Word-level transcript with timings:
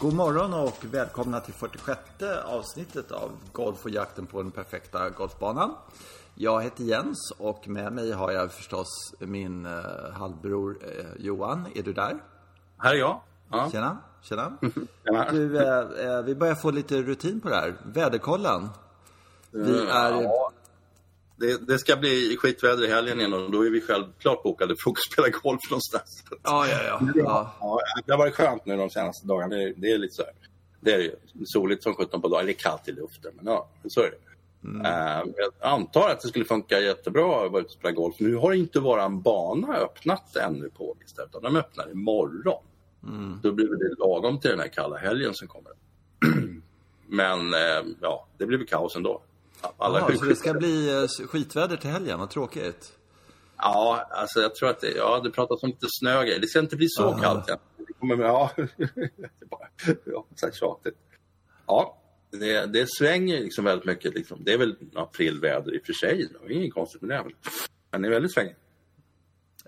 God 0.00 0.14
morgon 0.14 0.54
och 0.54 0.84
välkomna 0.90 1.40
till 1.40 1.54
46 1.54 2.00
avsnittet 2.44 3.12
av 3.12 3.30
Golf 3.52 3.84
och 3.84 3.90
jakten 3.90 4.26
på 4.26 4.42
den 4.42 4.50
perfekta 4.50 5.10
golfbanan. 5.10 5.74
Jag 6.34 6.62
heter 6.62 6.84
Jens 6.84 7.32
och 7.38 7.68
med 7.68 7.92
mig 7.92 8.12
har 8.12 8.32
jag 8.32 8.52
förstås 8.52 9.14
min 9.18 9.66
eh, 9.66 9.72
halvbror 10.12 10.78
eh, 10.82 11.24
Johan. 11.24 11.66
Är 11.74 11.82
du 11.82 11.92
där? 11.92 12.22
Här 12.78 12.94
är 12.94 12.98
jag. 12.98 13.20
Ja. 13.50 13.68
Tjena, 13.72 13.98
tjena. 14.22 14.52
Tjena. 15.04 15.32
Du, 15.32 15.58
eh, 15.58 15.78
eh, 15.78 16.22
vi 16.22 16.34
börjar 16.34 16.54
få 16.54 16.70
lite 16.70 17.02
rutin 17.02 17.40
på 17.40 17.48
det 17.48 17.56
här. 17.56 17.74
Väderkollen. 17.84 18.68
Vi 19.50 19.86
är... 19.86 20.47
Det, 21.40 21.66
det 21.66 21.78
ska 21.78 21.96
bli 21.96 22.36
skitväder 22.40 22.84
i 22.84 22.90
helgen 22.90 23.18
igen 23.20 23.32
och 23.34 23.50
då 23.50 23.66
är 23.66 23.70
vi 23.70 23.80
självklart 23.80 24.42
bokade 24.42 24.74
för 24.84 24.90
att 24.90 24.98
spela 25.12 25.28
golf 25.28 25.60
någonstans. 25.70 26.24
Ja, 26.42 26.66
ja, 26.68 26.78
ja. 26.86 27.00
ja. 27.14 27.56
Ja, 27.60 27.80
det 28.06 28.12
har 28.12 28.18
varit 28.18 28.34
skönt 28.34 28.66
nu 28.66 28.76
de 28.76 28.90
senaste 28.90 29.26
dagarna. 29.26 29.56
Det, 29.56 29.62
är- 29.62 29.74
det 29.76 29.92
är 29.92 29.98
lite 29.98 30.14
så 30.14 30.22
här. 30.22 30.32
Det 30.80 30.92
är 30.94 30.98
ju 30.98 31.14
soligt 31.44 31.82
som 31.82 31.94
17 31.94 32.22
på 32.22 32.28
dagen. 32.28 32.48
Är 32.48 32.52
kallt 32.52 32.88
i 32.88 32.92
luften, 32.92 33.32
men 33.36 33.46
ja, 33.46 33.68
så 33.88 34.00
är 34.00 34.10
det. 34.10 34.16
Eh, 34.88 35.24
jag 35.36 35.52
antar 35.72 36.08
att 36.10 36.20
det 36.20 36.28
skulle 36.28 36.44
funka 36.44 36.80
jättebra 36.80 37.44
att 37.44 37.52
vara 37.52 37.60
ute 37.60 37.66
och 37.66 37.72
spela 37.72 37.92
golf. 37.92 38.14
Nu 38.18 38.34
har 38.34 38.52
inte 38.52 38.80
våran 38.80 39.22
bana 39.22 39.76
öppnat 39.76 40.36
ännu 40.36 40.70
på 40.70 40.90
Ågesta, 40.90 41.22
utan 41.24 41.42
de 41.42 41.56
öppnar 41.56 41.90
imorgon. 41.90 42.62
Då 43.42 43.52
blir 43.52 43.66
det 43.66 43.94
lagom 43.98 44.40
till 44.40 44.50
den 44.50 44.60
här 44.60 44.68
kalla 44.68 44.96
helgen 44.96 45.34
som 45.34 45.48
kommer. 45.48 45.72
men 47.08 47.54
eh, 47.54 47.82
ja, 48.00 48.26
det 48.38 48.46
blir 48.46 48.58
väl 48.58 48.66
kaos 48.66 48.96
ändå. 48.96 49.22
Alla 49.76 49.98
Jaha, 49.98 50.12
är 50.12 50.16
så 50.16 50.24
det 50.24 50.36
ska 50.36 50.54
bli 50.54 51.02
eh, 51.02 51.26
skitväder 51.26 51.76
till 51.76 51.90
helgen, 51.90 52.18
vad 52.18 52.30
tråkigt. 52.30 52.92
Ja, 53.56 54.06
alltså 54.10 54.40
jag 54.40 54.54
tror 54.54 54.68
att 54.68 54.80
det, 54.80 54.90
ja, 54.90 55.20
det 55.24 55.30
pratas 55.30 55.62
om 55.62 55.68
lite 55.68 55.86
snögrejer. 56.00 56.40
Det 56.40 56.46
ska 56.46 56.58
inte 56.58 56.76
bli 56.76 56.88
så 56.88 57.04
Aha. 57.04 57.20
kallt 57.20 57.48
än. 57.48 57.58
Det 57.86 57.92
kommer 57.92 58.16
med, 58.16 58.26
ja, 58.26 58.50
det 58.56 58.84
är 58.84 59.46
bara, 59.50 59.68
ja, 60.04 60.26
så 60.34 60.46
här 60.46 60.52
tjatigt. 60.52 60.98
Ja, 61.66 61.98
det, 62.30 62.66
det 62.66 62.86
svänger 62.90 63.40
liksom 63.40 63.64
väldigt 63.64 63.86
mycket. 63.86 64.14
Liksom. 64.14 64.44
Det 64.44 64.52
är 64.52 64.58
väl 64.58 64.76
aprilväder 64.94 65.74
i 65.74 65.78
och 65.78 65.86
för 65.86 65.92
sig. 65.92 66.28
Det 66.46 66.54
är 66.54 66.56
inget 66.56 66.74
konstigt 66.74 67.02
med 67.02 67.10
det. 67.10 67.24
Men 67.90 68.02
det 68.02 68.08
är 68.08 68.12
väldigt 68.12 68.34
svängigt. 68.34 68.58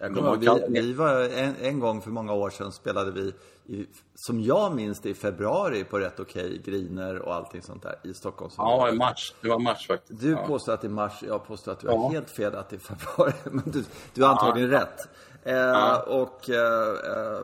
Jag 0.01 0.15
kommer 0.15 0.43
kallt- 0.45 0.65
vi, 0.69 0.81
vi 0.81 0.93
var 0.93 1.21
en, 1.23 1.55
en 1.61 1.81
gång 1.81 2.01
för 2.03 2.11
många 2.11 2.33
år 2.33 2.51
sedan 2.51 2.73
spelade 2.73 3.11
vi, 3.11 3.33
i, 3.67 3.87
som 4.15 4.41
jag 4.41 4.75
minns 4.75 5.01
det, 5.01 5.09
i 5.11 5.15
februari 5.15 5.85
på 5.85 5.99
rätt 5.99 6.21
okej 6.21 6.63
griner 6.65 7.19
och 7.19 7.35
allting 7.35 7.63
sånt 7.63 7.83
där 7.83 7.95
i 8.03 8.15
Stockholm. 8.15 8.53
Ja, 8.57 8.89
en 8.89 8.97
match. 8.97 9.33
Det 9.41 9.49
var 9.49 9.59
match 9.59 9.87
faktiskt. 9.87 10.21
Du 10.21 10.31
ja. 10.31 10.47
påstår 10.47 10.73
att 10.73 10.81
det 10.81 10.87
är 10.87 10.91
mars, 10.91 11.23
jag 11.27 11.47
påstår 11.47 11.73
att 11.73 11.81
du 11.81 11.89
har 11.89 11.95
Ja. 11.95 12.09
helt 12.09 12.31
fel 12.31 12.55
att 12.55 12.69
det 12.69 12.77
är 12.77 12.81
februari. 12.81 13.33
Men 13.51 13.63
du, 13.67 13.85
du 14.15 14.23
har 14.23 14.31
antagligen 14.31 14.71
rätt. 14.71 15.09
Eh, 15.43 15.95
Och, 15.99 16.51
eh, 16.51 16.89
eh, 17.17 17.41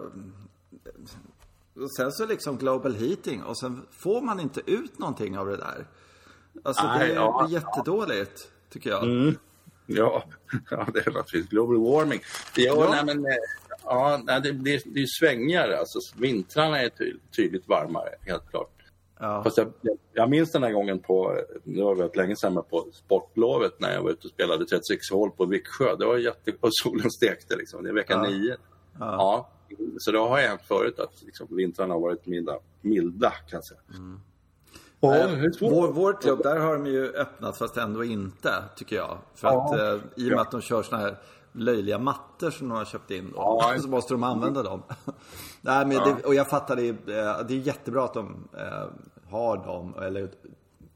och 1.82 1.91
sen 1.96 2.12
så 2.12 2.26
liksom 2.26 2.56
global 2.56 2.94
heating 2.94 3.42
och 3.42 3.58
sen 3.58 3.86
får 3.91 4.20
man 4.20 4.41
inte 4.41 4.60
ut 4.70 4.98
någonting 4.98 5.38
av 5.38 5.46
det 5.46 5.56
där. 5.56 5.86
Alltså 6.64 6.86
Nej, 6.86 6.98
det 7.08 7.12
är 7.12 7.16
ja. 7.16 7.46
jättedåligt, 7.50 8.48
tycker 8.70 8.91
jag. 8.91 9.04
Ja, 9.98 10.24
ja, 10.70 10.88
det 10.94 11.06
är 11.06 11.10
naturligtvis 11.10 11.48
global 11.48 11.76
warming. 11.76 12.20
Ja, 12.56 12.74
Ja. 12.74 12.90
Nej, 12.90 13.04
men, 13.16 13.26
eh, 13.26 13.36
ja, 13.84 14.20
nej, 14.24 14.40
det, 14.40 14.52
det, 14.52 14.82
det 14.84 14.98
är 14.98 15.00
ju 15.00 15.06
svängigare. 15.20 15.78
Alltså, 15.78 15.98
vintrarna 16.20 16.82
är 16.82 16.88
ty, 16.88 17.14
tydligt 17.36 17.68
varmare, 17.68 18.08
helt 18.20 18.50
klart. 18.50 18.70
Ja. 19.20 19.44
Fast 19.44 19.58
jag, 19.58 19.72
jag, 20.12 20.30
minns 20.30 20.52
den 20.52 20.62
här 20.62 20.72
gången 20.72 20.98
på, 20.98 21.40
det 21.64 21.82
var 21.82 21.94
väldigt 21.94 22.16
länge 22.16 22.36
sedan, 22.36 22.62
på 22.70 22.86
sportlovet 22.92 23.80
när 23.80 23.94
jag 23.94 24.02
var 24.02 24.10
ute 24.10 24.26
och 24.26 24.30
spelade 24.30 24.64
36 24.66 25.10
hål 25.12 25.30
på 25.30 25.44
Viksjö. 25.46 25.96
Det 25.96 26.06
var 26.06 26.16
jätte, 26.16 26.52
och 26.60 26.68
solen 26.72 27.10
stekte 27.10 27.56
liksom. 27.56 27.82
Det 27.84 27.88
är 27.90 27.94
vecka 27.94 28.12
Ja. 28.12 28.22
nio. 28.22 28.56
Ja. 28.98 29.50
Så 29.98 30.12
det 30.12 30.19
har 30.19 30.38
hänt 30.41 30.60
förut 30.69 30.98
att 30.98 31.22
liksom, 31.22 31.46
vintrarna 31.50 31.94
har 31.94 32.00
varit 32.00 32.26
milda, 32.26 32.58
milda 32.80 33.30
kan 33.30 33.60
jag 33.60 33.64
säga. 33.66 33.80
Ja, 35.00 35.28
svårt. 35.58 35.72
Vår, 35.72 35.92
vår 35.92 36.20
klubb, 36.20 36.42
där 36.42 36.58
har 36.60 36.72
de 36.72 36.86
ju 36.86 37.12
öppnat 37.12 37.58
fast 37.58 37.76
ändå 37.76 38.04
inte, 38.04 38.64
tycker 38.76 38.96
jag. 38.96 39.18
För 39.34 39.48
Ja. 39.48 39.64
att 39.64 39.78
eh, 39.80 40.00
i 40.16 40.26
och 40.28 40.32
med 40.32 40.40
att 40.40 40.50
de 40.50 40.60
kör 40.60 40.82
såna 40.82 41.02
här 41.02 41.16
löjliga 41.52 41.98
mattor 41.98 42.50
som 42.50 42.68
de 42.68 42.78
har 42.78 42.84
köpt 42.84 43.10
in 43.10 43.30
då, 43.34 43.36
Ja. 43.36 43.74
så 43.82 43.88
måste 43.88 44.14
de 44.14 44.22
använda 44.22 44.62
dem. 44.62 44.82
Nej, 45.60 45.86
men 45.86 45.96
det, 45.96 46.24
och 46.24 46.34
jag 46.34 46.48
fattar 46.48 46.76
det, 46.76 46.88
eh, 46.88 46.96
det 47.48 47.54
är 47.54 47.58
jättebra 47.58 48.04
att 48.04 48.14
de 48.14 48.48
eh, 48.58 48.84
har 49.30 49.56
dem, 49.56 49.94
eller 50.02 50.30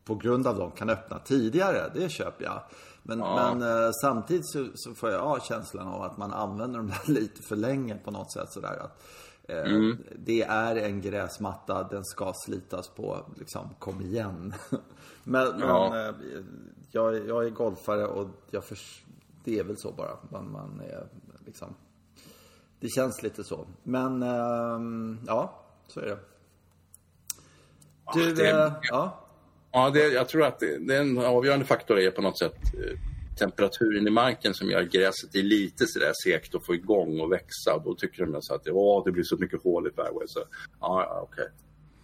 på 0.04 0.14
grund 0.14 0.46
av 0.46 0.56
dem 0.56 0.70
kan 0.70 0.90
öppna 0.90 1.18
tidigare, 1.18 1.90
det 1.94 2.08
köper 2.08 2.44
jag. 2.44 2.62
Men, 3.02 3.18
Ja. 3.18 3.54
men 3.54 3.84
eh, 3.84 3.90
samtidigt 4.02 4.46
så, 4.50 4.66
så 4.74 4.94
får 4.94 5.10
jag 5.10 5.20
ha 5.22 5.40
känslan 5.40 5.88
av 5.88 6.02
att 6.02 6.16
man 6.16 6.32
använder 6.32 6.78
dem 6.78 6.86
där 6.88 7.12
lite 7.12 7.42
för 7.42 7.56
länge 7.56 7.94
på 8.04 8.10
något 8.10 8.32
sätt 8.32 8.52
sådär. 8.52 8.78
Att, 8.80 8.80
eh, 8.80 8.92
Mm. 9.52 9.96
Det 10.16 10.42
är 10.42 10.76
en 10.76 11.00
gräsmatta, 11.00 11.82
den 11.88 12.04
ska 12.04 12.32
slitas 12.46 12.88
på, 12.88 13.18
liksom, 13.38 13.68
kom 13.78 14.00
igen. 14.00 14.54
men 15.24 15.60
Ja. 15.60 15.90
men 15.92 16.08
eh, 16.08 16.14
jag, 16.90 17.28
jag 17.28 17.44
är 17.46 17.50
golfare 17.50 18.06
och 18.06 18.28
jag 18.50 18.64
förs- 18.64 19.04
det 19.44 19.58
är 19.58 19.64
väl 19.64 19.78
så 19.78 19.92
bara. 19.92 20.16
Man, 20.30 20.52
man 20.52 20.80
är 20.80 21.06
liksom, 21.46 21.74
det 22.80 22.88
känns 22.88 23.22
lite 23.22 23.44
så. 23.44 23.66
Men 23.82 24.22
ehm, 24.22 25.18
ja, 25.26 25.60
så 25.86 26.00
är 26.00 26.06
det. 26.06 26.18
Du, 28.14 28.34
det 28.34 28.46
är- 28.50 28.66
eh, 28.66 28.72
ja. 28.82 29.26
Ja, 29.72 29.90
det, 29.90 30.08
jag 30.08 30.28
tror 30.28 30.44
att 30.44 30.58
det, 30.58 30.78
det 30.78 30.96
är 30.96 31.00
en 31.00 31.18
avgörande 31.18 31.64
faktor 31.64 31.98
är 31.98 32.10
på 32.10 32.22
något 32.22 32.38
sätt 32.38 32.54
eh, 32.74 32.98
temperaturen 33.40 34.06
i 34.06 34.10
marken 34.10 34.54
som 34.54 34.70
gör 34.70 34.82
gräset 34.82 35.34
är 35.34 35.42
lite 35.42 35.86
sådär 35.86 36.12
segt 36.24 36.54
att 36.54 36.66
få 36.66 36.74
igång 36.74 37.20
och 37.20 37.32
växa. 37.32 37.78
Då 37.84 37.94
tycker 37.94 38.26
de 38.26 38.42
så 38.42 38.54
att 38.54 38.68
Åh, 38.68 39.04
det 39.04 39.12
blir 39.12 39.24
så 39.24 39.36
mycket 39.36 39.62
hål 39.62 39.86
i 39.86 39.90
fairway. 39.90 40.26
Så, 40.26 40.40
ja, 40.80 41.06
ja, 41.08 41.28
okej. 41.30 41.48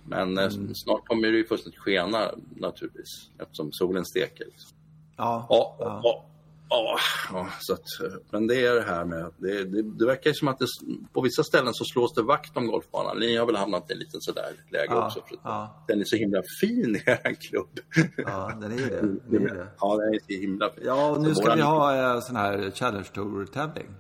Men 0.09 0.39
eh, 0.39 0.51
snart 0.75 1.07
kommer 1.07 1.33
det 1.33 1.39
ju 1.39 1.47
fullständigt 1.47 1.81
skena 1.81 2.31
naturligtvis 2.57 3.31
eftersom 3.39 3.73
solen 3.73 4.05
steker. 4.05 4.45
Liksom. 4.45 4.77
Ja, 5.17 5.47
Ja, 5.51 5.77
ja. 6.05 6.27
Ja. 6.69 6.99
Ja, 7.33 7.49
så 7.61 7.73
att, 7.73 7.81
eh, 8.13 8.19
men 8.31 8.47
det 8.47 8.67
är 8.67 8.75
det 8.75 8.83
här 8.83 9.05
med, 9.05 9.33
det, 9.39 9.65
det, 9.65 9.83
det 9.83 10.07
verkar 10.07 10.31
ju 10.31 10.35
som 10.35 10.49
att 10.49 10.59
det, 10.59 10.67
på 11.13 11.21
vissa 11.21 11.43
ställen 11.43 11.75
så 11.75 11.85
slås 11.85 12.15
det 12.15 12.23
vakt 12.23 12.57
om 12.57 12.67
golfbanan. 12.67 13.19
Ni 13.19 13.37
har 13.37 13.47
väl 13.47 13.57
hamnat 13.57 13.91
i 13.91 13.93
en 13.93 13.99
liten 13.99 14.21
sådär 14.21 14.53
läge 14.71 14.87
Ja, 14.95 15.07
också? 15.07 15.21
Ja. 15.45 15.85
Den 15.89 16.01
är 16.01 16.05
så 16.05 16.17
himla 16.17 16.43
fin 16.61 16.97
i 16.97 17.03
er 17.11 17.35
klubb. 17.35 17.69
ja, 18.17 18.53
den 18.61 18.73
är 18.73 18.77
ju 18.77 18.87
det. 18.87 19.01
Den 19.39 19.49
är 19.49 19.55
det. 19.55 19.69
Ja, 19.81 19.97
den 19.97 20.15
är 20.15 20.19
så 20.19 20.41
himla 20.41 20.71
fin. 20.71 20.83
Ja, 20.87 21.11
och 21.11 21.23
nu 21.23 21.35
Så 21.35 21.43
ska 21.43 21.55
vi 21.55 21.63
ha 21.63 21.93
en 22.15 22.23
sån 22.23 22.37
här 22.37 22.71
Challenge 22.71 23.09
Tour-tävling. 23.15 23.95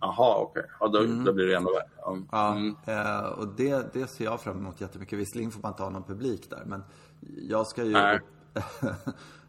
Jaha, 0.00 0.36
okej. 0.38 0.64
Ja, 0.80 0.88
då, 0.88 0.98
då 1.24 1.32
blir 1.32 1.46
det 1.46 1.56
ännu 1.56 1.66
värre. 1.66 2.12
Mm. 2.12 2.26
Ja, 2.32 2.50
Mm. 2.52 2.76
eh, 2.86 3.20
och 3.20 3.48
det, 3.56 3.92
det 3.92 4.06
ser 4.06 4.24
jag 4.24 4.40
fram 4.40 4.58
emot 4.58 4.80
jättemycket. 4.80 5.18
Visserligen 5.18 5.50
får 5.50 5.60
man 5.60 5.72
inte 5.72 5.82
ha 5.82 5.90
någon 5.90 6.04
publik 6.04 6.50
där, 6.50 6.62
men 6.66 6.82
jag 7.48 7.66
ska 7.66 7.84
ju... 7.84 7.92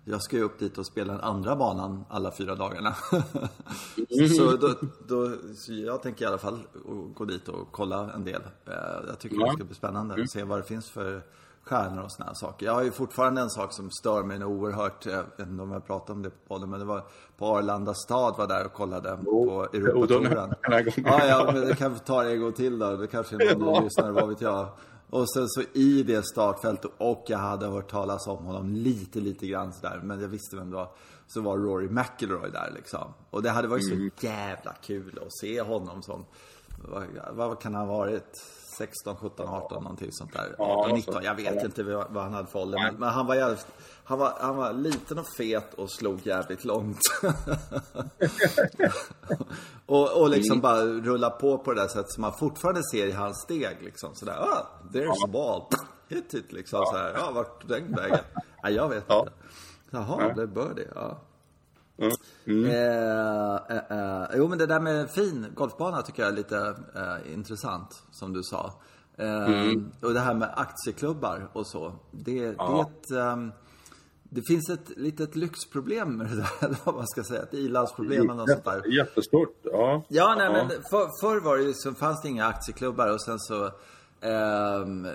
Jag 0.06 0.22
ska 0.22 0.36
ju 0.38 0.44
upp 0.44 0.60
dit 0.60 0.78
och 0.78 0.86
spela 0.86 1.14
den 1.14 1.22
andra 1.22 1.56
banan 1.56 2.06
alla 2.10 2.32
fyra 2.32 2.56
dagarna. 2.56 2.96
Mm. 4.20 4.30
så, 4.38 4.56
då, 4.56 4.74
då, 5.08 5.30
så 5.56 5.74
jag 5.74 6.02
tänker 6.04 6.26
i 6.26 6.28
alla 6.28 6.38
fall 6.38 6.60
gå 7.16 7.26
dit 7.26 7.48
och 7.48 7.68
kolla 7.72 8.12
en 8.16 8.24
del. 8.24 8.42
Eh, 8.66 8.74
jag 9.08 9.20
tycker 9.20 9.36
Ja. 9.36 9.42
Mm. 9.44 9.50
det 9.52 9.58
ska 9.58 9.64
bli 9.66 9.76
spännande 9.76 10.22
att 10.24 10.32
se 10.32 10.44
vad 10.44 10.60
det 10.60 10.64
finns 10.64 10.90
för 10.90 11.22
stjärnor 11.64 12.04
och 12.04 12.12
såna 12.12 12.28
här 12.28 12.34
saker. 12.36 12.66
Jag 12.66 12.74
har 12.74 12.84
ju 12.84 12.92
fortfarande 12.92 13.42
en 13.42 13.50
sak 13.50 13.74
som 13.74 13.92
stör 13.92 14.24
mig 14.24 14.46
oerhört. 14.46 15.06
Jag 15.06 15.24
vet 15.38 15.48
inte 15.48 15.64
om 15.64 15.72
jag 15.72 15.88
pratade 15.88 16.12
om 16.14 16.22
det 16.22 16.30
på 16.30 16.36
podden, 16.48 16.70
men 16.70 16.80
det 16.80 16.86
var 16.86 17.04
på 17.38 17.46
Arlanda 17.58 17.94
stad 17.94 18.36
var 18.38 18.48
där 18.48 18.66
och 18.66 18.74
kollade 18.74 19.10
på 19.18 19.22
Jo, 19.26 19.46
då- 19.72 19.78
Europatouren. 19.78 20.54
gången. 20.64 20.94
Ja, 20.96 21.26
ja, 21.26 21.52
men 21.54 21.62
det 21.68 21.76
kan 21.76 21.94
vi 21.94 22.00
ta 22.00 22.24
en 22.24 22.42
gång 22.42 22.54
till 22.54 22.80
då. 22.80 22.96
Det 22.96 23.08
kanske 23.08 23.36
är 23.36 23.56
någon 23.56 23.74
ny 23.80 23.84
lyssnare, 23.84 24.12
vad 24.12 24.30
vet 24.30 24.42
jag. 24.42 24.68
Och 25.12 25.30
sen 25.30 25.50
så 25.50 25.62
i 25.74 26.04
det 26.04 26.24
startfältet, 26.24 26.92
och 26.98 27.24
jag 27.28 27.38
hade 27.38 27.68
hört 27.68 27.92
talas 27.92 28.28
om 28.28 28.46
honom 28.46 28.70
lite, 28.70 29.20
lite 29.20 29.48
grann 29.48 29.74
sådär, 29.74 30.02
men 30.04 30.22
jag 30.22 30.28
visste 30.28 30.56
vem 30.56 30.70
det 30.70 30.76
var. 30.76 30.92
Så 31.28 31.42
var 31.42 31.58
Rory 31.58 31.90
McIlroy 31.90 32.52
där 32.52 32.72
liksom. 32.76 33.14
Och 33.30 33.44
det 33.44 33.50
hade 33.50 33.68
varit 33.68 33.90
så 33.90 34.26
jävla 34.26 34.74
kul 34.74 35.20
att 35.26 35.38
se 35.42 35.62
honom 35.62 36.04
som, 36.04 36.26
vad, 36.78 37.04
vad 37.32 37.60
kan 37.60 37.76
han 37.76 37.88
ha 37.88 37.98
varit? 37.98 38.42
16, 38.78 39.16
17, 39.16 39.48
18 39.48 39.84
någonting 39.84 40.12
sånt 40.12 40.34
där. 40.34 40.56
Ja, 40.58 40.64
18, 40.66 40.90
något 40.90 40.96
19, 40.98 41.14
sånt. 41.14 41.26
jag 41.26 41.36
vet 41.36 41.56
Ja. 41.56 41.62
inte 41.66 41.84
vad, 41.84 42.24
han 42.24 42.34
hade 42.34 42.48
för 42.48 42.60
ålder. 42.60 42.80
Men, 42.84 42.96
men 42.96 43.10
han 43.10 43.26
var 43.28 43.36
jävligt, 43.36 43.68
han 44.04 44.20
var, 44.20 44.34
han 44.40 44.56
var 44.56 44.74
liten 44.74 45.20
och 45.20 45.28
fet 45.38 45.74
och 45.74 45.92
slog 45.92 46.28
jävligt 46.28 46.66
långt. 46.66 47.00
och, 49.86 50.22
och 50.22 50.30
liksom 50.30 50.52
Mm. 50.54 50.62
bara 50.62 50.82
rulla 50.84 51.30
på 51.30 51.58
på 51.58 51.74
det 51.74 51.82
där 51.82 51.88
sättet 51.88 52.12
som 52.12 52.22
man 52.22 52.34
fortfarande 52.40 52.82
ser 52.92 53.08
i 53.08 53.12
hans 53.12 53.42
steg 53.42 53.78
liksom. 53.82 54.16
Sådär, 54.16 54.34
ah, 54.40 54.68
there's 54.94 55.24
a 55.26 55.30
ball. 55.34 55.64
Hit 56.08 56.34
it 56.34 56.52
liksom. 56.52 56.86
Så 56.86 56.98
här, 56.98 57.14
ja, 57.18 57.32
vart 57.32 57.62
tog 57.62 57.70
den 57.70 57.96
vägen? 57.96 58.20
Ja, 58.64 58.70
jag 58.70 58.90
vet 58.90 59.04
Ja. 59.08 59.20
inte. 59.20 59.32
Jaha, 59.90 60.34
det 60.36 60.48
bör 60.48 60.74
det. 60.76 60.88
Ja. 60.96 61.20
Mm. 61.98 62.12
Eh, 62.48 63.56
eh, 63.78 64.22
eh, 64.22 64.28
jo, 64.36 64.48
men 64.48 64.58
det 64.58 64.66
där 64.66 64.80
med 64.80 65.10
fin 65.10 65.46
golfbana 65.56 66.02
tycker 66.02 66.24
jag 66.24 66.32
är 66.32 66.36
lite 66.36 66.76
eh, 66.96 67.34
intressant, 67.34 68.04
som 68.12 68.34
du 68.34 68.44
sa. 68.44 68.74
Eh, 69.18 69.46
Mm. 69.46 69.92
Och 70.02 70.14
det 70.14 70.20
här 70.20 70.34
med 70.34 70.50
aktieklubbar 70.56 71.50
och 71.54 71.68
så. 71.68 71.94
Det, 72.12 72.32
det 72.42 72.48
är 72.48 72.82
ett... 72.82 73.12
ehm, 73.12 73.52
det 74.34 74.42
finns 74.48 74.70
ett 74.70 74.90
litet 74.98 75.36
lyxproblem 75.36 76.18
med 76.18 76.28
det 76.28 76.36
där, 76.36 76.76
vad 76.86 76.96
man 76.96 77.08
ska 77.08 77.24
säga. 77.24 77.42
Ett 77.42 77.54
ilandsproblem 77.54 78.22
eller 78.22 78.34
något 78.34 78.50
sånt 78.50 78.64
där. 78.66 78.98
Jättestort. 78.98 79.56
Ja. 79.64 80.04
Ja, 80.08 80.36
nej, 80.38 80.50
men 80.52 80.70
för, 80.70 81.22
förr 81.22 81.40
var 81.40 81.58
det 81.58 81.64
ju 81.64 81.74
så 81.74 81.94
fanns 81.94 82.22
det 82.22 82.30
inga 82.30 82.46
aktieklubbar 82.46 83.08
och 83.14 83.22
sen 83.22 83.40
så 83.40 83.72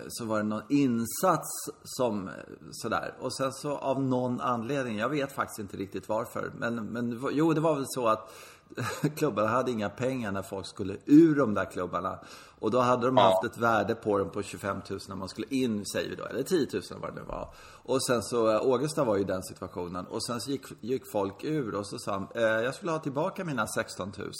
så 0.08 0.24
var 0.24 0.36
det 0.36 0.42
någon 0.42 0.62
insats 0.68 1.48
som 1.84 2.30
sådär. 2.70 3.14
Och 3.20 3.32
sen 3.32 3.52
så 3.52 3.76
av 3.76 4.02
någon 4.02 4.40
anledning, 4.40 4.98
jag 4.98 5.08
vet 5.08 5.32
faktiskt 5.32 5.58
inte 5.58 5.76
riktigt 5.76 6.08
varför. 6.08 6.52
Men, 6.58 6.74
men 6.74 7.20
jo, 7.32 7.52
det 7.52 7.60
var 7.60 7.74
väl 7.74 7.84
så 7.88 8.08
att 8.08 8.32
klubbarna 9.16 9.48
hade 9.48 9.70
inga 9.70 9.88
pengar 9.88 10.32
när 10.32 10.42
folk 10.42 10.66
skulle 10.66 10.96
ur 11.04 11.36
de 11.36 11.54
där 11.54 11.64
klubbarna. 11.64 12.18
Och 12.58 12.70
då 12.70 12.80
hade 12.80 13.06
de 13.06 13.16
haft 13.16 13.44
ett 13.44 13.58
värde 13.58 13.94
på 13.94 14.18
dem 14.18 14.30
på 14.30 14.42
25 14.42 14.80
000 14.90 15.00
när 15.08 15.16
man 15.16 15.28
skulle 15.28 15.46
in, 15.50 15.86
säger 15.86 16.10
vi 16.10 16.16
då. 16.16 16.24
Eller 16.24 16.42
10 16.42 16.68
000 16.72 16.82
vad 17.00 17.14
det 17.14 17.20
nu 17.20 17.26
var. 17.26 17.54
Och 17.82 18.06
sen 18.06 18.22
så, 18.22 18.50
äh, 18.50 18.56
Augusta 18.56 19.04
var 19.04 19.16
ju 19.16 19.22
i 19.22 19.24
den 19.24 19.42
situationen. 19.42 20.06
Och 20.06 20.24
sen 20.24 20.40
så 20.40 20.50
gick, 20.50 20.64
gick 20.80 21.10
folk 21.12 21.44
ur 21.44 21.74
och 21.74 21.86
så 21.86 21.98
sa 21.98 22.12
han, 22.12 22.28
eh, 22.34 22.42
jag 22.42 22.74
skulle 22.74 22.92
ha 22.92 22.98
tillbaka 22.98 23.44
mina 23.44 23.66
16 23.66 24.12
000. 24.18 24.30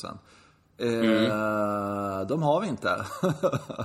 Mm. 0.79 1.25
Eh, 1.25 2.27
de 2.27 2.43
har 2.43 2.61
vi 2.61 2.69
inte. 2.69 2.89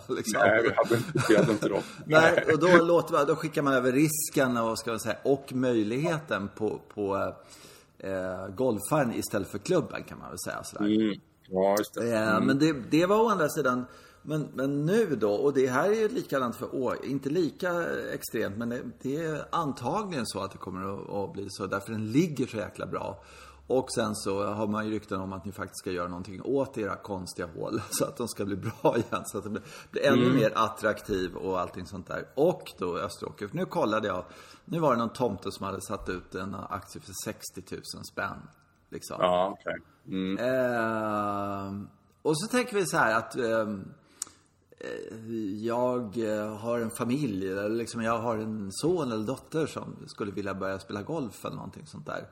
liksom. 0.08 0.40
Nej, 0.40 0.64
vi 0.64 0.70
hade, 0.76 1.04
vi 1.30 1.38
hade 1.38 1.52
inte 1.52 1.70
dem. 1.70 1.82
Nej, 2.06 2.46
och 2.54 2.60
då, 2.60 2.86
låter, 2.86 3.26
då 3.26 3.36
skickar 3.36 3.62
man 3.62 3.74
över 3.74 3.92
risken 3.92 4.58
och, 4.58 4.80
ska 4.80 4.92
man 4.92 5.00
säga, 5.00 5.18
och 5.24 5.54
möjligheten 5.54 6.50
på, 6.56 6.82
på 6.94 7.34
eh, 7.98 8.48
golfaren 8.56 9.14
istället 9.14 9.48
för 9.48 9.58
klubben 9.58 10.04
kan 10.04 10.20
man 10.20 10.30
väl 10.30 10.40
säga. 10.40 10.64
Sådär. 10.64 10.86
Mm. 10.86 11.20
Ja, 11.48 11.76
just 11.78 11.94
det. 11.94 12.14
Eh, 12.14 12.36
mm. 12.36 12.46
men 12.46 12.60
det, 12.60 12.76
det 12.90 13.06
var 13.06 13.22
å 13.22 13.30
andra 13.30 13.50
sidan 13.50 13.86
men, 14.24 14.48
men 14.54 14.86
nu 14.86 15.16
då, 15.16 15.32
och 15.32 15.54
det 15.54 15.68
här 15.68 15.90
är 15.90 15.96
ju 15.96 16.08
likadant 16.08 16.56
för 16.56 16.76
år, 16.76 16.98
inte 17.04 17.30
lika 17.30 17.86
extremt, 18.14 18.58
men 18.58 18.70
det, 18.70 18.82
det 19.02 19.16
är 19.16 19.46
antagligen 19.52 20.26
så 20.26 20.40
att 20.40 20.52
det 20.52 20.58
kommer 20.58 20.94
att, 20.94 21.10
att, 21.10 21.34
bli 21.34 21.48
så, 21.50 21.66
därför 21.68 21.92
den 21.92 22.12
ligger 22.12 22.48
så 22.48 22.58
jäkla 22.58 22.86
bra. 22.86 23.24
Och 23.72 23.92
sen 23.92 24.16
så 24.16 24.46
har 24.46 24.68
man 24.68 24.86
ju 24.86 24.92
rykten 24.92 25.22
om 25.22 25.34
att 25.34 25.46
ni 25.46 25.52
faktiskt 25.52 25.80
ska 25.80 25.92
göra 25.92 26.08
någonting 26.08 26.42
åt 26.42 26.78
era 26.78 26.96
konstiga 26.96 27.48
hål. 27.48 27.82
Så 27.90 28.06
att 28.06 28.18
de 28.18 28.28
ska 28.28 28.46
bli 28.46 28.56
bra 28.56 28.72
igen. 28.98 29.24
Så 29.26 29.38
att 29.38 29.44
det 29.44 29.50
blir, 29.50 30.06
ännu 30.06 30.26
mm. 30.26 30.36
mer 30.36 30.52
attraktiv 30.56 31.36
och 31.36 31.60
allting 31.60 31.86
sånt 31.86 32.08
där. 32.08 32.26
Och 32.36 32.72
då 32.78 32.98
Österåker. 32.98 33.48
För 33.48 33.58
nu 33.58 33.66
kollade 33.66 34.08
jag. 34.08 34.26
Nu 34.66 34.80
var 34.80 34.92
det 34.92 35.00
någon 35.00 35.14
tomte 35.14 35.52
som 35.52 35.66
hade 35.66 35.82
satt 35.82 36.10
ut 36.10 36.36
en 36.36 36.56
aktie 36.56 37.02
för 37.02 37.14
60 37.26 37.64
000 37.72 37.82
spänn. 38.12 38.48
Liksom. 38.90 39.18
Ja. 39.20 39.58
Okay. 39.60 39.80
Mm. 40.08 40.38
Eh, 40.38 41.88
och 42.22 42.40
så 42.40 42.48
tänker 42.48 42.76
vi 42.76 42.86
så 42.86 42.98
här 42.98 43.18
att 43.18 43.36
ehm, 43.36 43.94
eh, 44.80 45.26
jag 45.66 46.18
eh, 46.18 46.58
har 46.58 46.80
en 46.80 46.92
familj, 46.92 47.52
eller 47.52 47.70
liksom 47.70 48.02
jag 48.02 48.18
har 48.18 48.38
en 48.38 48.72
son 48.72 49.12
eller 49.12 49.26
dotter 49.26 49.66
som 49.66 49.96
skulle 50.08 50.32
vilja 50.32 50.54
börja 50.54 50.80
spela 50.80 51.02
golf 51.02 51.46
eller 51.46 51.56
någonting 51.56 51.88
sånt 51.88 52.06
där 52.06 52.28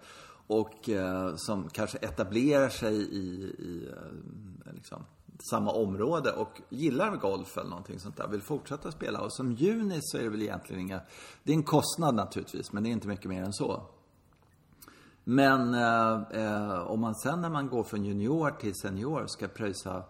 och 0.49 0.89
eh, 0.89 1.35
som 1.35 1.69
kanske 1.69 1.97
etablerar 1.97 2.69
sig 2.69 2.95
i, 2.95 3.25
i 3.59 3.89
eh, 3.89 4.73
liksom, 4.73 5.05
samma 5.49 5.71
område 5.71 6.31
och 6.31 6.61
gillar 6.69 7.15
golf 7.15 7.57
eller 7.57 7.69
någonting 7.69 7.99
sånt 7.99 8.17
där, 8.17 8.27
vill 8.27 8.41
fortsätta 8.41 8.91
spela. 8.91 9.21
Och 9.21 9.33
som 9.33 9.51
juni 9.51 9.99
så 10.01 10.17
är 10.17 10.23
det 10.23 10.29
väl 10.29 10.41
egentligen 10.41 10.81
inga... 10.81 11.01
Det 11.43 11.51
är 11.51 11.55
en 11.55 11.63
kostnad 11.63 12.15
naturligtvis, 12.15 12.71
men 12.71 12.83
det 12.83 12.89
är 12.89 12.91
inte 12.91 13.07
mycket 13.07 13.25
mer 13.25 13.43
än 13.43 13.53
så. 13.53 13.81
Men 15.23 15.73
eh, 15.73 16.21
eh 16.31 16.79
om 16.79 16.99
man 16.99 17.15
sen 17.15 17.41
när 17.41 17.49
man 17.49 17.67
går 17.67 17.83
från 17.83 18.05
junior 18.05 18.51
till 18.51 18.75
senior 18.75 19.25
ska 19.27 19.47
pröjsa 19.47 20.03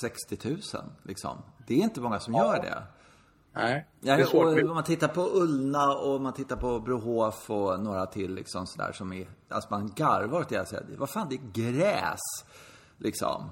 60 0.00 0.38
000, 0.48 0.58
liksom. 1.02 1.38
Det 1.66 1.74
är 1.74 1.82
inte 1.82 2.00
många 2.00 2.20
som 2.20 2.34
gör 2.34 2.62
det. 2.62 2.82
Nej, 3.52 3.86
svårt. 4.26 4.46
Och 4.46 4.68
om 4.68 4.74
man 4.74 4.84
tittar 4.84 5.08
på 5.08 5.30
Ullna 5.34 5.92
och 5.92 6.20
man 6.20 6.32
tittar 6.32 6.56
på 6.56 6.80
Brohof 6.80 7.50
och 7.50 7.80
några 7.80 8.06
till 8.06 8.34
liksom 8.34 8.66
sådär 8.66 8.92
som 8.92 9.12
är, 9.12 9.28
alltså 9.48 9.70
man 9.70 9.92
garvar 9.96 10.40
åt 10.40 10.48
det. 10.48 10.96
Vad 10.96 11.10
fan, 11.10 11.26
det 11.30 11.34
är 11.34 11.72
gräs. 11.72 12.20
Liksom. 12.98 13.50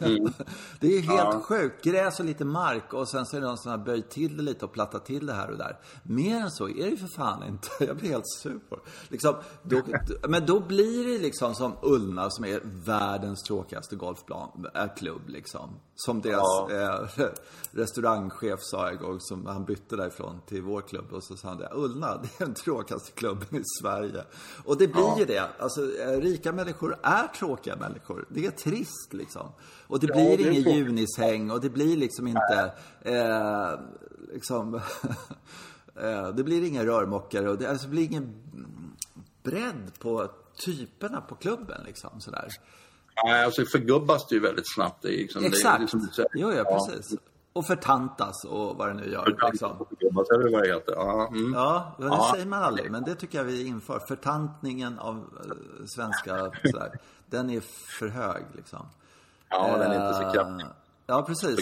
Mm. 0.00 0.32
det 0.80 0.86
är 0.96 1.00
helt 1.00 1.18
ja. 1.18 1.40
sjukt. 1.40 1.84
Gräs 1.84 2.20
och 2.20 2.26
lite 2.26 2.44
mark 2.44 2.92
och 2.92 3.08
sen 3.08 3.26
så 3.26 3.36
är 3.36 3.40
det 3.40 3.46
någon 3.46 3.58
som 3.58 3.70
har 3.70 3.78
böjt 3.78 4.10
till 4.10 4.36
det 4.36 4.42
lite 4.42 4.64
och 4.64 4.72
plattat 4.72 5.06
till 5.06 5.26
det 5.26 5.32
här 5.32 5.50
och 5.50 5.58
där. 5.58 5.78
Mer 6.02 6.36
än 6.36 6.50
så 6.50 6.68
är 6.68 6.84
det 6.84 6.90
ju 6.90 6.96
för 6.96 7.08
fan 7.16 7.42
inte. 7.48 7.68
Jag 7.84 7.96
blir 7.96 8.10
helt 8.10 8.28
super. 8.38 8.78
Liksom, 9.08 9.34
då, 9.62 9.82
men 10.28 10.46
då 10.46 10.60
blir 10.60 11.06
det 11.12 11.18
liksom 11.18 11.54
som 11.54 11.76
Ullna 11.82 12.30
som 12.30 12.44
är 12.44 12.60
världens 12.64 13.42
tråkigaste 13.42 13.96
golfplan, 13.96 14.66
äh, 14.74 14.94
klubb 14.96 15.28
liksom. 15.28 15.70
Som 15.94 16.20
deras 16.20 16.70
ja. 16.70 17.02
eh, 17.18 17.28
restaurangchef 17.70 18.60
sa 18.62 18.90
en 18.90 18.98
gång, 18.98 19.20
som 19.20 19.46
han 19.46 19.64
bytte 19.64 19.96
därifrån 19.96 20.40
till 20.46 20.62
vår 20.62 20.80
klubb. 20.80 21.12
Och 21.12 21.24
så 21.24 21.36
sa 21.36 21.48
han 21.48 21.58
det, 21.58 21.70
Ullna, 21.74 22.16
det 22.16 22.28
är 22.40 22.46
den 22.46 22.54
tråkigaste 22.54 23.12
klubben 23.12 23.60
i 23.60 23.62
Sverige. 23.82 24.24
Och 24.64 24.78
det 24.78 24.88
blir 24.88 25.02
ja. 25.02 25.18
ju 25.18 25.24
det. 25.24 25.48
Alltså, 25.58 25.98
eh, 25.98 26.20
rika 26.20 26.52
människor 26.52 26.96
är 27.02 27.26
tråkiga 27.26 27.76
människor. 27.76 28.26
Det 28.28 28.46
är 28.46 28.50
trist 28.50 29.12
liksom. 29.12 29.35
Och 29.86 30.00
det 30.00 30.06
blir 30.06 30.40
ja, 30.40 30.50
inget 30.50 30.66
junishäng 30.66 31.50
och 31.50 31.60
det 31.60 31.70
blir 31.70 31.96
liksom 31.96 32.26
inte, 32.26 32.72
eh, 33.02 33.80
liksom, 34.32 34.74
eh, 36.00 36.28
det 36.28 36.44
blir 36.44 36.66
inga 36.66 36.84
rörmokare 36.84 37.50
och 37.50 37.58
det, 37.58 37.70
alltså, 37.70 37.86
det 37.86 37.90
blir 37.90 38.04
ingen 38.04 38.34
bredd 39.42 39.92
på 39.98 40.30
typerna 40.64 41.20
på 41.20 41.34
klubben 41.34 41.80
liksom 41.86 42.20
sådär. 42.20 42.48
Nej, 43.24 43.44
alltså 43.44 43.64
förgubbas 43.64 44.26
det 44.28 44.34
ju 44.34 44.40
väldigt 44.40 44.74
snabbt. 44.74 45.02
Det 45.02 45.08
liksom, 45.08 45.44
Exakt. 45.44 45.92
Det 45.92 45.98
liksom, 45.98 46.24
jo, 46.34 46.52
ja, 46.52 46.64
precis. 46.64 47.12
Ja. 47.12 47.18
Och 47.52 47.66
förtantas 47.66 48.44
och 48.44 48.76
vad 48.76 48.88
det 48.88 48.94
nu 48.94 49.10
gör. 49.12 49.24
Förtantas 49.24 49.52
liksom. 49.52 49.72
och 49.80 49.88
förgubbas, 49.88 50.30
eller 50.30 50.52
vad 50.52 50.62
det 50.62 50.74
heter. 50.74 50.92
Ja, 50.92 51.28
mm. 51.28 51.52
ja 51.52 51.96
det 51.98 52.04
ja. 52.04 52.30
säger 52.34 52.46
man 52.46 52.62
aldrig. 52.62 52.90
Men 52.90 53.04
det 53.04 53.14
tycker 53.14 53.38
jag 53.38 53.44
vi 53.44 53.66
inför. 53.66 53.98
Förtantningen 54.08 54.98
av 54.98 55.16
uh, 55.16 55.86
svenska 55.86 56.50
sådär. 56.64 56.98
Den 57.26 57.50
är 57.50 57.60
för 57.98 58.08
hög 58.08 58.42
liksom. 58.54 58.86
Ja, 59.50 59.76
den 59.78 59.92
är 59.92 60.08
inte 60.08 60.24
så 60.24 60.32
kraftig. 60.32 60.66
Ja, 61.06 61.22
precis. 61.22 61.58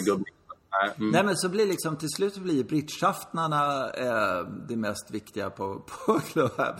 Mm. 0.97 1.11
Nej, 1.11 1.23
men 1.23 1.37
så 1.37 1.49
blir 1.49 1.65
liksom 1.65 1.95
till 1.95 2.09
slut 2.09 2.37
blir 2.37 2.63
bridgeaftnarna 2.63 3.89
eh, 3.89 4.47
det 4.67 4.75
mest 4.75 5.11
viktiga 5.11 5.49
på, 5.49 5.81
på 6.05 6.19
klubben. 6.19 6.75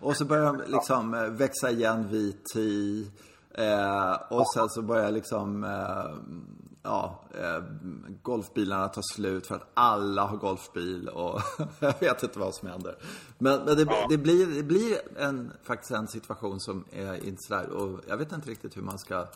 Och 0.00 0.16
så 0.16 0.24
börjar 0.24 0.44
de 0.44 0.62
liksom 0.66 1.14
eh, 1.14 1.22
växa 1.22 1.70
igen 1.70 2.08
vid 2.08 2.44
tee. 2.44 3.06
Eh, 3.54 4.12
och 4.30 4.46
sen 4.54 4.68
så 4.68 4.82
börjar 4.82 5.10
liksom 5.10 5.64
eh, 5.64 6.14
ja, 6.82 7.24
eh, 7.34 7.64
golfbilarna 8.22 8.88
ta 8.88 9.00
slut 9.14 9.46
för 9.46 9.54
att 9.54 9.70
alla 9.74 10.26
har 10.26 10.36
golfbil 10.36 11.08
och 11.08 11.40
jag 11.80 12.00
vet 12.00 12.22
inte 12.22 12.38
vad 12.38 12.54
som 12.54 12.68
händer. 12.68 12.96
Men, 13.38 13.64
men 13.64 13.76
det, 13.76 13.88
det, 14.08 14.18
blir, 14.18 14.46
det 14.46 14.62
blir 14.62 14.98
en, 15.16 15.52
faktiskt 15.62 15.90
en 15.90 16.08
situation 16.08 16.60
som 16.60 16.84
är 16.92 17.14
inte 17.14 17.38
sådär 17.38 17.70
och 17.70 18.00
jag 18.08 18.16
vet 18.16 18.32
inte 18.32 18.50
riktigt 18.50 18.76
hur 18.76 18.82
man 18.82 18.98
ska 18.98 19.26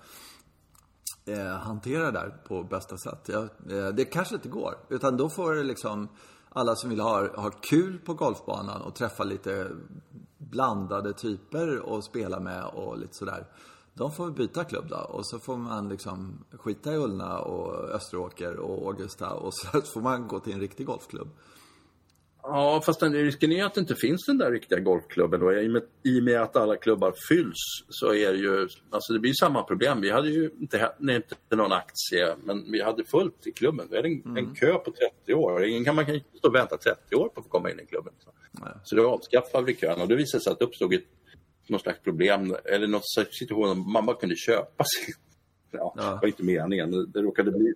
eh, 1.26 1.46
hantera 1.46 2.04
det 2.04 2.10
där 2.10 2.36
på 2.48 2.62
bästa 2.62 2.96
sätt. 2.96 3.28
Jag, 3.28 3.42
eh, 3.42 3.88
det 3.88 4.04
kanske 4.04 4.34
inte 4.34 4.48
går. 4.48 4.74
Utan 4.88 5.16
då 5.16 5.28
får 5.28 5.54
liksom 5.54 6.08
alla 6.48 6.76
som 6.76 6.90
vill 6.90 7.00
ha, 7.00 7.36
ha 7.36 7.50
kul 7.50 7.98
på 7.98 8.14
golfbanan 8.14 8.82
och 8.82 8.94
träffa 8.94 9.24
lite 9.24 9.70
blandade 10.38 11.12
typer 11.12 11.78
och 11.78 12.04
spela 12.04 12.40
med 12.40 12.64
och 12.64 12.98
lite 12.98 13.14
sådär. 13.14 13.46
De 13.94 14.12
får 14.12 14.30
byta 14.30 14.64
klubb 14.64 14.84
då 14.88 14.96
och 14.96 15.26
så 15.26 15.38
får 15.38 15.56
man 15.56 15.88
liksom 15.88 16.44
skita 16.50 16.92
i 16.92 16.96
Ullna 16.96 17.38
och 17.38 17.74
Österåker 17.74 18.56
och 18.56 18.86
Augusta 18.86 19.30
och 19.30 19.54
så 19.54 19.80
får 19.94 20.00
man 20.00 20.28
gå 20.28 20.40
till 20.40 20.52
en 20.52 20.60
riktig 20.60 20.86
golfklubb. 20.86 21.28
Ja, 22.46 22.82
fast 22.86 23.00
den 23.00 23.12
risken 23.12 23.52
är 23.52 23.64
att 23.64 23.74
det 23.74 23.80
inte 23.80 23.94
finns 23.94 24.26
den 24.26 24.38
där 24.38 24.50
riktiga 24.50 24.80
golfklubben 24.80 25.40
då. 25.40 25.52
I 25.52 25.68
och, 25.68 25.72
med, 25.72 25.82
I 26.02 26.20
och 26.20 26.24
med 26.24 26.40
att 26.40 26.56
alla 26.56 26.76
klubbar 26.76 27.14
fylls 27.28 27.58
så 27.88 28.14
är 28.14 28.32
det 28.32 28.38
ju, 28.38 28.68
alltså 28.90 29.12
det 29.12 29.18
blir 29.18 29.32
samma 29.32 29.62
problem. 29.62 30.00
Vi 30.00 30.10
hade 30.10 30.28
ju 30.28 30.50
inte, 30.60 30.92
inte 31.00 31.56
någon 31.56 31.72
aktie, 31.72 32.36
men 32.44 32.72
vi 32.72 32.82
hade 32.82 33.04
fullt 33.04 33.46
i 33.46 33.52
klubben. 33.52 33.86
Vi 33.90 33.96
hade 33.96 34.08
en, 34.08 34.22
mm. 34.24 34.36
en 34.36 34.54
kö 34.54 34.74
på 34.74 34.92
30 35.24 35.34
år. 35.34 35.64
Ingen 35.64 35.84
kan, 35.84 35.94
man 35.94 36.06
kan 36.06 36.20
stå 36.38 36.48
och 36.48 36.54
vänta 36.54 36.76
30 36.76 37.14
år 37.14 37.28
på 37.28 37.40
att 37.40 37.46
få 37.46 37.50
komma 37.50 37.70
in 37.70 37.80
i 37.80 37.86
klubben. 37.86 38.12
Så, 38.18 38.30
så 38.84 38.96
då 38.96 39.10
avskaffade 39.10 39.64
vi 39.64 39.74
kön 39.74 40.00
och 40.00 40.08
det 40.08 40.16
visade 40.16 40.44
sig 40.44 40.52
att 40.52 40.58
det 40.58 40.64
uppstod 40.64 40.94
ett 40.94 41.04
något 41.66 41.82
slags 41.82 42.00
problem 42.00 42.56
eller 42.64 42.86
något 42.86 43.08
situation 43.38 43.92
man 43.92 44.06
bara 44.06 44.16
kunde 44.16 44.36
köpa 44.36 44.84
sig. 44.84 45.14
Ja, 45.76 45.94
ja. 45.96 46.02
Det 46.02 46.18
var 46.20 46.26
inte 46.26 46.42
meningen. 46.42 47.12
Det 47.12 47.22
råkade 47.22 47.50
bli, 47.50 47.74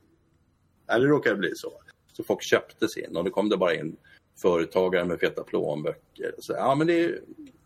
eller 0.89 1.07
det 1.07 1.13
råkade 1.13 1.37
bli 1.37 1.51
så. 1.55 1.73
Så 2.13 2.25
folk 2.25 2.43
köpte 2.43 2.89
sig 2.89 3.05
in 3.05 3.17
och 3.17 3.25
då 3.25 3.31
kom 3.31 3.49
det 3.49 3.57
bara 3.57 3.75
in 3.75 3.97
företagare 4.43 5.05
med 5.05 5.21
feta 5.21 5.43
plånböcker. 5.43 6.35
Så, 6.39 6.53
ja, 6.53 6.75
men 6.75 6.87
det 6.87 7.05
är 7.05 7.21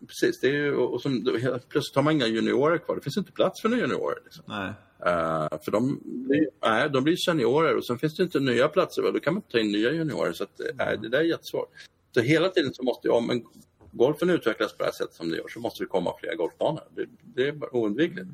precis. 0.06 0.40
Det 0.40 0.56
är, 0.56 0.74
och 0.74 1.02
som, 1.02 1.24
plötsligt 1.68 1.96
har 1.96 2.02
man 2.02 2.12
inga 2.12 2.26
juniorer 2.26 2.78
kvar. 2.78 2.96
Det 2.96 3.02
finns 3.02 3.16
inte 3.16 3.32
plats 3.32 3.62
för 3.62 3.68
några 3.68 3.82
juniorer. 3.82 4.18
Liksom. 4.24 4.44
Nej. 4.46 4.72
Uh, 5.06 5.58
för 5.64 5.70
de 5.70 6.00
blir, 6.04 6.48
nej, 6.62 6.90
de 6.90 7.04
blir 7.04 7.16
seniorer 7.16 7.76
och 7.76 7.86
sen 7.86 7.98
finns 7.98 8.16
det 8.16 8.22
inte 8.22 8.40
nya 8.40 8.68
platser. 8.68 9.02
Då 9.02 9.20
kan 9.20 9.34
man 9.34 9.38
inte 9.38 9.52
ta 9.52 9.58
in 9.58 9.72
nya 9.72 9.92
juniorer. 9.92 10.32
Så 10.32 10.44
att, 10.44 10.60
nej, 10.74 10.98
det 11.02 11.08
där 11.08 11.18
är 11.18 11.22
jättesvårt. 11.22 11.68
Så 12.14 12.20
hela 12.20 12.48
tiden 12.48 12.74
så 12.74 12.82
måste 12.82 13.08
jag, 13.08 13.16
om 13.16 13.30
en, 13.30 13.44
golfen 13.92 14.30
utvecklas 14.30 14.72
på 14.72 14.78
det 14.78 14.84
här 14.84 14.92
sättet 14.92 15.14
som 15.14 15.30
det 15.30 15.36
gör 15.36 15.48
så 15.48 15.60
måste 15.60 15.82
det 15.82 15.88
komma 15.88 16.12
fler 16.20 16.34
golfbanor. 16.34 16.82
Det, 16.90 17.06
det 17.34 17.48
är 17.48 17.76
oundvikligt. 17.76 18.28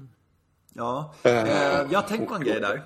Ja, 0.72 1.14
uh, 1.26 1.32
jag 1.92 2.00
har 2.00 2.08
tänkt 2.08 2.28
på 2.28 2.34
en 2.34 2.44
grej 2.44 2.60
där. 2.60 2.84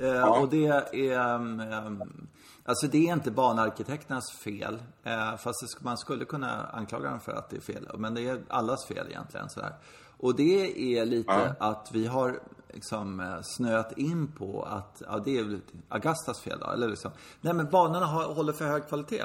Uh, 0.00 0.06
ja. 0.06 0.40
Och 0.40 0.48
det 0.48 0.66
är... 0.92 1.34
Um, 1.34 2.28
Alltså 2.66 2.86
det 2.86 3.08
är 3.08 3.12
inte 3.12 3.30
banarkitekternas 3.30 4.32
fel. 4.44 4.82
Eh, 5.04 5.36
fast 5.36 5.76
man 5.80 5.98
skulle 5.98 6.24
kunna 6.24 6.66
anklaga 6.66 7.10
dem 7.10 7.20
för 7.20 7.32
att 7.32 7.50
det 7.50 7.56
är 7.56 7.60
fel. 7.60 7.88
Men 7.98 8.14
det 8.14 8.28
är 8.28 8.42
allas 8.48 8.86
fel 8.86 9.06
egentligen. 9.08 9.50
Sådär. 9.50 9.74
Och 10.18 10.36
det 10.36 10.98
är 10.98 11.06
lite 11.06 11.54
ja. 11.58 11.68
att 11.70 11.88
vi 11.92 12.06
har 12.06 12.40
liksom 12.72 13.20
eh, 13.20 13.38
snöat 13.42 13.98
in 13.98 14.32
på 14.32 14.62
att, 14.62 15.02
ja 15.06 15.22
det 15.24 15.38
är 15.38 15.60
Augustas 15.88 16.40
fel 16.40 16.58
då. 16.60 16.70
Eller 16.70 16.88
liksom, 16.88 17.10
nej 17.40 17.54
men 17.54 17.70
banorna 17.70 18.06
har, 18.06 18.24
håller 18.34 18.52
för 18.52 18.64
hög 18.64 18.88
kvalitet. 18.88 19.24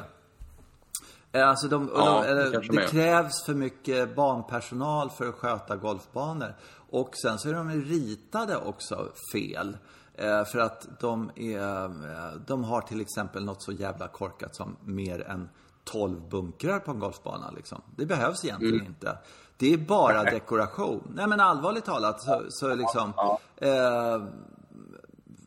Eh, 1.32 1.50
alltså 1.50 1.68
de, 1.68 1.92
ja, 1.96 2.24
de, 2.28 2.34
det, 2.34 2.60
det 2.60 2.88
krävs 2.88 3.46
för 3.46 3.54
mycket 3.54 4.16
banpersonal 4.16 5.10
för 5.10 5.30
att 5.30 5.36
sköta 5.36 5.76
golfbanor. 5.76 6.56
Och 6.90 7.16
sen 7.24 7.40
så 7.40 7.50
är 7.50 7.54
de 7.54 7.70
ritade 7.72 8.58
också 8.58 9.12
fel. 9.34 9.78
Eh, 10.14 10.46
för 10.46 10.60
att 10.60 11.00
de, 11.00 11.32
är, 11.36 11.86
eh, 11.86 12.34
de 12.48 12.64
har 12.64 12.82
till 12.82 13.02
exempel 13.02 13.46
något 13.46 13.64
så 13.64 13.72
jävla 13.72 14.08
korkat 14.08 14.56
som 14.56 14.78
mer 14.84 15.22
än 15.22 15.50
12 15.84 16.30
bunkrar 16.30 16.80
på 16.80 16.92
en 16.92 17.00
golfbana. 17.00 17.52
Liksom. 17.52 17.82
Det 17.96 18.06
behövs 18.06 18.46
egentligen 18.46 18.76
mm. 18.76 18.88
inte. 18.88 19.18
Det 19.58 19.74
är 19.74 19.78
bara 19.78 20.24
dekoration. 20.24 21.12
Nej 21.16 21.28
men 21.28 21.40
allvarligt 21.40 21.86
talat 21.86 22.22
så, 22.22 22.44
så 22.50 22.76
liksom... 22.76 23.14
Eh, 23.58 24.24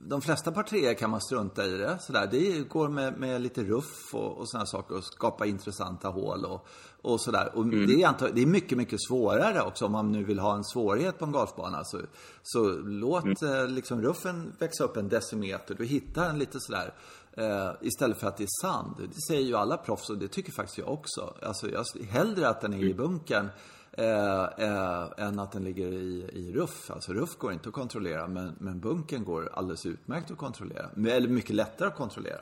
de 0.06 0.20
flesta 0.20 0.52
par 0.52 0.94
kan 0.94 1.10
man 1.10 1.20
strunta 1.20 1.64
i 1.64 1.70
det. 1.70 1.98
Sådär. 2.00 2.28
Det 2.30 2.68
går 2.68 2.88
med, 2.88 3.18
med 3.18 3.40
lite 3.40 3.64
ruff 3.64 4.14
och, 4.14 4.38
och 4.38 4.48
sådana 4.48 4.66
saker 4.66 4.96
och 4.96 5.04
skapa 5.04 5.46
intressanta 5.46 6.08
hål 6.08 6.44
och, 6.44 6.66
och 7.04 7.20
sådär. 7.20 7.50
Och 7.54 7.62
mm. 7.62 7.86
det, 7.86 8.02
är 8.02 8.08
antag- 8.08 8.32
det 8.34 8.42
är 8.42 8.46
mycket, 8.46 8.78
mycket 8.78 9.02
svårare 9.08 9.62
också 9.62 9.86
om 9.86 9.92
man 9.92 10.12
nu 10.12 10.24
vill 10.24 10.38
ha 10.38 10.56
en 10.56 10.64
svårighet 10.64 11.18
på 11.18 11.24
en 11.24 11.32
golfbana. 11.32 11.84
Så, 11.84 12.00
så 12.42 12.68
låt 12.84 13.42
mm. 13.42 13.54
eh, 13.54 13.68
liksom 13.68 14.02
ruffen 14.02 14.52
växa 14.58 14.84
upp 14.84 14.96
en 14.96 15.08
decimeter. 15.08 15.74
Du 15.74 15.84
hittar 15.84 16.30
en 16.30 16.38
lite 16.38 16.60
sådär 16.60 16.94
eh, 17.32 17.70
istället 17.80 18.20
för 18.20 18.26
att 18.26 18.36
det 18.36 18.44
är 18.44 18.62
sand. 18.62 18.94
Det 18.98 19.20
säger 19.28 19.46
ju 19.46 19.56
alla 19.56 19.76
proffs 19.76 20.10
och 20.10 20.18
det 20.18 20.28
tycker 20.28 20.52
faktiskt 20.52 20.78
jag 20.78 20.88
också. 20.88 21.34
Alltså 21.42 21.70
jag 21.70 21.84
hellre 22.08 22.48
att 22.48 22.60
den 22.60 22.72
är 22.72 22.78
i 22.78 22.92
mm. 22.92 22.96
bunkern 22.96 23.48
eh, 23.92 24.44
eh, 24.44 25.08
än 25.16 25.38
att 25.38 25.52
den 25.52 25.64
ligger 25.64 25.86
i, 25.86 26.30
i 26.32 26.52
ruff. 26.52 26.90
Alltså 26.90 27.12
ruff 27.12 27.36
går 27.38 27.52
inte 27.52 27.68
att 27.68 27.74
kontrollera 27.74 28.28
men, 28.28 28.56
men 28.58 28.80
bunkern 28.80 29.24
går 29.24 29.50
alldeles 29.52 29.86
utmärkt 29.86 30.30
att 30.30 30.38
kontrollera. 30.38 30.90
Eller 31.08 31.28
mycket 31.28 31.54
lättare 31.54 31.88
att 31.88 31.96
kontrollera. 31.96 32.40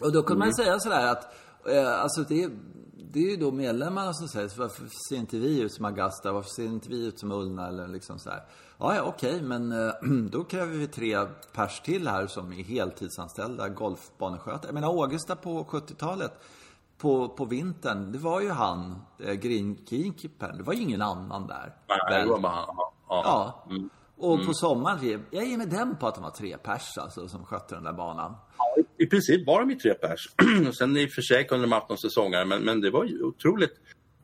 Och 0.00 0.12
då 0.12 0.22
kunde 0.22 0.44
mm. 0.44 0.48
man 0.48 0.54
säga 0.54 0.80
sådär 0.80 1.06
att 1.06 1.34
alltså 2.02 2.22
det, 2.22 2.50
det 3.14 3.18
är 3.18 3.30
ju 3.30 3.36
då 3.36 3.50
medlemmarna 3.50 4.12
som 4.12 4.28
säger 4.28 4.58
varför 4.58 4.86
ser 5.08 5.16
inte 5.16 5.38
vi 5.38 5.60
ut 5.60 5.72
som 5.72 5.84
Agasta? 5.84 6.32
Varför 6.32 6.50
ser 6.50 6.64
inte 6.64 6.88
vi 6.88 7.06
ut 7.06 7.18
som 7.18 7.32
Ullna? 7.32 7.68
Eller 7.68 7.88
liksom 7.88 8.18
så 8.18 8.30
här. 8.30 8.42
Ja, 8.78 8.94
ja, 8.94 9.02
okej, 9.02 9.42
men 9.42 9.72
eh, 9.72 9.94
då 10.30 10.44
kräver 10.44 10.76
vi 10.76 10.86
tre 10.86 11.26
pers 11.52 11.80
till 11.80 12.08
här 12.08 12.26
som 12.26 12.52
är 12.52 12.64
heltidsanställda 12.64 13.68
golfbaneskötare. 13.68 14.66
Jag 14.66 14.74
menar, 14.74 14.88
Ågesta 14.88 15.36
på 15.36 15.64
70-talet 15.64 16.32
på, 16.98 17.28
på 17.28 17.44
vintern, 17.44 18.12
det 18.12 18.18
var 18.18 18.40
ju 18.40 18.50
han, 18.50 19.02
eh, 19.18 19.34
Green 19.34 19.78
Greenkeeper. 19.88 20.52
Det 20.52 20.62
var 20.62 20.72
ju 20.72 20.82
ingen 20.82 21.02
annan 21.02 21.46
där. 21.46 21.74
Nej, 21.88 22.22
det 22.22 22.30
var 22.30 22.38
bara 22.38 22.52
han. 22.52 22.76
Ja. 22.76 22.94
ja. 23.08 23.64
Mm. 23.70 23.90
Och 24.16 24.34
mm. 24.34 24.46
på 24.46 24.54
sommaren, 24.54 25.24
jag 25.30 25.44
ger 25.44 25.58
mig 25.58 25.66
den 25.66 25.96
på 25.96 26.06
att 26.06 26.14
de 26.14 26.24
var 26.24 26.30
tre 26.30 26.56
pers 26.56 26.98
alltså, 26.98 27.28
som 27.28 27.44
skötte 27.44 27.74
den 27.74 27.84
där 27.84 27.92
banan. 27.92 28.34
I 28.98 29.06
princip 29.06 29.46
var 29.46 29.60
de 29.60 29.70
ju 29.70 29.76
tre 29.76 29.94
pers. 29.94 30.28
Sen 30.78 30.96
i 30.96 31.06
och 31.06 31.10
för 31.10 31.22
sig 31.22 31.46
kunde 31.46 31.64
de 31.64 31.72
haft 31.72 31.88
någon 31.88 31.98
säsongare, 31.98 32.44
men, 32.44 32.62
men 32.62 32.80
det 32.80 32.90
var 32.90 33.04
ju 33.04 33.22
otroligt. 33.22 33.74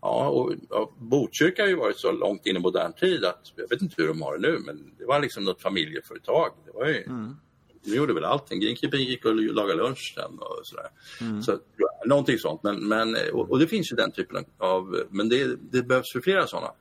Ja, 0.01 0.29
och, 0.29 0.55
och 0.69 0.95
Botkyrka 0.99 1.63
har 1.63 1.69
ju 1.69 1.77
varit 1.77 1.99
så 1.99 2.13
långt 2.13 2.47
in 2.47 2.57
i 2.57 2.59
modern 2.59 2.93
tid 2.93 3.25
att 3.25 3.53
jag 3.57 3.69
vet 3.69 3.83
inte 3.83 3.95
hur 4.03 4.09
de 4.09 4.23
har 4.23 4.39
det 4.39 4.49
nu, 4.49 4.59
men 4.67 4.95
det 4.99 5.05
var 5.05 5.21
liksom 5.21 5.45
något 5.45 5.63
familjeföretag. 5.63 6.53
Det 6.67 6.73
var 6.73 6.87
ju, 6.87 7.03
mm. 7.03 7.37
De 7.85 7.97
gjorde 7.97 8.15
väl 8.15 8.25
allting. 8.25 8.61
Greenkeeper 8.61 8.97
gick 8.97 9.25
och 9.25 9.35
lagade 9.35 9.83
lunch 9.83 10.15
sen 10.17 10.39
och 10.39 10.61
sådär. 10.63 10.89
Mm. 11.21 11.43
Så, 11.43 11.59
någonting 12.07 12.39
sånt. 12.39 12.63
Men, 12.63 12.89
men, 12.89 13.17
och, 13.33 13.51
och, 13.51 13.59
det 13.59 13.67
finns 13.67 13.93
ju 13.93 13.97
den 13.97 14.13
typen 14.13 14.45
av, 14.59 14.97
men 15.11 15.29
det, 15.29 15.57
det 15.73 15.83
behövs 15.83 16.13
för 16.13 16.21
flera 16.21 16.47
sådana. 16.47 16.73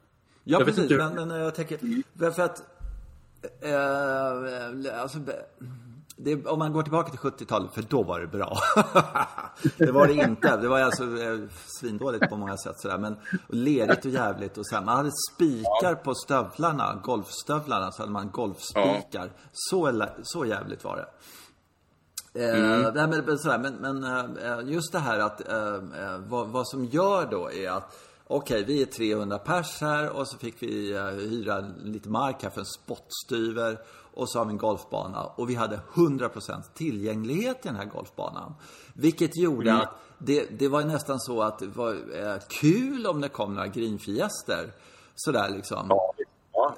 Ja, 0.43 0.59
jag 0.59 0.67
precis. 0.67 0.91
Men, 0.91 1.27
men 1.27 1.39
jag 1.39 1.55
tänker, 1.55 1.77
för 2.31 2.41
att, 2.41 2.63
eh, 3.61 5.01
alltså, 5.01 5.19
det, 6.21 6.45
om 6.45 6.59
man 6.59 6.73
går 6.73 6.83
tillbaka 6.83 7.09
till 7.09 7.19
70-talet, 7.19 7.73
för 7.73 7.81
då 7.81 8.03
var 8.03 8.19
det 8.19 8.27
bra. 8.27 8.57
det 9.77 9.91
var 9.91 10.07
det 10.07 10.13
inte. 10.13 10.57
Det 10.57 10.67
var 10.67 10.79
alltså 10.79 11.03
eh, 11.03 11.39
svindåligt 11.79 12.29
på 12.29 12.38
många 12.38 12.57
sätt 12.57 12.79
sådär. 12.79 12.97
Men 12.97 13.17
lerigt 13.47 14.05
och 14.05 14.11
jävligt 14.11 14.57
och 14.57 14.67
så 14.67 14.75
här. 14.75 14.83
Man 14.83 14.97
hade 14.97 15.11
spikar 15.31 15.95
på 15.95 16.15
stövlarna, 16.15 17.01
golfstövlarna, 17.03 17.91
så 17.91 18.01
hade 18.01 18.11
man 18.11 18.29
golfspikar. 18.31 19.31
Så, 19.53 20.05
så 20.23 20.45
jävligt 20.45 20.83
var 20.83 20.97
det. 20.97 21.07
Eh, 22.43 22.59
mm. 22.59 22.97
Eh, 22.97 23.07
men, 23.07 23.38
sådär, 23.38 23.57
men, 23.57 23.73
men 23.73 24.38
eh, 24.38 24.73
just 24.73 24.91
det 24.91 24.99
här 24.99 25.19
att 25.19 25.47
eh, 25.47 26.17
vad, 26.17 26.47
vad 26.47 26.67
som 26.67 26.85
gör 26.85 27.27
då 27.31 27.51
är 27.51 27.69
att 27.69 27.97
Okej, 28.31 28.63
vi 28.63 28.81
är 28.81 28.85
300 28.85 29.38
pers 29.38 29.81
här 29.81 30.09
och 30.09 30.27
så 30.27 30.38
fick 30.38 30.63
vi 30.63 30.97
hyra 31.17 31.59
lite 31.83 32.09
mark 32.09 32.43
här 32.43 32.49
för 32.49 32.59
en 32.59 32.65
spottstyver 32.65 33.79
och 34.19 34.29
så 34.29 34.39
har 34.39 34.45
vi 34.45 34.51
en 34.51 34.57
golfbana. 34.57 35.23
Och 35.23 35.49
vi 35.49 35.55
hade 35.55 35.79
100% 35.93 36.61
tillgänglighet 36.73 37.57
i 37.65 37.67
den 37.67 37.75
här 37.75 37.85
golfbanan. 37.85 38.55
Vilket 38.93 39.38
gjorde 39.38 39.69
mm. 39.69 39.81
att 39.81 39.89
det, 40.17 40.59
det 40.59 40.67
var 40.67 40.83
nästan 40.83 41.19
så 41.19 41.41
att 41.41 41.59
det 41.59 41.67
var 41.67 41.93
eh, 41.93 42.35
kul 42.61 43.07
om 43.07 43.21
det 43.21 43.29
kom 43.29 43.55
några 43.55 43.67
greenfiester. 43.67 44.73
Sådär 45.15 45.49
liksom. 45.49 45.85
Ja. 45.89 46.13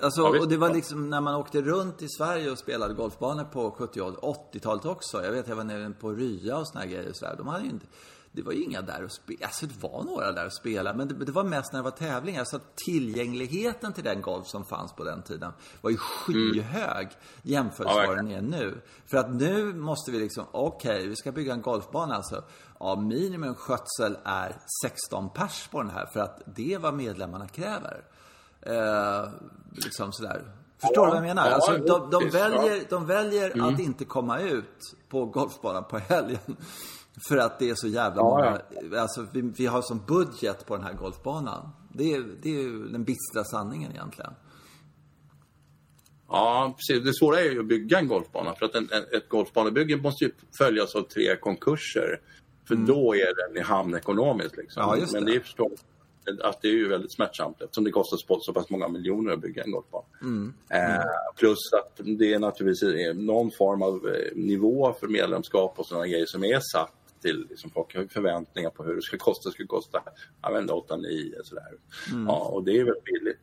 Alltså, 0.01 0.21
och 0.23 0.47
det 0.47 0.57
var 0.57 0.73
liksom 0.73 1.09
när 1.09 1.21
man 1.21 1.35
åkte 1.35 1.61
runt 1.61 2.01
i 2.01 2.07
Sverige 2.09 2.51
och 2.51 2.57
spelade 2.57 2.93
golfbanor 2.93 3.43
på 3.43 3.71
70 3.71 4.01
och 4.01 4.37
80-talet 4.53 4.85
också. 4.85 5.23
Jag 5.23 5.31
vet, 5.31 5.47
jag 5.47 5.55
var 5.55 5.63
nere 5.63 5.93
på 5.99 6.11
Rya 6.11 6.57
och 6.57 6.67
såna 6.67 6.85
grejer. 6.85 7.13
Så 7.13 7.25
där. 7.25 7.35
De 7.37 7.47
hade 7.47 7.63
ju 7.63 7.69
inte, 7.69 7.85
det 8.31 8.41
var 8.41 8.51
ju 8.51 8.63
inga 8.63 8.81
där 8.81 9.03
och 9.03 9.11
spela. 9.11 9.45
Alltså 9.45 9.65
det 9.65 9.81
var 9.81 10.03
några 10.03 10.31
där 10.31 10.45
och 10.45 10.53
spela. 10.53 10.93
Men 10.93 11.07
det, 11.07 11.25
det, 11.25 11.31
var 11.31 11.43
mest 11.43 11.73
när 11.73 11.79
det 11.79 11.83
var 11.83 11.91
tävlingar. 11.91 12.43
Så 12.43 12.55
att 12.55 12.75
tillgängligheten 12.75 13.93
till 13.93 14.03
den 14.03 14.21
golf 14.21 14.47
som 14.47 14.65
fanns 14.65 14.93
på 14.93 15.03
den 15.03 15.21
tiden 15.21 15.51
var 15.81 15.89
ju 15.89 15.97
skyhög 15.97 17.05
mm. 17.05 17.17
jämfört 17.41 17.85
med 17.85 18.07
vad 18.07 18.17
den 18.17 18.31
är 18.31 18.41
nu. 18.41 18.81
För 19.05 19.17
att 19.17 19.33
nu 19.33 19.73
måste 19.73 20.11
vi 20.11 20.19
liksom, 20.19 20.45
okej, 20.51 20.95
okay, 20.95 21.07
vi 21.07 21.15
ska 21.15 21.31
bygga 21.31 21.53
en 21.53 21.61
golfbana 21.61 22.15
alltså. 22.15 22.43
Ja, 22.79 22.95
minimum 22.95 23.55
skötsel 23.55 24.17
är 24.23 24.55
16 24.83 25.29
pers 25.29 25.67
på 25.67 25.81
den 25.81 25.91
här. 25.91 26.05
För 26.05 26.19
att 26.19 26.41
det 26.45 26.73
är 26.73 26.79
vad 26.79 26.93
medlemmarna 26.93 27.47
kräver. 27.47 28.03
Eh, 28.61 29.29
liksom 29.71 30.11
sådär. 30.11 30.51
Förstår 30.81 31.05
du 31.05 31.09
vad 31.09 31.17
jag 31.17 31.23
menar? 31.23 31.51
Alltså, 31.51 31.77
de, 31.77 32.09
de 32.09 32.29
väljer, 32.29 32.83
de 32.89 33.05
väljer 33.05 33.51
mm. 33.51 33.73
att 33.73 33.79
inte 33.79 34.05
komma 34.05 34.39
ut 34.39 34.95
på 35.09 35.25
golfbanan 35.25 35.83
på 35.83 35.97
helgen. 35.97 36.57
För 37.27 37.37
att 37.37 37.59
det 37.59 37.69
är 37.69 37.75
så 37.75 37.87
jävla 37.87 38.21
ja, 38.21 38.23
många. 38.23 38.61
Ja. 38.91 39.01
Alltså, 39.01 39.27
vi, 39.33 39.41
vi, 39.41 39.65
har 39.65 39.81
som 39.81 40.05
budget 40.07 40.65
på 40.65 40.75
den 40.75 40.85
här 40.85 40.93
golfbanan. 40.93 41.69
Det 41.93 42.13
är, 42.13 42.23
det 42.41 42.49
är 42.49 42.61
ju 42.61 42.87
den 42.87 43.03
bistra 43.03 43.43
sanningen 43.43 43.91
egentligen. 43.91 44.33
Ja, 46.27 46.75
precis. 46.77 47.03
Det 47.03 47.13
svåra 47.13 47.39
är 47.39 47.51
ju 47.51 47.59
att 47.59 47.65
bygga 47.65 47.99
en 47.99 48.07
golfbana. 48.07 48.55
För 48.55 48.65
att 48.65 48.75
en, 48.75 48.89
en, 48.91 49.17
ett 49.17 49.29
golfbanebygge 49.29 49.97
måste 49.97 50.25
ju 50.25 50.31
följas 50.57 50.95
av 50.95 51.01
tre 51.01 51.35
konkurser. 51.35 52.21
För 52.67 52.75
mm. 52.75 52.87
då 52.87 53.15
är 53.15 53.47
den 53.47 53.57
i 53.57 53.59
hamn 53.59 53.95
ekonomiskt. 53.95 54.57
Liksom. 54.57 54.83
Ja, 54.83 54.97
just 54.97 55.13
det. 55.13 55.19
Men 55.19 55.29
det 55.29 55.35
är 55.35 55.39
förstås 55.39 55.85
att 56.43 56.61
det 56.61 56.67
är 56.67 56.71
ju 56.71 56.87
väldigt 56.87 57.13
smärtsamt 57.13 57.61
eftersom 57.61 57.83
det 57.83 57.91
kostar 57.91 58.17
så 58.39 58.53
pass 58.53 58.69
många 58.69 58.87
miljoner 58.87 59.33
att 59.33 59.41
bygga 59.41 59.63
en 59.63 59.71
golfbana. 59.71 60.05
Mm. 60.21 60.53
Mm. 60.69 60.91
Eh, 60.91 61.03
plus 61.35 61.73
att 61.73 62.01
det 62.03 62.33
är 62.33 62.39
naturligtvis 62.39 63.15
någon 63.15 63.51
form 63.51 63.81
av 63.81 64.07
eh, 64.07 64.35
nivå 64.35 64.95
för 64.99 65.07
medlemskap 65.07 65.79
och 65.79 65.85
sådana 65.85 66.07
grejer 66.07 66.25
som 66.25 66.43
är 66.43 66.59
satt 66.73 67.00
till 67.21 67.47
liksom, 67.49 67.71
folk 67.71 67.95
har 67.95 68.05
förväntningar 68.05 68.69
på 68.69 68.83
hur 68.83 68.95
det 68.95 69.01
ska 69.01 69.17
kosta. 69.17 69.49
Det 69.49 69.53
ska 69.53 69.67
kosta 69.67 70.03
jag 70.41 70.51
vet 70.51 70.61
inte, 70.61 70.73
8, 70.73 70.97
9 70.97 71.35
sådär. 71.43 71.67
Mm. 72.11 72.27
Ja, 72.27 72.39
och 72.39 72.63
det 72.63 72.71
är 72.71 72.83
väldigt 72.83 73.03
billigt. 73.03 73.39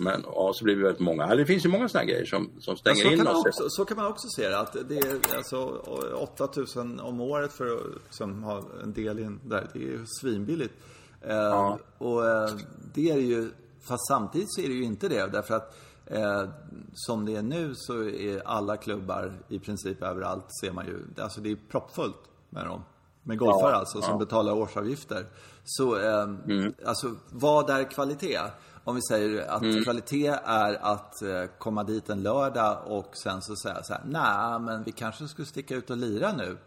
Men 0.00 0.24
ja, 0.24 0.52
så 0.54 0.64
blir 0.64 0.76
vi 0.76 0.82
väldigt 0.82 1.00
många. 1.00 1.34
Det 1.34 1.46
finns 1.46 1.64
ju 1.64 1.68
många 1.68 1.88
sådana 1.88 2.04
grejer 2.04 2.24
som, 2.24 2.50
som 2.58 2.76
stänger 2.76 3.04
ja, 3.04 3.12
in 3.12 3.26
oss. 3.26 3.46
Också, 3.46 3.64
så 3.68 3.84
kan 3.84 3.96
man 3.96 4.06
också 4.06 4.28
se 4.28 4.48
det. 4.48 4.58
Att 4.58 4.88
det 4.88 4.98
är 4.98 5.36
alltså 5.36 5.66
8000 6.14 7.00
om 7.00 7.20
året 7.20 7.52
för 7.52 7.76
att 7.76 8.02
liksom, 8.04 8.42
ha 8.42 8.62
en 8.82 8.92
del 8.92 9.18
in 9.18 9.40
där. 9.44 9.68
Det 9.72 9.78
är 9.78 9.82
ju 9.82 10.06
svinbilligt. 10.20 10.74
Eh, 11.22 11.34
ja. 11.34 11.78
och 11.98 12.26
eh, 12.26 12.50
det 12.94 13.10
är 13.10 13.18
ju, 13.18 13.50
fast 13.80 14.08
samtidigt 14.08 14.54
så 14.54 14.60
är 14.60 14.68
det 14.68 14.74
ju 14.74 14.84
inte 14.84 15.08
det. 15.08 15.26
Därför 15.26 15.54
att 15.54 15.76
eh, 16.06 16.48
som 16.92 17.26
det 17.26 17.36
är 17.36 17.42
nu 17.42 17.74
så 17.74 18.04
är 18.04 18.46
alla 18.46 18.76
klubbar 18.76 19.32
i 19.48 19.58
princip 19.58 20.02
överallt 20.02 20.46
ser 20.60 20.72
man 20.72 20.86
ju, 20.86 21.22
alltså 21.22 21.40
det 21.40 21.50
är 21.50 21.58
proppfullt 21.70 22.20
med 22.50 22.66
dem. 22.66 22.82
Med 23.22 23.38
golfare 23.38 23.72
ja, 23.72 23.78
alltså, 23.78 24.02
som 24.02 24.12
ja. 24.12 24.18
betalar 24.18 24.52
årsavgifter. 24.52 25.26
Så, 25.64 25.98
eh, 25.98 26.22
mm. 26.22 26.74
alltså, 26.86 27.14
vad 27.30 27.70
är 27.70 27.84
kvalitet? 27.84 28.40
Om 28.84 28.94
vi 28.94 29.02
säger 29.02 29.48
att 29.48 29.62
mm. 29.62 29.84
kvalitet 29.84 30.38
är 30.44 30.74
att 30.82 31.22
eh, 31.22 31.44
komma 31.58 31.84
dit 31.84 32.10
en 32.10 32.22
lördag 32.22 32.78
och 32.86 33.16
sen 33.16 33.42
så 33.42 33.56
säga 33.56 33.82
så 33.82 33.92
här, 33.92 34.02
nej 34.06 34.60
men 34.60 34.82
vi 34.84 34.92
kanske 34.92 35.28
skulle 35.28 35.46
sticka 35.46 35.74
ut 35.74 35.90
och 35.90 35.96
lira 35.96 36.32
nu. 36.32 36.58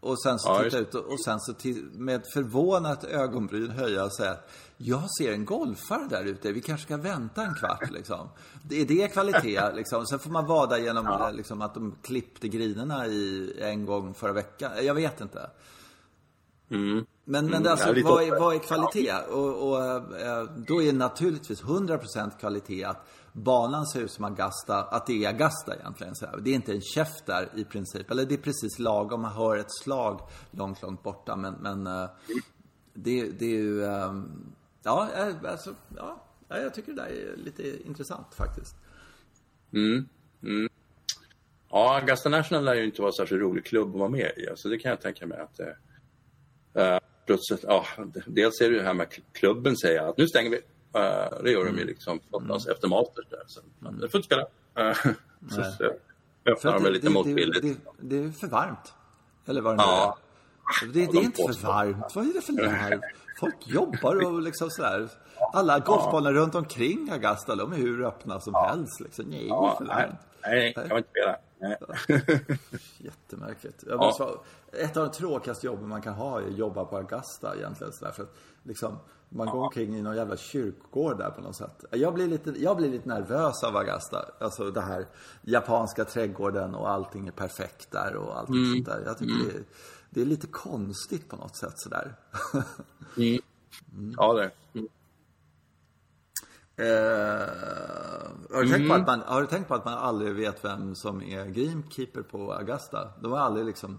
Och 0.00 0.22
sen 0.22 0.38
så 0.38 0.48
Ja, 0.48 0.62
titta 0.62 0.78
just 0.78 0.88
ut 0.88 0.94
och, 0.94 1.12
och 1.12 1.20
sen 1.24 1.40
så 1.40 1.52
till, 1.52 1.88
med 1.92 2.22
förvånat 2.32 3.04
ögonbryn 3.04 3.70
höja 3.70 4.04
och 4.04 4.14
säga 4.14 4.30
att 4.30 4.50
jag 4.76 5.02
ser 5.18 5.32
en 5.32 5.44
golfare 5.44 6.06
där 6.10 6.24
ute, 6.24 6.52
vi 6.52 6.60
kanske 6.60 6.86
ska 6.86 6.96
vänta 6.96 7.42
en 7.42 7.54
kvart 7.54 7.90
liksom. 7.92 8.28
Det 8.62 8.80
är 8.80 8.86
det 8.86 9.08
kvalitet 9.08 9.72
liksom. 9.74 10.06
Sen 10.06 10.18
får 10.18 10.30
man 10.30 10.46
vada 10.46 10.78
genom 10.78 11.30
liksom, 11.32 11.62
att 11.62 11.74
de 11.74 11.96
klippte 12.02 12.48
grinerna 12.48 13.06
i 13.06 13.54
en 13.60 13.86
gång 13.86 14.14
förra 14.14 14.32
veckan. 14.32 14.72
Jag 14.82 14.94
vet 14.94 15.20
inte. 15.20 15.50
Men, 17.24 17.46
men 17.46 17.62
det 17.62 17.68
är 17.68 17.70
alltså, 17.70 17.94
vad, 18.04 18.22
är, 18.22 18.40
vad 18.40 18.54
är 18.54 18.58
kvalitet? 18.58 19.12
Och, 19.30 19.68
och 19.68 19.84
eh, 20.20 20.44
då 20.66 20.82
är 20.82 20.92
naturligtvis 20.92 21.62
100% 21.62 22.38
kvalitet 22.40 22.84
att 22.84 23.06
banan 23.32 23.86
ser 23.86 24.00
ut 24.00 24.10
som 24.10 24.24
Augusta, 24.24 24.82
att 24.82 25.06
det 25.06 25.24
är 25.24 25.28
Augusta 25.28 25.74
egentligen. 25.74 26.14
Så. 26.14 26.26
Det 26.36 26.50
är 26.50 26.54
inte 26.54 26.72
en 26.72 26.80
käft 26.80 27.26
där 27.26 27.48
i 27.54 27.64
princip. 27.64 28.10
Eller 28.10 28.24
det 28.24 28.34
är 28.34 28.38
precis 28.38 28.78
lagom, 28.78 29.22
man 29.22 29.32
hör 29.32 29.56
ett 29.56 29.72
slag 29.82 30.20
långt, 30.50 30.82
långt 30.82 31.02
borta. 31.02 31.36
Men, 31.36 31.54
men 31.54 31.86
eh, 31.86 32.10
det, 32.94 33.30
det 33.30 33.44
är 33.44 33.60
ju, 33.60 33.84
eh, 33.84 34.12
ja, 34.82 35.08
eh, 35.16 35.50
alltså, 35.50 35.74
ja, 35.96 36.24
ja, 36.48 36.58
jag 36.58 36.74
tycker 36.74 36.92
det 36.92 37.02
där 37.02 37.08
är 37.08 37.36
lite 37.36 37.86
intressant 37.86 38.34
faktiskt. 38.34 38.76
Ja, 41.70 41.98
Augusta 42.00 42.28
National 42.28 42.64
lär 42.64 42.74
ju 42.74 42.84
inte 42.84 43.02
vara 43.02 43.10
en 43.10 43.12
särskilt 43.12 43.42
rolig 43.42 43.64
klubb 43.66 43.88
att 43.88 43.98
vara 43.98 44.08
med 44.08 44.32
i. 44.36 44.48
Alltså, 44.48 44.68
det 44.68 44.78
kan 44.78 44.90
jag 44.90 45.00
tänka 45.00 45.26
mig 45.26 45.38
att 45.38 45.56
det... 45.56 45.76
Uh, 46.76 46.98
plötsligt, 47.26 47.64
ja, 47.68 47.84
dels 48.26 48.60
är 48.60 48.68
det 48.68 48.72
ju 48.74 48.78
det 48.78 48.86
här 48.86 48.94
med 48.94 49.06
klubben 49.32 49.76
säger 49.76 50.02
att 50.08 50.18
nu 50.18 50.26
stänger 50.26 50.50
vi. 50.50 50.56
Eh, 50.94 51.42
det 51.42 51.50
gör 51.50 51.64
de 51.64 51.78
ju 51.78 51.84
liksom 51.84 52.20
oftast 52.30 52.68
efter 52.68 52.88
Masters 52.88 53.26
där. 53.30 53.42
Så, 53.46 53.60
mm. 53.82 54.00
Det 54.00 54.08
får 54.08 54.18
inte 54.18 54.26
spela. 54.26 54.42
Uh, 54.88 54.94
så, 55.50 55.62
så 55.62 55.76
För 55.76 56.50
öppnar 56.52 56.72
de 56.72 56.82
väl 56.82 56.92
lite 56.92 57.06
det, 57.06 57.10
motvilligt. 57.12 57.62
det, 57.62 57.68
det, 57.68 57.76
det 58.18 58.24
är 58.28 58.30
för 58.30 58.46
varmt. 58.46 58.94
Eller 59.46 59.60
vad 59.60 59.72
det 59.72 59.76
nu 59.76 59.82
Ja. 59.82 60.18
är. 60.82 60.86
Det, 60.86 60.92
det 60.92 61.06
de 61.12 61.18
är 61.18 61.22
inte 61.22 61.36
för 61.36 61.46
påstår. 61.48 61.68
varmt. 61.68 62.14
Vad 62.14 62.24
är 62.28 62.32
det 62.34 62.40
för 62.40 62.52
larv? 62.52 63.00
Folk 63.40 63.54
jobbar 63.66 64.26
och 64.26 64.42
liksom 64.48 64.70
sådär. 64.70 65.08
Alla 65.52 65.78
golfbanor 65.78 66.32
runt 66.32 66.54
omkring 66.54 67.10
Augusta, 67.12 67.56
de 67.56 67.72
är 67.72 67.76
hur 67.76 68.04
öppna 68.04 68.40
som 68.40 68.54
helst. 68.54 69.00
Liksom. 69.00 69.24
Nej, 69.24 69.40
det 69.40 69.46
Ja, 69.46 69.74
för 69.78 69.84
nej, 69.84 69.96
varmt. 69.96 70.18
nej, 70.42 70.74
kan 70.74 70.88
man 70.88 70.98
inte 70.98 71.10
spela. 71.10 71.36
Nej. 71.60 71.76
Jättemärkligt. 72.98 73.84
Jag 73.86 73.98
måste 73.98 74.22
vara, 74.22 74.38
ett 74.72 74.96
av 74.96 75.04
de 75.04 75.12
tråkigaste 75.12 75.66
jobben 75.66 75.88
man 75.88 76.02
kan 76.02 76.14
ha 76.14 76.40
är 76.40 76.46
att 76.46 76.58
jobba 76.58 76.84
på 76.84 76.96
Augusta 76.96 77.56
egentligen. 77.56 77.92
Sådär, 77.92 78.12
för 78.12 78.22
att, 78.22 78.34
liksom, 78.62 78.98
man 79.28 79.46
går 79.46 79.58
omkring 79.58 79.96
i 79.96 80.02
någon 80.02 80.16
jävla 80.16 80.36
kyrkogård 80.36 81.18
där 81.18 81.30
på 81.30 81.40
något 81.40 81.56
sätt. 81.56 81.84
Jag 81.90 82.14
blir 82.14 82.26
lite, 82.26 82.50
jag 82.50 82.76
blir 82.76 82.90
lite 82.90 83.08
nervös 83.08 83.64
av 83.64 83.76
Augusta. 83.76 84.24
Alltså 84.40 84.70
det 84.70 84.80
här 84.80 85.06
japanska 85.42 86.04
trädgården 86.04 86.74
och 86.74 86.90
allting 86.90 87.28
är 87.28 87.32
perfekt 87.32 87.90
där 87.90 88.16
och 88.16 88.38
allting 88.38 88.54
sånt 88.74 88.86
där. 88.86 89.02
Jag 89.06 89.18
tycker 89.18 89.34
det, 89.34 89.56
är, 89.56 89.64
det 90.10 90.20
är 90.20 90.26
lite 90.26 90.46
konstigt 90.46 91.28
på 91.28 91.36
något 91.36 91.56
sätt 91.56 91.74
sådär. 91.76 92.14
Ja, 94.16 94.32
det. 94.32 94.50
Mm. 94.74 94.88
Eh, 96.78 96.84
har, 98.50 98.62
du 98.62 98.68
tänkt 98.68 98.88
på 98.88 98.94
att 98.94 99.06
man, 99.06 99.20
har 99.20 99.40
du 99.40 99.46
tänkt 99.46 99.68
på 99.68 99.74
att 99.74 99.84
man 99.84 99.94
aldrig 99.94 100.34
vet 100.34 100.64
vem 100.64 100.94
som 100.94 101.22
är 101.22 101.46
greenkeeper 101.46 102.22
på 102.22 102.52
Augusta? 102.52 103.08
De 103.22 103.32
har 103.32 103.38
aldrig 103.38 103.66
liksom 103.66 103.98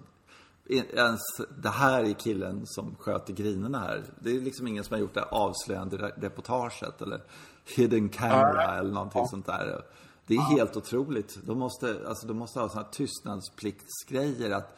ens 0.70 1.22
det 1.58 1.70
här 1.70 2.04
är 2.04 2.14
killen 2.14 2.62
som 2.66 2.96
sköter 3.00 3.34
grinerna 3.34 3.80
här. 3.80 4.04
Det 4.20 4.30
är 4.30 4.42
liksom 4.42 4.68
ingen 4.68 4.84
som 4.84 4.94
har 4.94 5.02
gjort 5.02 5.14
det 5.14 5.24
avslöjande 5.24 5.98
re- 5.98 6.22
reportaget 6.22 7.02
eller 7.02 7.22
hidden 7.76 8.10
camera 8.10 8.78
eller 8.78 8.92
någonting 8.92 9.28
sånt 9.28 9.46
där. 9.46 9.86
Det 10.28 10.36
är 10.36 10.42
helt 10.42 10.78
otroligt. 10.78 11.40
De 11.44 11.60
måste, 11.60 12.00
alltså, 12.08 12.28
de 12.28 12.38
måste 12.38 12.60
ha 12.60 12.70
såna 12.70 12.82
här 12.82 12.92
tystnadspliktsgrejer 12.92 14.52
att 14.52 14.78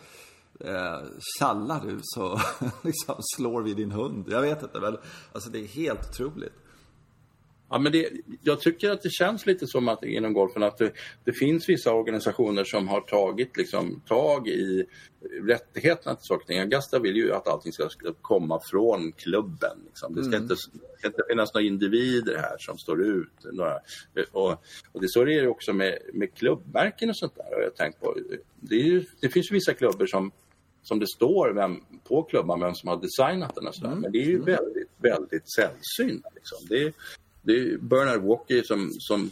eh, 0.60 1.00
tjallar 1.40 1.82
du 1.86 2.00
så 2.02 2.40
liksom 2.82 3.16
slår 3.36 3.62
vi 3.62 3.74
din 3.74 3.92
hund. 3.92 4.26
Jag 4.30 4.42
vet 4.42 4.64
inte, 4.64 4.80
men 4.80 4.98
alltså 5.34 5.50
det 5.50 5.60
är 5.60 5.68
helt 5.68 6.10
otroligt. 6.10 6.54
Ja, 7.72 7.80
men 7.80 7.92
det, 7.92 8.10
jag 8.42 8.60
tycker 8.60 8.92
att 8.92 9.02
det 9.02 9.10
känns 9.10 9.46
lite 9.46 9.68
som 9.68 9.88
att 9.88 10.04
inom 10.04 10.34
golfen 10.34 10.64
att 10.64 10.78
det, 10.78 10.92
det 11.24 11.34
finns 11.34 11.70
vissa 11.70 11.94
organisationer 11.94 12.64
som 12.64 12.88
har 12.88 13.02
tagit 13.02 13.58
liksom, 13.58 14.02
tag 14.08 14.48
i 14.48 14.86
rättigheterna 15.48 16.16
till 16.16 16.26
saker 16.26 16.46
och. 16.46 16.60
Augusta 16.62 17.00
vill 17.00 17.16
ju 17.16 17.34
att 17.34 17.48
allting 17.48 17.74
ska, 17.74 17.90
ska 17.90 18.14
komma 18.22 18.60
från 18.72 19.12
klubben. 19.12 19.78
Liksom. 19.86 20.16
Det 20.16 20.24
ska, 20.24 20.38
inte, 20.38 20.54
det 20.54 20.98
ska 20.98 21.08
inte 21.08 21.24
finnas 21.30 21.54
några 21.54 21.68
individer 21.68 22.38
här 22.38 22.56
som 22.60 22.78
står 22.78 23.04
ut. 23.04 23.54
Några, 23.54 23.80
och, 24.32 24.52
och 24.92 25.02
det 25.02 25.10
så 25.10 25.22
är 25.22 25.26
det 25.26 25.48
också 25.48 25.74
med, 25.74 25.98
med 26.14 26.34
klubbmärken 26.34 27.10
och 27.10 27.18
sånt 27.18 27.36
där. 27.36 27.56
har 27.56 27.62
jag 27.62 27.76
tänkt 27.76 28.00
på. 28.00 28.18
Det, 28.60 28.76
ju, 28.76 29.06
det 29.22 29.30
finns 29.30 29.52
ju 29.52 29.54
vissa 29.54 29.74
klubbar 29.74 30.06
som 30.06 30.32
som 30.84 31.00
det 31.00 31.08
står 31.08 31.54
vem, 31.54 31.84
på 32.04 32.24
klubban 32.24 32.60
vem 32.60 32.76
som 32.76 32.90
har 32.90 32.98
designat 33.02 33.56
den 33.56 33.68
och 33.68 33.76
sådär. 33.76 33.96
Men 33.96 34.12
det 34.12 34.18
är 34.18 34.26
ju 34.26 34.42
väldigt, 34.42 34.90
väldigt 34.98 35.54
sällsynt. 35.54 36.26
Liksom. 36.36 36.58
Det, 36.70 36.94
det 37.42 37.52
är 37.52 37.78
Bernard 37.78 38.22
Walker 38.22 38.64
som, 38.64 38.90
som 38.90 39.30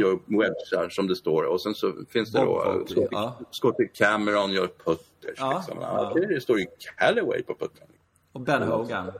gör 0.00 0.18
wedgar 0.26 0.88
som 0.88 1.06
det 1.06 1.16
står 1.16 1.42
och 1.44 1.60
sen 1.60 1.74
så 1.74 1.92
finns 2.08 2.32
det 2.32 2.38
Bob 2.38 2.48
då 2.48 2.54
Walker, 2.54 3.44
Scotty, 3.50 3.82
ja. 3.82 3.88
Cameron 4.06 4.52
gör 4.52 4.66
putters. 4.84 5.36
Ja, 5.36 5.56
liksom. 5.56 5.78
ja. 5.80 6.10
Okej, 6.10 6.26
det 6.26 6.40
står 6.40 6.58
ju 6.60 6.66
Callaway 6.98 7.42
på 7.42 7.54
puttern. 7.54 7.88
Och 8.32 8.40
Ben 8.40 8.62
Hogan. 8.62 9.12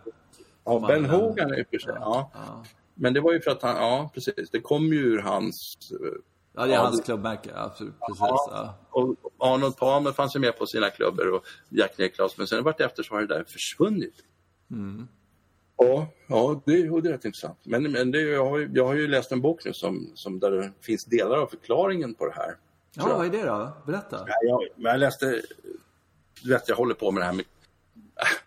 Ja, 0.65 0.85
Ben 0.89 1.05
Hogan 1.05 1.51
är 1.53 1.57
ju 1.57 1.65
för 1.71 1.79
sig, 1.79 1.95
ja. 2.01 2.31
Ja. 2.35 2.65
Men 2.95 3.15
det 3.15 3.21
var 3.21 3.33
ju 3.33 3.41
för 3.41 3.51
att 3.51 3.63
han, 3.63 3.77
ja 3.77 4.11
precis, 4.15 4.51
det 4.51 4.61
kom 4.61 4.85
ju 4.85 4.99
ur 4.99 5.19
hans 5.19 5.77
eh, 5.91 5.97
Ja, 6.55 6.67
det 6.67 6.73
är 6.73 6.75
Ja, 6.75 6.81
hans 6.83 7.01
klubbmärke. 7.01 7.51
Absolut, 7.55 7.95
precis. 8.01 8.21
Ja, 8.21 8.49
Ja. 8.51 8.75
och 8.91 9.17
Arnold 9.39 9.77
Palmer 9.77 10.13
fanns 10.13 10.37
ju 10.37 10.41
med 10.41 10.59
på 10.59 10.67
sina 10.67 10.91
klubbor 10.91 11.35
och 11.35 11.45
Jack 11.69 11.99
Nicklaus. 11.99 12.39
Men 12.39 12.47
sen 12.47 12.65
vart 12.65 12.81
efter 12.81 13.03
så 13.03 13.15
har 13.15 13.21
det 13.21 13.27
där 13.27 13.45
försvunnit. 13.45 14.15
Ja, 15.77 16.09
ja 16.27 16.63
det, 16.67 16.91
och 16.91 17.03
det 17.03 17.09
är 17.09 17.13
rätt 17.13 17.25
intressant. 17.25 17.59
Men, 17.63 17.93
men 17.93 18.11
det, 18.11 18.21
jag, 18.21 18.45
har, 18.51 18.59
ju- 18.59 18.71
jag 18.75 18.87
har 18.87 18.95
ju 18.95 19.07
läst 19.09 19.33
en 19.33 19.41
bok 19.41 19.65
nu 19.65 19.73
som, 19.73 20.11
som 20.15 20.39
där 20.41 20.51
det 20.51 20.73
finns 20.81 21.05
delar 21.05 21.39
av 21.39 21.47
förklaringen 21.47 22.15
på 22.15 22.27
det 22.27 22.35
här. 22.35 22.57
ja, 22.97 23.17
vad 23.17 23.27
är 23.27 23.31
det 23.31 23.43
då? 23.43 23.73
Berätta. 23.87 24.25
Ja, 24.27 24.35
jag, 24.43 24.61
men 24.77 24.91
jag 24.93 25.01
läste, 25.01 25.43
du 26.43 26.51
vet 26.51 26.69
jag 26.69 26.77
håller 26.77 26.95
på 26.95 27.11
med 27.11 27.21
det 27.23 27.27
här 27.27 27.33
med, 27.33 27.45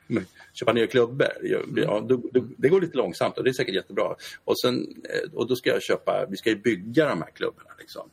med 0.08 0.26
köpa 0.54 0.74
nya 0.74 0.88
klubbor. 0.88 1.28
Jag, 1.44 1.62
ja, 1.76 2.00
det, 2.32 2.44
det, 2.58 2.70
går 2.70 2.82
lite 2.82 2.98
långsamt 2.98 3.38
och 3.38 3.44
det 3.44 3.50
är 3.50 3.54
säkert 3.54 3.76
jättebra. 3.76 4.16
Och, 4.44 4.60
sen, 4.60 5.04
eh, 5.04 5.34
och 5.34 5.48
då 5.48 5.56
ska 5.56 5.70
jag 5.70 5.82
köpa, 5.82 6.26
vi 6.30 6.38
ska 6.38 6.50
ju 6.50 6.56
bygga 6.56 7.10
de 7.10 7.22
här 7.22 7.32
klubborna. 7.32 7.70
Liksom. 7.80 8.10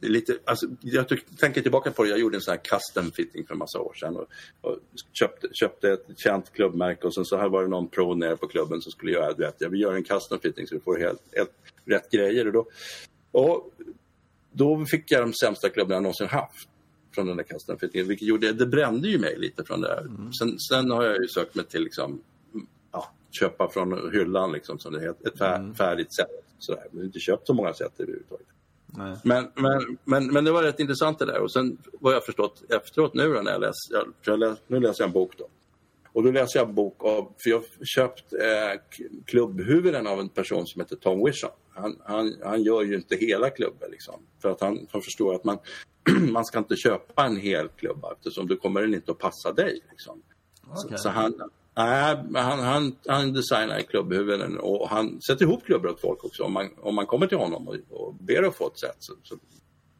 Det 0.00 0.06
är 0.06 0.10
lite, 0.10 0.38
alltså, 0.44 0.66
jag 0.80 1.08
tänker 1.38 1.62
tillbaka 1.62 1.90
på 1.90 2.02
det, 2.02 2.08
jag 2.08 2.18
gjorde 2.18 2.36
en 2.36 2.40
sån 2.40 2.52
här 2.52 2.78
custom 2.78 3.12
fitting 3.12 3.46
för 3.46 3.54
en 3.54 3.58
massa 3.58 3.78
år 3.78 3.94
sedan. 3.94 4.16
Och, 4.16 4.26
och 4.60 4.78
köpte, 5.12 5.48
köpte 5.52 5.90
ett 5.92 6.06
känt 6.16 6.52
klubbmärke 6.52 7.06
och 7.06 7.14
sen 7.14 7.24
så 7.24 7.36
här 7.36 7.48
var 7.48 7.62
det 7.62 7.68
någon 7.68 7.88
pro 7.88 8.14
nere 8.14 8.36
på 8.36 8.46
klubben 8.46 8.80
som 8.82 8.92
skulle 8.92 9.12
göra, 9.12 9.32
du 9.32 9.42
vet, 9.42 9.54
jag 9.58 9.68
vill 9.68 9.80
göra 9.80 9.96
en 9.96 10.04
custom 10.04 10.38
fitting 10.40 10.66
så 10.66 10.74
du 10.74 10.80
får 10.80 10.98
helt, 10.98 11.22
helt 11.32 11.52
rätt 11.84 12.10
grejer. 12.10 12.46
Och 12.46 12.52
då, 12.52 12.66
och 13.30 13.74
då 14.52 14.84
fick 14.84 15.10
jag 15.10 15.22
de 15.22 15.32
sämsta 15.32 15.68
klubborna 15.68 15.94
jag 15.94 16.02
någonsin 16.02 16.26
haft 16.26 16.68
från 17.14 17.26
den 17.26 17.36
där 17.36 17.44
custom 17.44 17.78
fittingen. 17.78 18.08
Vilket 18.08 18.28
gjorde, 18.28 18.52
det 18.52 18.66
brände 18.66 19.08
ju 19.08 19.18
mig 19.18 19.38
lite 19.38 19.64
från 19.64 19.80
det 19.80 19.88
där. 19.88 20.06
Sen, 20.38 20.58
sen 20.58 20.90
har 20.90 21.04
jag 21.04 21.22
ju 21.22 21.28
sökt 21.28 21.54
mig 21.54 21.64
till 21.64 21.82
liksom, 21.82 22.22
ja, 22.92 23.12
köpa 23.40 23.68
från 23.68 24.12
hyllan 24.12 24.52
liksom, 24.52 24.78
som 24.78 24.92
det 24.92 25.00
heter, 25.00 25.28
ett 25.28 25.38
fär, 25.38 25.74
färdigt 25.74 26.14
set. 26.14 26.26
Sådär. 26.58 26.84
Har 26.94 27.04
inte 27.04 27.20
köpt 27.20 27.46
så 27.46 27.54
många 27.54 27.74
set 27.74 28.00
överhuvudtaget. 28.00 28.46
Nej. 28.86 29.16
Men, 29.24 29.48
men, 29.54 29.98
men, 30.04 30.26
men 30.26 30.44
det 30.44 30.52
var 30.52 30.62
rätt 30.62 30.80
intressant 30.80 31.18
det 31.18 31.26
där. 31.26 31.40
Och 31.40 31.52
sen 31.52 31.78
vad 32.00 32.14
jag 32.14 32.24
förstått 32.24 32.62
efteråt 32.68 33.14
nu 33.14 33.32
då, 33.32 33.40
när 33.42 33.52
jag 33.52 33.60
läser, 33.60 33.92
jag, 33.92 34.06
jag 34.24 34.38
läs, 34.38 34.58
nu 34.66 34.80
läser 34.80 35.02
jag 35.02 35.08
en 35.08 35.12
bok 35.12 35.38
då. 35.38 35.48
Och 36.12 36.22
då 36.22 36.30
läser 36.30 36.58
jag 36.58 36.68
en 36.68 36.74
bok 36.74 37.04
av, 37.04 37.32
för 37.38 37.50
jag 37.50 37.56
har 37.56 37.84
köpt 37.84 38.32
eh, 38.32 39.00
klubbhuvuden 39.26 40.06
av 40.06 40.20
en 40.20 40.28
person 40.28 40.66
som 40.66 40.80
heter 40.80 40.96
Tom 40.96 41.24
Wishon. 41.24 41.50
Han, 41.70 41.96
han, 42.04 42.34
han 42.44 42.62
gör 42.62 42.82
ju 42.82 42.94
inte 42.94 43.16
hela 43.16 43.50
klubben 43.50 43.90
liksom. 43.90 44.14
För 44.42 44.50
att 44.50 44.60
han, 44.60 44.86
han 44.90 45.02
förstår 45.02 45.34
att 45.34 45.44
man, 45.44 45.58
man 46.30 46.44
ska 46.44 46.58
inte 46.58 46.76
köpa 46.76 47.24
en 47.24 47.36
hel 47.36 47.68
klubba 47.68 48.12
eftersom 48.12 48.48
då 48.48 48.56
kommer 48.56 48.80
den 48.80 48.94
inte 48.94 49.12
att 49.12 49.18
passa 49.18 49.52
dig. 49.52 49.80
Liksom. 49.90 50.22
Okej. 50.66 50.98
Så, 50.98 50.98
så 50.98 51.08
han, 51.08 51.34
han, 51.76 52.34
han, 52.34 52.96
han 53.06 53.32
designar 53.32 53.80
klubbhuvuden 53.80 54.58
och 54.58 54.88
han 54.88 55.20
sätter 55.20 55.44
ihop 55.44 55.64
klubbor 55.64 55.90
åt 55.90 56.00
folk 56.00 56.24
också. 56.24 56.42
Om 56.42 56.52
man, 56.52 56.70
om 56.78 56.94
man 56.94 57.06
kommer 57.06 57.26
till 57.26 57.38
honom 57.38 57.68
och, 57.68 57.76
och 57.90 58.14
ber 58.14 58.42
att 58.42 58.56
få 58.56 58.66
ett 58.66 58.78
set. 58.78 58.96
Så, 58.98 59.12
så, 59.22 59.36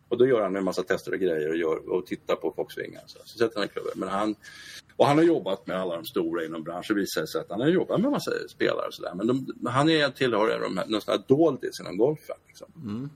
och 0.09 0.19
då 0.19 0.27
gör 0.27 0.43
han 0.43 0.57
en 0.57 0.65
massa 0.65 0.83
tester 0.83 1.13
och 1.13 1.19
grejer 1.19 1.49
och, 1.49 1.57
gör, 1.57 1.93
och 1.93 2.07
tittar 2.07 2.37
på 2.37 2.53
folks 2.57 2.79
vingar. 2.79 3.03
Så, 3.07 3.19
så 3.25 3.39
sätter 3.39 3.59
han 3.59 3.69
klubbor. 3.69 3.93
Men 3.95 4.09
han, 4.09 4.35
och 4.97 5.07
han 5.07 5.17
har 5.17 5.25
jobbat 5.25 5.67
med 5.67 5.81
alla 5.81 5.95
de 5.97 6.05
stora 6.05 6.45
inom 6.45 6.63
branschen. 6.63 6.97
visar 6.97 7.27
sig 7.27 7.41
att 7.41 7.51
han 7.51 7.61
har 7.61 7.69
jobbat 7.69 8.01
med 8.01 8.11
massa 8.11 8.31
spelare 8.49 8.87
och 8.87 8.95
sådär. 8.95 9.13
Men 9.15 9.27
de, 9.27 9.55
han 9.67 9.91
är 9.91 10.09
tillhör 10.09 10.61
de 10.61 10.77
här, 10.79 10.87
någon 10.87 11.01
sån 11.01 11.13
här 11.13 11.23
doldis 11.29 11.81
inom 11.81 11.97
golfen. 11.97 12.37
Liksom. 12.47 12.69
Mm. 12.77 13.11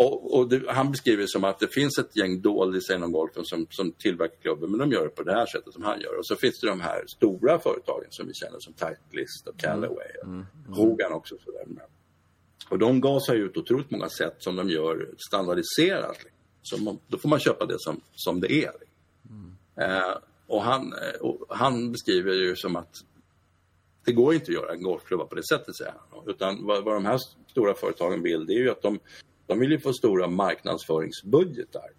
Och, 0.00 0.38
och 0.38 0.48
det, 0.48 0.62
han 0.68 0.90
beskriver 0.90 1.22
det 1.22 1.28
som 1.28 1.44
att 1.44 1.58
det 1.58 1.68
finns 1.68 1.98
ett 1.98 2.16
gäng 2.16 2.40
doldisar 2.40 2.94
inom 2.94 3.12
golfen 3.12 3.44
som, 3.44 3.66
som 3.70 3.92
tillverkar 3.92 4.36
klubben, 4.42 4.70
men 4.70 4.80
de 4.80 4.92
gör 4.92 5.04
det 5.04 5.10
på 5.10 5.22
det 5.22 5.32
här 5.32 5.46
sättet 5.46 5.72
som 5.72 5.82
han 5.82 6.00
gör. 6.00 6.18
Och 6.18 6.26
så 6.26 6.36
finns 6.36 6.60
det 6.60 6.66
de 6.66 6.80
här 6.80 7.04
stora 7.06 7.58
företagen 7.58 8.06
som 8.10 8.26
vi 8.26 8.34
känner 8.34 8.58
som 8.60 8.72
Titleist 8.72 9.48
och 9.48 9.58
Callaway 9.60 10.08
och 10.22 10.76
Hogan 10.76 11.12
också. 11.12 11.34
Sådär. 11.44 11.66
Och 12.70 12.78
de 12.78 13.00
gasar 13.00 13.34
ut 13.34 13.56
otroligt 13.56 13.90
många 13.90 14.08
sätt 14.08 14.36
som 14.38 14.56
de 14.56 14.70
gör 14.70 15.14
standardiserat. 15.28 16.18
Så 16.62 16.82
man, 16.82 16.98
då 17.08 17.18
får 17.18 17.28
man 17.28 17.38
köpa 17.38 17.66
det 17.66 17.76
som, 17.78 18.00
som 18.12 18.40
det 18.40 18.64
är. 18.64 18.72
Eh, 19.76 20.16
och, 20.46 20.62
han, 20.62 20.92
eh, 20.92 21.20
och 21.20 21.56
han 21.56 21.92
beskriver 21.92 22.32
ju 22.32 22.56
som 22.56 22.76
att 22.76 22.94
det 24.04 24.12
går 24.12 24.34
inte 24.34 24.50
att 24.50 24.54
göra 24.54 24.72
en 24.72 24.82
golfklubba 24.82 25.24
på 25.24 25.34
det 25.34 25.46
sättet, 25.46 25.76
säger 25.76 25.92
han. 26.10 26.28
Utan 26.28 26.66
vad, 26.66 26.84
vad 26.84 26.94
de 26.94 27.04
här 27.04 27.18
stora 27.50 27.74
företagen 27.74 28.22
vill, 28.22 28.46
det 28.46 28.52
är 28.52 28.58
ju 28.58 28.70
att 28.70 28.82
de, 28.82 28.98
de 29.48 29.58
vill 29.58 29.70
ju 29.70 29.78
få 29.78 29.92
stora 29.92 30.28
marknadsföringsbudgetar. 30.28 31.90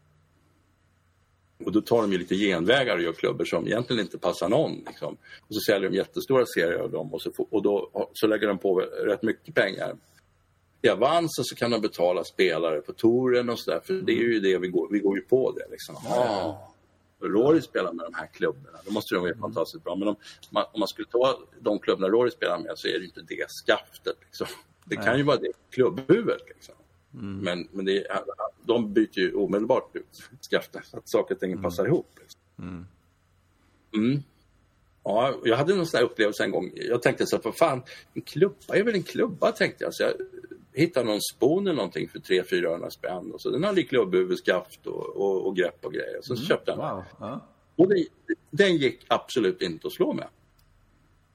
Och 1.65 1.71
då 1.71 1.81
tar 1.81 2.01
de 2.01 2.11
ju 2.11 2.17
lite 2.17 2.35
genvägar 2.35 2.95
och 2.95 3.01
gör 3.01 3.13
klubbor 3.13 3.45
som 3.45 3.67
egentligen 3.67 4.01
inte 4.01 4.17
passar 4.17 4.49
någon. 4.49 4.83
Liksom. 4.87 5.17
Och 5.47 5.55
så 5.55 5.59
säljer 5.59 5.89
de 5.89 5.95
jättestora 5.95 6.45
serier 6.45 6.79
av 6.79 6.91
dem 6.91 7.13
och, 7.13 7.21
så, 7.21 7.31
får, 7.31 7.47
och 7.49 7.63
då 7.63 7.89
så 8.13 8.27
lägger 8.27 8.47
de 8.47 8.57
på 8.57 8.79
rätt 8.79 9.23
mycket 9.23 9.55
pengar. 9.55 9.95
I 10.81 10.89
avansen 10.89 11.45
så 11.45 11.55
kan 11.55 11.71
de 11.71 11.81
betala 11.81 12.23
spelare 12.23 12.81
på 12.81 12.93
touren 12.93 13.49
och 13.49 13.59
sådär, 13.59 13.79
för 13.83 13.93
det 13.93 14.11
är 14.11 14.15
ju 14.15 14.39
det 14.39 14.57
vi 14.57 14.67
går, 14.67 14.87
vi 14.91 14.99
går 14.99 15.17
ju 15.17 15.21
på 15.21 15.51
det. 15.51 15.67
Liksom. 15.71 15.95
Ah, 15.95 16.73
Rory 17.21 17.61
spelar 17.61 17.93
med 17.93 18.05
de 18.05 18.13
här 18.13 18.27
klubborna, 18.27 18.79
då 18.85 18.91
måste 18.91 19.15
de 19.15 19.21
vara 19.21 19.31
mm. 19.31 19.41
fantastiskt 19.41 19.83
bra. 19.83 19.95
Men 19.95 20.07
om 20.07 20.15
man, 20.49 20.65
om 20.73 20.79
man 20.79 20.87
skulle 20.87 21.07
ta 21.07 21.39
de 21.59 21.79
klubborna 21.79 22.07
Rory 22.07 22.31
spelar 22.31 22.59
med 22.59 22.71
så 22.75 22.87
är 22.87 22.99
det 22.99 23.05
inte 23.05 23.21
det 23.21 23.47
skaftet. 23.65 24.15
Liksom. 24.21 24.47
Det 24.85 24.95
kan 24.95 25.17
ju 25.17 25.23
vara 25.23 25.37
det 25.37 25.51
klubbhuvudet. 25.69 26.41
Liksom. 26.47 26.75
Mm. 27.13 27.37
Men, 27.37 27.67
men 27.71 27.85
det, 27.85 28.07
de 28.65 28.93
byter 28.93 29.19
ju 29.19 29.33
omedelbart 29.33 29.95
ut 29.95 30.23
skaftet 30.51 30.85
så 30.85 30.97
att 30.97 31.09
saker 31.09 31.35
och 31.35 31.39
ting 31.39 31.51
mm. 31.51 31.63
passar 31.63 31.85
ihop. 31.85 32.19
Mm. 32.59 32.85
mm. 33.95 34.23
Ja, 35.03 35.35
jag 35.43 35.57
hade 35.57 35.75
någon 35.75 35.85
sån 35.85 36.01
upplevelse 36.01 36.43
en 36.43 36.51
gång. 36.51 36.71
Jag 36.75 37.01
tänkte 37.01 37.25
så 37.25 37.39
för 37.39 37.51
fan, 37.51 37.83
en 38.13 38.21
klubba 38.21 38.75
är 38.75 38.83
väl 38.83 38.95
en 38.95 39.03
klubba, 39.03 39.51
tänkte 39.51 39.83
jag. 39.83 39.93
Så 39.93 40.03
jag 40.03 40.13
hittade 40.73 41.05
någon 41.05 41.21
spon 41.21 41.67
eller 41.67 41.75
någonting 41.75 42.09
för 42.09 42.19
300-400 42.19 42.89
spänn. 42.89 43.31
Och 43.31 43.41
så 43.41 43.49
den 43.49 43.63
hade 43.63 43.83
klubbhuvud, 43.83 44.37
skaft 44.37 44.87
och, 44.87 45.15
och, 45.15 45.47
och, 45.47 45.55
grepp 45.55 45.85
och 45.85 45.93
grejer. 45.93 46.19
Så, 46.21 46.33
mm. 46.33 46.45
köpte 46.45 46.71
jag 46.71 46.79
den. 46.79 46.95
Wow. 46.95 47.03
Ja. 47.19 47.47
Och 47.75 47.89
det, 47.89 48.05
den 48.51 48.77
gick 48.77 49.05
absolut 49.07 49.61
inte 49.61 49.87
att 49.87 49.93
slå 49.93 50.13
med. 50.13 50.27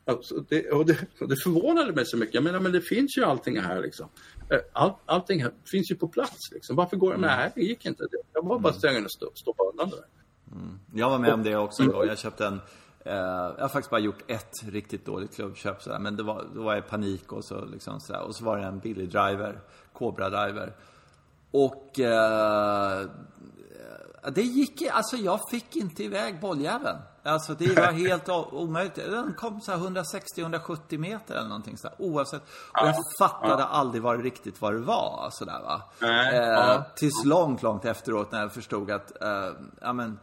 Alltså, 0.07 0.45
det, 0.49 0.71
och 0.71 0.87
det, 0.87 0.99
och 1.21 1.29
det 1.29 1.37
förvånade 1.37 1.93
mig 1.93 2.07
så 2.07 2.17
mycket. 2.17 2.35
Jag 2.35 2.45
menar, 2.45 2.61
men 2.61 2.73
det 2.73 2.81
finns 2.81 3.19
ju 3.19 3.25
allting 3.25 3.61
här 3.61 3.83
liksom. 3.83 4.09
Eh, 4.49 4.59
all, 4.73 4.93
allting 5.07 5.45
finns 5.73 5.91
ju 5.91 5.95
på 5.95 6.09
plats 6.09 6.53
liksom. 6.53 6.77
Varför 6.77 6.97
går 6.97 7.11
det? 7.11 7.17
Mm. 7.17 7.31
Nej, 7.31 7.53
det 7.55 7.61
gick 7.61 7.87
inte. 7.87 8.07
Jag 8.33 8.43
var 8.45 8.59
bara 8.59 8.69
mm. 8.69 8.81
tvungen 8.81 9.05
att 9.05 9.39
stoppa 9.39 9.63
undan 9.73 9.91
det 9.91 9.97
där. 9.97 10.07
Mm. 10.53 10.79
Jag 10.95 11.11
var 11.11 11.19
med 11.19 11.33
om 11.33 11.43
det 11.43 11.57
också 11.57 11.83
en 11.83 11.89
gång. 11.89 12.07
Jag 12.07 12.19
köpte 12.19 12.47
en 12.47 12.61
eh, 13.05 13.15
jag 13.57 13.61
har 13.61 13.69
faktiskt 13.69 13.91
bara 13.91 14.01
gjort 14.01 14.31
ett 14.31 14.53
riktigt 14.65 15.07
dåligt 15.07 15.35
klubbköp 15.35 15.83
sådär, 15.83 15.99
men 15.99 16.17
det 16.17 16.23
var, 16.23 16.47
då 16.55 16.63
var 16.63 16.75
jag 16.75 16.85
i 16.85 16.89
panik 16.89 17.33
och 17.33 17.45
så 17.45 17.65
liksom 17.65 18.01
sådär. 18.01 18.23
Och 18.23 18.37
så 18.37 18.45
var 18.45 18.59
det 18.59 18.65
en 18.65 18.79
billig 18.79 19.09
driver, 19.09 19.61
Cobra 19.93 20.31
driver. 20.31 20.73
Och 21.51 22.01
eh, 22.01 23.07
det 24.35 24.43
gick 24.43 24.83
alltså 24.83 25.17
jag 25.17 25.41
fick 25.51 25.77
inte 25.77 26.05
iväg 26.05 26.41
bolljäveln. 26.41 26.99
Alltså 27.27 27.55
det 27.55 27.77
var 27.77 27.93
helt 27.93 28.29
omöjligt. 28.29 28.95
Den 28.95 29.35
kom 29.35 29.61
så 29.61 29.73
160-170 29.73 30.99
meter 30.99 31.35
eller 31.35 31.49
någonting 31.49 31.77
så 31.77 31.89
oavsett. 31.99 32.43
Och 32.43 32.89
jag 32.89 32.95
fattade 33.19 33.63
ja. 33.63 33.69
aldrig 33.69 34.03
vad 34.03 34.23
riktigt 34.23 34.61
vad 34.61 34.75
det 34.75 34.81
var 34.81 35.29
sådär 35.33 35.61
va. 35.63 35.83
Nej, 35.99 36.37
eh, 36.37 36.49
ja. 36.49 36.85
Tills 36.97 37.25
långt, 37.25 37.63
långt 37.63 37.85
efteråt 37.85 38.33
när 38.33 38.41
jag 38.41 38.53
förstod 38.53 38.91
att, 38.91 39.23
eh, 39.23 39.51
ja 39.81 39.93
men 39.93 40.19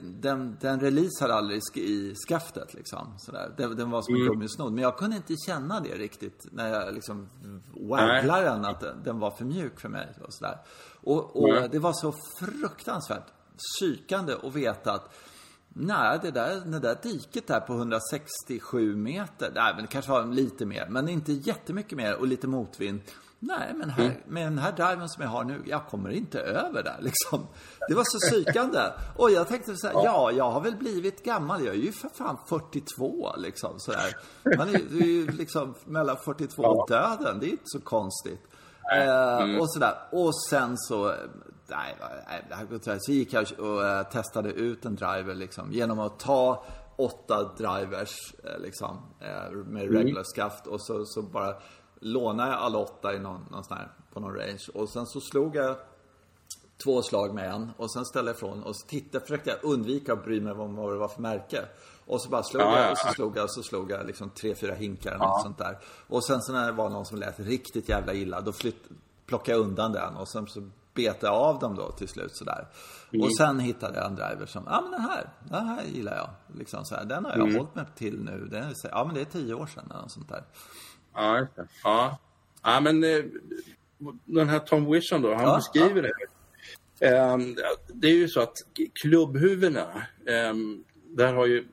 den, 0.00 0.56
den 0.60 0.80
release 0.80 1.24
hade 1.24 1.34
aldrig 1.34 1.62
i 1.74 2.14
skaftet 2.28 2.74
liksom. 2.74 3.14
Sådär. 3.18 3.52
Den, 3.56 3.76
den 3.76 3.90
var 3.90 4.02
som 4.02 4.14
en 4.14 4.20
mm. 4.20 4.32
gummisnodd. 4.32 4.72
Men 4.72 4.82
jag 4.82 4.96
kunde 4.96 5.16
inte 5.16 5.34
känna 5.46 5.80
det 5.80 5.94
riktigt 5.94 6.46
när 6.52 6.68
jag 6.68 6.94
liksom 6.94 7.28
wagglar 7.70 8.44
den, 8.44 8.64
att 8.64 8.80
den, 8.80 9.02
den, 9.04 9.18
var 9.18 9.30
för 9.30 9.44
mjuk 9.44 9.80
för 9.80 9.88
mig. 9.88 10.08
Och, 10.22 10.34
sådär. 10.34 10.58
och, 11.00 11.36
och 11.36 11.70
det 11.70 11.78
var 11.78 11.92
så 11.92 12.14
fruktansvärt 12.38 13.26
psykande 13.56 14.34
att 14.42 14.54
veta 14.54 14.92
att 14.92 15.14
Nej, 15.74 16.18
det 16.22 16.30
där, 16.30 16.60
det 16.60 16.78
där 16.78 16.98
diket 17.02 17.46
där 17.46 17.60
på 17.60 17.72
167 17.72 18.96
meter, 18.96 19.52
nej 19.54 19.72
men 19.74 19.84
det 19.84 19.90
kanske 19.90 20.10
var 20.10 20.24
lite 20.24 20.66
mer, 20.66 20.86
men 20.88 21.08
inte 21.08 21.32
jättemycket 21.32 21.98
mer 21.98 22.16
och 22.16 22.26
lite 22.26 22.46
motvind. 22.46 23.00
Nej, 23.42 23.74
men 23.74 23.90
här, 23.90 24.04
mm. 24.04 24.16
med 24.26 24.46
den 24.46 24.58
här 24.58 24.72
driven 24.72 25.08
som 25.08 25.22
jag 25.22 25.30
har 25.30 25.44
nu, 25.44 25.62
jag 25.66 25.86
kommer 25.86 26.10
inte 26.10 26.40
över 26.40 26.82
där 26.82 26.96
liksom. 27.00 27.46
Det 27.88 27.94
var 27.94 28.04
så 28.04 28.18
psykande. 28.18 28.80
Och 29.16 29.30
jag 29.30 29.48
tänkte 29.48 29.76
så 29.76 29.86
här, 29.86 29.94
ja. 29.94 30.02
ja, 30.04 30.32
jag 30.32 30.50
har 30.50 30.60
väl 30.60 30.76
blivit 30.76 31.24
gammal. 31.24 31.64
Jag 31.64 31.74
är 31.74 31.78
ju 31.78 31.92
för 31.92 32.08
fan 32.08 32.38
42 32.48 33.36
liksom 33.36 33.74
sådär. 33.78 34.16
Man 34.56 34.68
är, 34.68 34.74
är 34.74 35.06
ju 35.06 35.26
liksom 35.26 35.74
mellan 35.84 36.16
42 36.16 36.62
och 36.62 36.88
döden. 36.88 37.38
Det 37.40 37.46
är 37.46 37.50
inte 37.50 37.62
så 37.64 37.80
konstigt. 37.80 38.40
Eh, 38.92 39.42
mm. 39.42 39.60
och 39.60 39.72
sådär. 39.72 39.94
Och 40.12 40.32
sen 40.48 40.78
så, 40.78 41.14
nej, 41.70 41.96
nej, 42.86 43.00
så 43.00 43.12
gick 43.12 43.32
jag 43.32 43.46
och 43.58 43.86
eh, 43.86 44.02
testade 44.02 44.52
ut 44.52 44.84
en 44.84 44.94
driver 44.94 45.34
liksom 45.34 45.72
genom 45.72 45.98
att 45.98 46.18
ta 46.18 46.64
åtta 46.96 47.52
drivers 47.58 48.34
eh, 48.44 48.60
liksom 48.60 48.96
med 49.66 49.82
mm. 49.82 49.92
regular 49.92 50.22
skaft 50.24 50.66
och 50.66 50.82
så, 50.82 51.04
så 51.04 51.22
bara 51.22 51.54
lånade 52.00 52.50
jag 52.50 52.58
alla 52.58 52.78
åtta 52.78 53.14
i 53.14 53.18
någon, 53.18 53.46
någon 53.50 53.64
sån 53.64 53.76
här, 53.76 53.88
på 54.12 54.20
någon 54.20 54.34
range. 54.34 54.66
Och 54.74 54.88
sen 54.88 55.06
så 55.06 55.20
slog 55.20 55.56
jag 55.56 55.76
två 56.84 57.02
slag 57.02 57.34
med 57.34 57.54
en 57.54 57.70
och 57.76 57.92
sen 57.92 58.04
ställde 58.04 58.30
jag 58.30 58.36
ifrån 58.36 58.62
och 58.62 58.76
så 58.76 58.86
tittade, 58.86 59.24
försökte 59.24 59.50
jag 59.50 59.72
undvika 59.72 60.12
att 60.12 60.24
bry 60.24 60.40
mig 60.40 60.52
om 60.52 60.76
vad 60.76 60.92
det 60.92 60.98
var 60.98 61.08
för 61.08 61.22
märke. 61.22 61.64
Och 62.06 62.22
så 62.22 62.30
bara 62.30 62.42
slog 62.42 62.62
ja, 62.62 62.82
jag 62.82 62.92
och 62.92 62.98
så 62.98 63.08
slog 63.08 63.36
jag 63.36 63.44
och 63.44 63.52
så 63.52 63.62
slog 63.62 63.90
jag 63.90 64.06
liksom 64.06 64.30
tre, 64.30 64.54
fyra 64.54 64.74
hinkar 64.74 65.10
eller 65.10 65.24
ja. 65.24 65.28
något 65.28 65.42
sånt 65.42 65.58
där. 65.58 65.78
Och 66.08 66.24
sen 66.24 66.42
så 66.42 66.52
när 66.52 66.66
det 66.66 66.72
var 66.72 66.90
någon 66.90 67.06
som 67.06 67.18
lät 67.18 67.40
riktigt 67.40 67.88
jävla 67.88 68.14
illa, 68.14 68.40
då 68.40 68.52
flytt, 68.52 68.88
plockade 69.26 69.58
jag 69.58 69.66
undan 69.66 69.92
den 69.92 70.16
och 70.16 70.28
sen 70.28 70.46
så 70.46 70.70
jag 70.94 71.24
av 71.24 71.58
dem 71.58 71.74
då 71.74 71.92
till 71.92 72.08
slut 72.08 72.36
sådär. 72.36 72.68
Mm. 73.12 73.26
Och 73.26 73.36
sen 73.36 73.60
hittade 73.60 73.96
jag 73.98 74.06
en 74.06 74.14
driver 74.14 74.46
som, 74.46 74.64
ja 74.66 74.80
men 74.80 74.90
den 74.90 75.00
här, 75.00 75.30
den 75.50 75.66
här 75.66 75.84
gillar 75.84 76.16
jag. 76.16 76.58
Liksom 76.58 76.84
så 76.84 76.94
här, 76.94 77.04
den 77.04 77.24
har 77.24 77.32
jag 77.32 77.40
mm. 77.40 77.56
hållit 77.56 77.74
mig 77.74 77.84
till 77.96 78.18
nu. 78.24 78.48
Den 78.50 78.62
är, 78.62 78.74
ja 78.82 79.04
men 79.04 79.14
det 79.14 79.20
är 79.20 79.24
tio 79.24 79.54
år 79.54 79.66
sedan 79.66 79.84
eller 79.90 80.00
något 80.00 80.12
sånt 80.12 80.28
där. 80.28 80.44
Ja. 81.14 81.46
Ja. 81.84 82.18
ja, 82.62 82.80
men 82.80 83.04
eh, 83.04 83.24
den 84.24 84.48
här 84.48 84.58
Tom 84.58 84.90
Wishon 84.90 85.22
då, 85.22 85.34
han 85.34 85.44
ja, 85.44 85.56
beskriver 85.56 86.02
ja. 86.02 86.08
det. 86.10 86.26
Um, 87.00 87.56
det 87.94 88.08
är 88.08 88.14
ju 88.14 88.28
så 88.28 88.40
att 88.40 88.56
klubbhuvudena, 89.02 90.02
um, 90.50 90.84
där 91.16 91.34
har 91.34 91.46
ju 91.46 91.68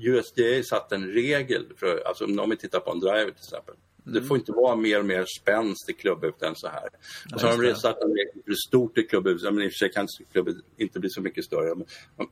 USDA 0.00 0.62
satt 0.64 0.92
en 0.92 1.06
regel, 1.06 1.72
för, 1.76 2.02
alltså 2.06 2.24
om 2.24 2.50
vi 2.50 2.56
tittar 2.56 2.80
på 2.80 2.90
en 2.90 3.00
driver 3.00 3.30
till 3.30 3.44
exempel. 3.44 3.74
Mm. 4.06 4.20
Det 4.20 4.28
får 4.28 4.36
inte 4.36 4.52
vara 4.52 4.76
mer 4.76 4.98
och 4.98 5.06
mer 5.06 5.24
spänst 5.40 5.90
i 5.90 5.92
klubbhuvudet 5.92 6.42
än 6.42 6.54
så 6.54 6.68
här. 6.68 6.88
Ja, 7.28 7.34
och 7.34 7.40
så 7.40 7.46
har 7.46 7.62
de 7.62 7.74
satt 7.74 7.98
hur 8.44 8.54
stort 8.54 8.98
är 8.98 9.02
klubbhuvudet, 9.08 9.54
men 9.54 9.64
i 9.64 9.68
och 9.68 9.72
för 9.72 9.78
sig 9.78 9.92
kan 9.92 10.08
klubbet 10.32 10.56
inte 10.76 11.00
bli 11.00 11.10
så 11.10 11.20
mycket 11.20 11.44
större. 11.44 11.84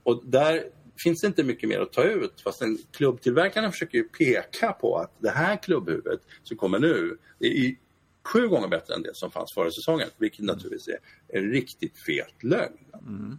Och 0.03 0.23
där 0.27 0.63
finns 1.03 1.21
det 1.21 1.27
inte 1.27 1.45
mycket 1.45 1.69
mer 1.69 1.81
att 1.81 1.93
ta 1.93 2.05
ut. 2.05 2.41
Fast 2.41 2.63
en 2.63 2.79
klubbtillverkarna 2.93 3.71
försöker 3.71 3.99
ju 3.99 4.05
peka 4.05 4.73
på 4.73 4.97
att 4.97 5.17
det 5.19 5.31
här 5.31 5.63
klubbhuvudet 5.63 6.21
som 6.43 6.57
kommer 6.57 6.79
nu 6.79 7.19
är 7.39 7.77
sju 8.25 8.49
gånger 8.49 8.69
bättre 8.69 8.95
än 8.95 9.03
det 9.03 9.15
som 9.15 9.31
fanns 9.31 9.55
förra 9.55 9.71
säsongen. 9.71 10.09
Vilket 10.19 10.45
naturligtvis 10.45 10.89
är 10.89 10.99
en 11.39 11.51
riktigt 11.51 11.99
fet 11.99 12.43
lögn. 12.43 12.79
Mm. 13.07 13.39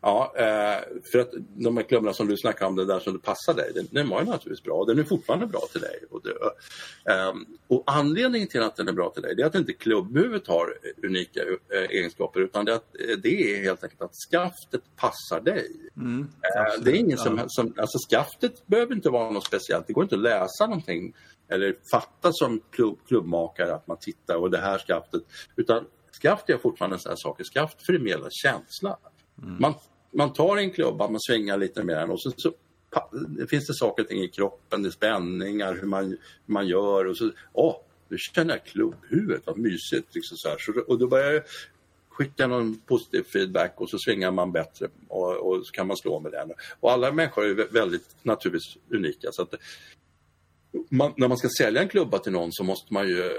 Ja, 0.00 0.32
eh, 0.36 1.00
för 1.12 1.18
att 1.18 1.30
de 1.56 1.76
här 1.76 1.84
klubbarna 1.84 2.12
som 2.12 2.28
du 2.28 2.36
snackar 2.36 2.66
om, 2.66 2.76
det 2.76 2.84
där 2.84 3.00
som 3.00 3.18
passar 3.18 3.54
dig, 3.54 3.72
den, 3.74 3.86
den 3.90 4.08
var 4.08 4.20
ju 4.20 4.26
naturligtvis 4.26 4.62
bra. 4.64 4.84
Den 4.84 4.98
är 4.98 5.04
fortfarande 5.04 5.46
bra 5.46 5.60
till 5.72 5.80
dig. 5.80 6.04
Och, 6.10 6.22
det, 6.22 6.34
um, 7.14 7.46
och 7.68 7.84
anledningen 7.86 8.48
till 8.48 8.62
att 8.62 8.76
den 8.76 8.88
är 8.88 8.92
bra 8.92 9.10
till 9.10 9.22
dig, 9.22 9.34
det 9.36 9.42
är 9.42 9.46
att 9.46 9.54
inte 9.54 9.72
klubbhuvudet 9.72 10.46
har 10.46 10.74
unika 11.02 11.40
uh, 11.42 11.56
egenskaper, 11.90 12.40
utan 12.40 12.64
det, 12.64 12.74
att, 12.74 12.92
det 13.22 13.28
är 13.28 13.62
helt 13.62 13.84
enkelt 13.84 14.02
att 14.02 14.14
skaftet 14.30 14.82
passar 14.96 15.40
dig. 15.40 15.70
Mm, 15.96 16.28
det 16.80 16.90
är 16.90 16.96
ingen 16.96 17.18
som, 17.18 17.44
som, 17.46 17.74
alltså 17.78 17.98
skaftet 18.10 18.66
behöver 18.66 18.94
inte 18.94 19.10
vara 19.10 19.30
något 19.30 19.46
speciellt. 19.46 19.86
Det 19.86 19.92
går 19.92 20.04
inte 20.04 20.14
att 20.14 20.22
läsa 20.22 20.66
någonting 20.66 21.14
eller 21.48 21.76
fatta 21.92 22.32
som 22.32 22.60
klubb, 22.70 22.98
klubbmakare 23.06 23.74
att 23.74 23.86
man 23.86 23.96
tittar 24.00 24.36
och 24.36 24.50
det 24.50 24.58
här 24.58 24.78
skaftet, 24.78 25.22
utan 25.56 25.84
skaft 26.10 26.50
är 26.50 26.58
fortfarande 26.58 26.96
en 26.96 27.00
sån 27.00 27.10
här 27.10 27.16
sak. 27.16 27.40
Skaft 27.46 27.86
förmedlar 27.86 28.28
känsla. 28.30 28.98
Mm. 29.42 29.56
Man, 29.60 29.74
man 30.10 30.32
tar 30.32 30.56
en 30.56 30.70
klubba, 30.70 31.10
man 31.10 31.20
svingar 31.20 31.56
lite 31.58 31.84
med 31.84 31.96
den 31.96 32.10
och 32.10 32.20
så, 32.20 32.32
så 32.36 32.52
finns 33.48 33.66
det 33.66 33.74
saker 33.74 34.02
och 34.02 34.08
ting 34.08 34.22
i 34.22 34.28
kroppen, 34.28 34.82
det 34.82 34.88
är 34.88 34.90
spänningar, 34.90 35.74
hur 35.74 35.86
man, 35.86 36.04
hur 36.04 36.18
man 36.46 36.66
gör 36.66 37.04
och 37.04 37.16
så, 37.16 37.30
åh, 37.52 37.76
nu 38.08 38.18
känner 38.18 38.54
jag 38.54 38.64
klubbhuvudet, 38.64 39.46
vad 39.46 39.58
mysigt. 39.58 40.14
Liksom 40.14 40.36
så, 40.36 40.48
här. 40.48 40.56
så 40.58 40.72
Och 40.80 40.98
då 40.98 41.06
börjar 41.06 41.32
jag 41.32 41.42
skicka 42.08 42.46
någon 42.46 42.78
positiv 42.78 43.22
feedback 43.22 43.74
och 43.76 43.90
så 43.90 43.98
svingar 43.98 44.30
man 44.30 44.52
bättre 44.52 44.88
och, 45.08 45.36
och, 45.36 45.66
så 45.66 45.72
kan 45.72 45.86
man 45.86 45.96
slå 45.96 46.20
med 46.20 46.32
den. 46.32 46.52
Och 46.80 46.92
alla 46.92 47.12
människor 47.12 47.44
är 47.44 47.72
väldigt 47.72 48.16
naturligtvis 48.22 48.76
unika. 48.90 49.28
Så 49.32 49.42
att 49.42 49.54
man, 50.90 51.12
när 51.16 51.28
man 51.28 51.38
ska 51.38 51.48
sälja 51.58 51.82
en 51.82 51.88
klubba 51.88 52.18
till 52.18 52.32
någon 52.32 52.52
så 52.52 52.64
måste 52.64 52.94
man 52.94 53.08
ju 53.08 53.30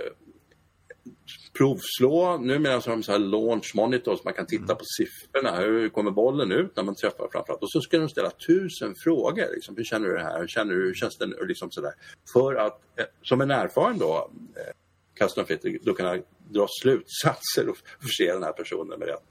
provslå. 1.53 2.37
Numera 2.37 2.81
så 2.81 2.89
har 2.89 2.97
de 2.97 3.03
så 3.03 3.11
här 3.11 3.19
launch 3.19 3.71
monitor 3.75 4.15
så 4.15 4.21
man 4.23 4.33
kan 4.33 4.45
titta 4.45 4.75
på 4.75 4.83
siffrorna. 4.97 5.59
Hur 5.59 5.89
kommer 5.89 6.11
bollen 6.11 6.51
ut 6.51 6.75
när 6.75 6.83
man 6.83 6.95
träffar 6.95 7.29
framförallt? 7.31 7.63
Och 7.63 7.71
så 7.71 7.81
ska 7.81 7.97
de 7.97 8.09
ställa 8.09 8.29
tusen 8.29 8.95
frågor. 9.03 9.45
Liksom, 9.53 9.75
hur 9.77 9.83
känner 9.83 10.07
du 10.07 10.13
det 10.13 10.23
här? 10.23 10.39
Hur 10.39 10.47
känner 10.47 10.73
du? 10.73 10.85
Hur 10.85 10.93
känns 10.93 11.17
det? 11.17 11.45
Liksom 11.47 11.71
sådär. 11.71 11.93
För 12.33 12.55
att 12.55 12.81
eh, 12.99 13.05
som 13.21 13.41
en 13.41 13.51
erfaren 13.51 13.97
då 13.97 14.31
eh, 14.55 14.73
custom 15.19 15.45
fitter 15.45 15.77
då 15.81 15.93
kunna 15.93 16.17
dra 16.49 16.67
slutsatser 16.81 17.69
och 17.69 17.77
förse 18.01 18.33
den 18.33 18.43
här 18.43 18.53
personen 18.53 18.99
med 18.99 19.07
rätt, 19.07 19.23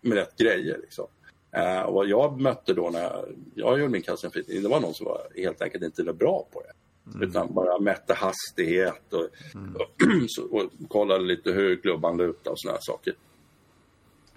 med 0.00 0.18
rätt 0.18 0.36
grejer. 0.36 0.78
Liksom. 0.82 1.06
Eh, 1.56 1.80
och 1.80 1.94
vad 1.94 2.08
jag 2.08 2.40
mötte 2.40 2.74
då 2.74 2.90
när 2.90 3.00
jag, 3.54 3.78
gjorde 3.78 3.88
min 3.88 4.02
kassenfritid, 4.02 4.62
det 4.62 4.68
var 4.68 4.80
någon 4.80 4.94
som 4.94 5.06
var 5.06 5.28
helt 5.36 5.62
enkelt 5.62 5.84
inte 5.84 6.02
var 6.02 6.12
bra 6.12 6.48
på 6.52 6.62
det. 6.62 6.72
Mm. 7.14 7.28
Utan 7.28 7.54
bara 7.54 7.78
mätte 7.78 8.14
hastighet 8.14 9.12
och, 9.12 9.28
mm. 9.54 9.74
och, 10.50 10.60
och, 10.60 10.70
kollade 10.88 11.24
lite 11.24 11.52
hur 11.52 11.76
klubban 11.76 12.16
lutade 12.16 12.50
och 12.50 12.60
sådana 12.60 12.78
saker. 12.80 13.14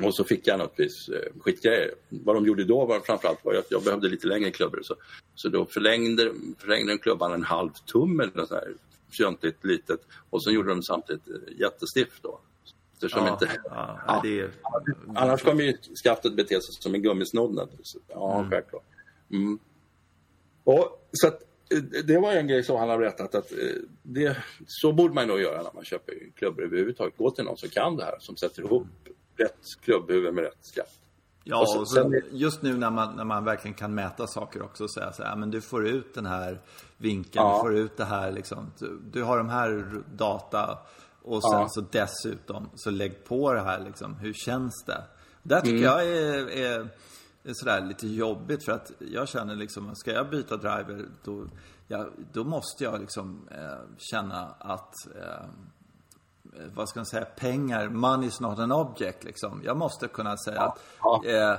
Och 0.03 0.15
så 0.15 0.23
fick 0.23 0.47
jag 0.47 0.59
naturligtvis 0.59 1.09
eh, 1.09 1.41
skitgrejer. 1.41 1.93
Vad 2.09 2.35
de 2.35 2.45
gjorde 2.45 2.63
då 2.63 2.85
var 2.85 2.99
framförallt 2.99 3.45
var 3.45 3.53
att 3.53 3.71
jag 3.71 3.83
behövde 3.83 4.09
lite 4.09 4.27
längre 4.27 4.51
klubbor. 4.51 4.79
Så, 4.83 4.95
så 5.35 5.49
då 5.49 5.65
förlängde, 5.65 6.33
förlängde 6.57 6.97
klubban 6.97 7.33
en 7.33 7.43
halv 7.43 7.69
tum 7.85 8.19
eller 8.19 8.45
så 8.45 8.55
här 8.55 8.73
fjöntigt 9.17 9.65
litet. 9.65 9.99
Och 10.29 10.43
så 10.43 10.51
gjorde 10.51 10.69
de 10.69 10.83
samtidigt 10.83 11.27
eh, 11.27 11.59
jättestift 11.59 12.23
då. 12.23 12.39
Eftersom 12.93 13.25
ja, 13.25 13.33
inte... 13.33 13.49
Ja, 13.65 13.99
ja. 14.07 14.25
Är... 14.25 14.51
Annars 15.15 15.43
kommer 15.43 15.63
ju 15.63 15.77
skaftet 16.03 16.35
bete 16.35 16.61
sig 16.61 16.73
som 16.79 16.93
en 16.95 17.01
gummisnodd. 17.01 17.69
Ja, 18.07 18.39
mm. 18.39 18.51
självklart. 18.51 18.83
Mm. 19.31 19.59
Och, 20.63 21.09
så 21.11 21.27
att, 21.27 21.41
det 22.07 22.17
var 22.17 22.31
en 22.31 22.47
grej 22.47 22.63
som 22.63 22.77
han 22.77 22.89
har 22.89 22.97
berättat 22.97 23.35
att 23.35 23.51
det, 24.03 24.37
så 24.67 24.93
borde 24.93 25.13
man 25.13 25.27
nog 25.27 25.41
göra 25.41 25.63
när 25.63 25.73
man 25.73 25.83
köper 25.83 26.13
klubbor 26.35 26.63
överhuvudtaget. 26.63 27.17
Gå 27.17 27.31
till 27.31 27.43
någon 27.43 27.57
som 27.57 27.69
kan 27.69 27.95
det 27.95 28.03
här, 28.03 28.15
som 28.19 28.37
sätter 28.37 28.61
ihop 28.61 28.87
rätt 29.37 29.57
klubbhuvud 29.81 30.33
med 30.33 30.43
rätt 30.43 30.57
skaft. 30.61 30.99
Ja, 31.43 31.61
och, 31.61 31.69
så, 31.69 31.79
och 31.79 31.91
sen, 31.91 32.21
just 32.31 32.61
nu 32.61 32.77
när 32.77 32.89
man, 32.89 33.15
när 33.15 33.23
man 33.23 33.45
verkligen 33.45 33.75
kan 33.75 33.95
mäta 33.95 34.27
saker 34.27 34.61
också 34.61 34.83
och 34.83 34.91
säga 34.91 35.11
så 35.11 35.23
här, 35.23 35.35
men 35.35 35.51
du 35.51 35.61
får 35.61 35.87
ut 35.87 36.13
den 36.13 36.25
här 36.25 36.61
vinkeln, 36.97 37.45
ja. 37.45 37.53
du 37.53 37.69
får 37.69 37.77
ut 37.77 37.97
det 37.97 38.05
här 38.05 38.31
liksom. 38.31 38.71
Du, 38.79 38.99
du 39.11 39.23
har 39.23 39.37
de 39.37 39.49
här 39.49 40.01
data 40.13 40.79
och 41.21 41.43
sen 41.43 41.59
ja. 41.59 41.67
så 41.69 41.81
dessutom 41.91 42.69
så 42.75 42.89
lägg 42.89 43.25
på 43.25 43.53
det 43.53 43.61
här 43.61 43.79
liksom. 43.79 44.15
Hur 44.15 44.33
känns 44.33 44.83
det? 44.85 45.03
Det 45.43 45.61
tycker 45.61 45.77
mm. 45.77 45.83
jag 45.83 46.07
är, 46.07 46.49
är 46.49 46.89
sådär 47.53 47.81
lite 47.81 48.07
jobbigt 48.07 48.65
för 48.65 48.71
att 48.71 48.91
jag 48.99 49.27
känner 49.27 49.55
liksom, 49.55 49.95
ska 49.95 50.11
jag 50.11 50.29
byta 50.29 50.57
driver 50.57 51.05
då, 51.23 51.45
ja, 51.87 52.05
då 52.33 52.43
måste 52.43 52.83
jag 52.83 52.99
liksom 53.01 53.47
eh, 53.51 53.97
känna 53.97 54.55
att 54.59 54.93
eh, 55.15 55.45
vad 56.73 56.89
ska 56.89 56.99
man 56.99 57.05
säga, 57.05 57.25
pengar, 57.25 57.89
money 57.89 58.27
is 58.27 58.39
not 58.39 58.59
an 58.59 58.71
object 58.71 59.23
liksom. 59.23 59.61
Jag 59.65 59.77
måste 59.77 60.07
kunna 60.07 60.37
säga 60.37 60.61
att 60.61 60.79
eh, 61.25 61.51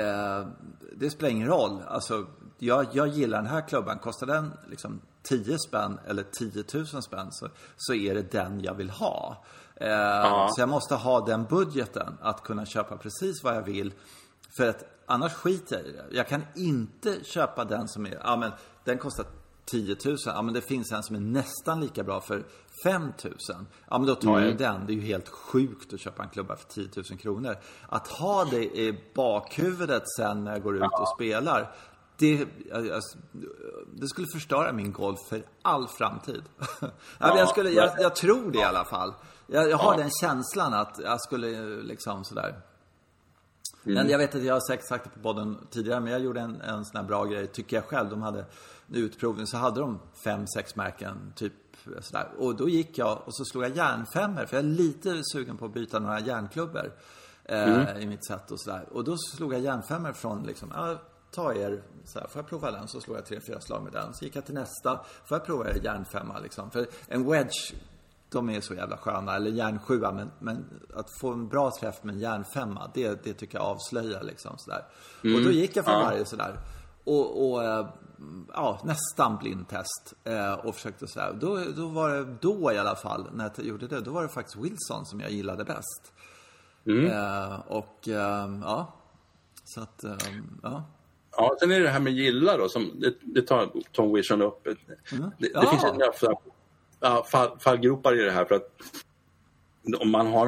eh, 0.00 0.46
det 0.92 1.10
spelar 1.10 1.30
ingen 1.30 1.48
roll. 1.48 1.82
Alltså, 1.88 2.26
jag, 2.58 2.86
jag 2.92 3.08
gillar 3.08 3.38
den 3.38 3.50
här 3.50 3.68
klubban. 3.68 3.98
Kostar 3.98 4.26
den 4.26 4.52
liksom 4.66 5.00
10 5.22 5.58
spänn 5.58 5.98
eller 6.06 6.22
10 6.22 6.64
000 6.74 7.02
spänn 7.02 7.32
så, 7.32 7.48
så 7.76 7.94
är 7.94 8.14
det 8.14 8.32
den 8.32 8.60
jag 8.60 8.74
vill 8.74 8.90
ha. 8.90 9.44
Eh, 9.76 10.48
så 10.50 10.60
jag 10.60 10.68
måste 10.68 10.94
ha 10.94 11.26
den 11.26 11.44
budgeten 11.44 12.18
att 12.20 12.42
kunna 12.42 12.66
köpa 12.66 12.96
precis 12.96 13.44
vad 13.44 13.56
jag 13.56 13.62
vill. 13.62 13.92
För 14.56 14.68
att 14.68 14.84
annars 15.06 15.32
skiter 15.32 15.76
jag 15.76 15.86
i 15.86 15.92
det. 15.92 16.04
Jag 16.10 16.28
kan 16.28 16.42
inte 16.54 17.24
köpa 17.24 17.64
den 17.64 17.88
som 17.88 18.06
är, 18.06 18.20
ja 18.24 18.36
men 18.36 18.52
den 18.84 18.98
kostar 18.98 19.26
10 19.64 19.96
000. 20.04 20.16
Ja 20.26 20.42
men 20.42 20.54
det 20.54 20.60
finns 20.60 20.92
en 20.92 21.02
som 21.02 21.16
är 21.16 21.20
nästan 21.20 21.80
lika 21.80 22.02
bra 22.02 22.20
för 22.20 22.44
5000. 22.84 23.66
Ja, 23.90 23.98
men 23.98 24.06
då 24.06 24.14
tar 24.14 24.38
mm. 24.38 24.44
jag 24.44 24.58
den. 24.58 24.86
Det 24.86 24.92
är 24.92 24.94
ju 24.94 25.00
helt 25.00 25.28
sjukt 25.28 25.92
att 25.92 26.00
köpa 26.00 26.22
en 26.22 26.28
klubba 26.28 26.56
för 26.56 26.68
10 26.68 26.88
000 27.10 27.18
kronor. 27.18 27.56
Att 27.88 28.08
ha 28.08 28.44
det 28.44 28.64
i 28.64 29.00
bakhuvudet 29.14 30.02
sen 30.16 30.44
när 30.44 30.52
jag 30.52 30.62
går 30.62 30.76
ut 30.76 30.82
och 30.82 31.08
spelar. 31.14 31.74
Det, 32.16 32.46
alltså, 32.72 33.18
det 33.92 34.08
skulle 34.08 34.26
förstöra 34.26 34.72
min 34.72 34.92
golf 34.92 35.18
för 35.28 35.46
all 35.62 35.88
framtid. 35.88 36.42
ja, 37.18 37.38
jag, 37.38 37.48
skulle, 37.48 37.70
jag, 37.70 37.90
jag, 37.98 38.16
tror 38.16 38.50
det 38.50 38.58
i 38.58 38.62
alla 38.62 38.84
fall. 38.84 39.14
Jag, 39.46 39.70
jag 39.70 39.76
har 39.76 39.96
den 39.96 40.10
känslan 40.20 40.74
att 40.74 41.00
jag 41.02 41.20
skulle 41.20 41.66
liksom 41.82 42.24
sådär. 42.24 42.60
Mm. 43.84 43.94
Men 43.94 44.08
jag 44.08 44.18
vet 44.18 44.34
att 44.34 44.42
jag 44.42 44.54
har 44.54 44.60
säkert 44.60 44.86
sagt 44.86 45.04
det 45.04 45.10
på 45.10 45.20
podden 45.20 45.58
tidigare, 45.70 46.00
men 46.00 46.12
jag 46.12 46.20
gjorde 46.20 46.40
en, 46.40 46.60
en 46.60 46.84
sån 46.84 46.96
här 46.96 47.04
bra 47.04 47.24
grej, 47.24 47.46
tycker 47.46 47.76
jag 47.76 47.84
själv. 47.84 48.10
De 48.10 48.22
hade 48.22 48.44
utprovning, 48.92 49.46
så 49.46 49.56
hade 49.56 49.80
de 49.80 50.00
fem, 50.24 50.46
sex 50.46 50.76
märken, 50.76 51.32
typ 51.36 51.52
sådär. 52.00 52.28
Och 52.38 52.56
då 52.56 52.68
gick 52.68 52.98
jag 52.98 53.22
och 53.24 53.36
så 53.36 53.44
slog 53.44 53.64
jag 53.64 53.76
järnfemmor, 53.76 54.46
för 54.46 54.56
jag 54.56 54.64
är 54.64 54.68
lite 54.68 55.20
sugen 55.32 55.56
på 55.56 55.64
att 55.64 55.74
byta 55.74 55.98
några 55.98 56.20
järnklubbor 56.20 56.92
eh, 57.44 57.74
mm. 57.74 58.02
i 58.02 58.06
mitt 58.06 58.26
sätt 58.26 58.50
och 58.50 58.60
sådär. 58.60 58.88
Och 58.92 59.04
då 59.04 59.16
slog 59.18 59.54
jag 59.54 59.60
järnfemmor 59.60 60.12
från 60.12 60.42
liksom, 60.42 60.72
ja, 60.74 60.98
ta 61.30 61.54
er, 61.54 61.82
så 62.04 62.18
här, 62.18 62.26
får 62.26 62.38
jag 62.38 62.48
prova 62.48 62.70
den? 62.70 62.88
Så 62.88 63.00
slog 63.00 63.16
jag 63.16 63.26
tre, 63.26 63.40
fyra 63.46 63.60
slag 63.60 63.82
med 63.82 63.92
den. 63.92 64.14
Så 64.14 64.24
gick 64.24 64.36
jag 64.36 64.44
till 64.44 64.54
nästa, 64.54 65.04
får 65.24 65.38
jag 65.38 65.46
prova 65.46 65.70
er 65.70 65.80
järnfemma 65.84 66.38
liksom? 66.38 66.70
För 66.70 66.86
en 67.08 67.30
wedge, 67.30 67.74
de 68.34 68.50
är 68.50 68.60
så 68.60 68.74
jävla 68.74 68.96
sköna, 68.96 69.36
eller 69.36 69.50
järnsjua, 69.50 70.12
men, 70.12 70.30
men 70.38 70.80
att 70.94 71.10
få 71.20 71.32
en 71.32 71.48
bra 71.48 71.70
träff 71.80 72.02
med 72.02 72.14
en 72.14 72.20
järnfemma, 72.20 72.90
det, 72.94 73.24
det 73.24 73.34
tycker 73.34 73.58
jag 73.58 73.66
avslöjar 73.66 74.22
liksom 74.22 74.58
sådär. 74.58 74.84
Mm. 75.24 75.36
Och 75.36 75.42
då 75.42 75.50
gick 75.50 75.76
jag 75.76 75.84
för 75.84 75.92
varje 75.92 76.24
sådär. 76.24 76.58
Och, 77.04 77.50
och 77.50 77.64
eh, 77.64 77.86
ja, 78.52 78.80
nästan 78.84 79.36
blindtest 79.36 80.14
eh, 80.24 80.52
och 80.52 80.74
försökte 80.74 81.06
sådär. 81.06 81.36
Då, 81.40 81.58
då 81.76 81.88
var 81.88 82.10
det, 82.10 82.36
då 82.40 82.72
i 82.72 82.78
alla 82.78 82.96
fall, 82.96 83.26
när 83.32 83.50
jag 83.56 83.66
gjorde 83.66 83.86
det, 83.86 84.00
då 84.00 84.10
var 84.10 84.22
det 84.22 84.28
faktiskt 84.28 84.56
Wilson 84.56 85.06
som 85.06 85.20
jag 85.20 85.30
gillade 85.30 85.64
bäst. 85.64 86.12
Mm. 86.86 87.06
Eh, 87.06 87.60
och 87.66 88.08
eh, 88.08 88.58
ja, 88.62 88.94
så 89.64 89.80
att, 89.80 90.04
eh, 90.04 90.16
ja. 90.62 90.84
Ja, 91.36 91.56
sen 91.60 91.70
är 91.70 91.78
det 91.78 91.82
det 91.82 91.90
här 91.90 92.00
med 92.00 92.12
gilla 92.12 92.56
då, 92.56 92.68
som 92.68 92.90
det, 93.00 93.14
det 93.20 93.42
tar 93.42 93.70
Tom 93.92 94.14
Wilson 94.14 94.42
upp. 94.42 94.66
Mm. 94.66 95.30
Det, 95.38 95.48
det 95.48 95.66
finns 95.66 95.84
en 95.84 95.98
ja, 97.04 97.26
fall, 97.30 97.58
fallgropar 97.58 98.20
i 98.20 98.22
det 98.22 98.30
här 98.30 98.44
för 98.44 98.54
att 98.54 98.68
om 100.00 100.10
man 100.10 100.26
har 100.26 100.46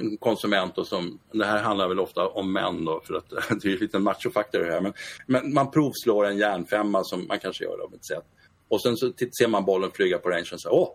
en 0.00 0.16
konsument 0.16 0.78
och 0.78 0.86
som, 0.86 1.18
det 1.32 1.44
här 1.44 1.62
handlar 1.62 1.88
väl 1.88 2.00
ofta 2.00 2.28
om 2.28 2.52
män 2.52 2.84
då 2.84 3.00
för 3.04 3.14
att 3.14 3.30
det 3.62 3.72
är 3.72 3.78
lite 3.78 3.98
machofaktor 3.98 4.58
det 4.58 4.72
här, 4.72 4.80
men, 4.80 4.92
men 5.26 5.54
man 5.54 5.70
provslår 5.70 6.26
en 6.26 6.38
järnfemma 6.38 7.04
som 7.04 7.26
man 7.26 7.38
kanske 7.38 7.64
gör 7.64 7.84
av 7.84 7.94
ett 7.94 8.04
sätt 8.04 8.24
och 8.68 8.82
sen 8.82 8.96
så 8.96 9.12
ser 9.38 9.48
man 9.48 9.64
bollen 9.64 9.90
flyga 9.90 10.18
på 10.18 10.28
rangen 10.28 10.46
och 10.52 10.60
säger 10.60 10.74
åh, 10.74 10.88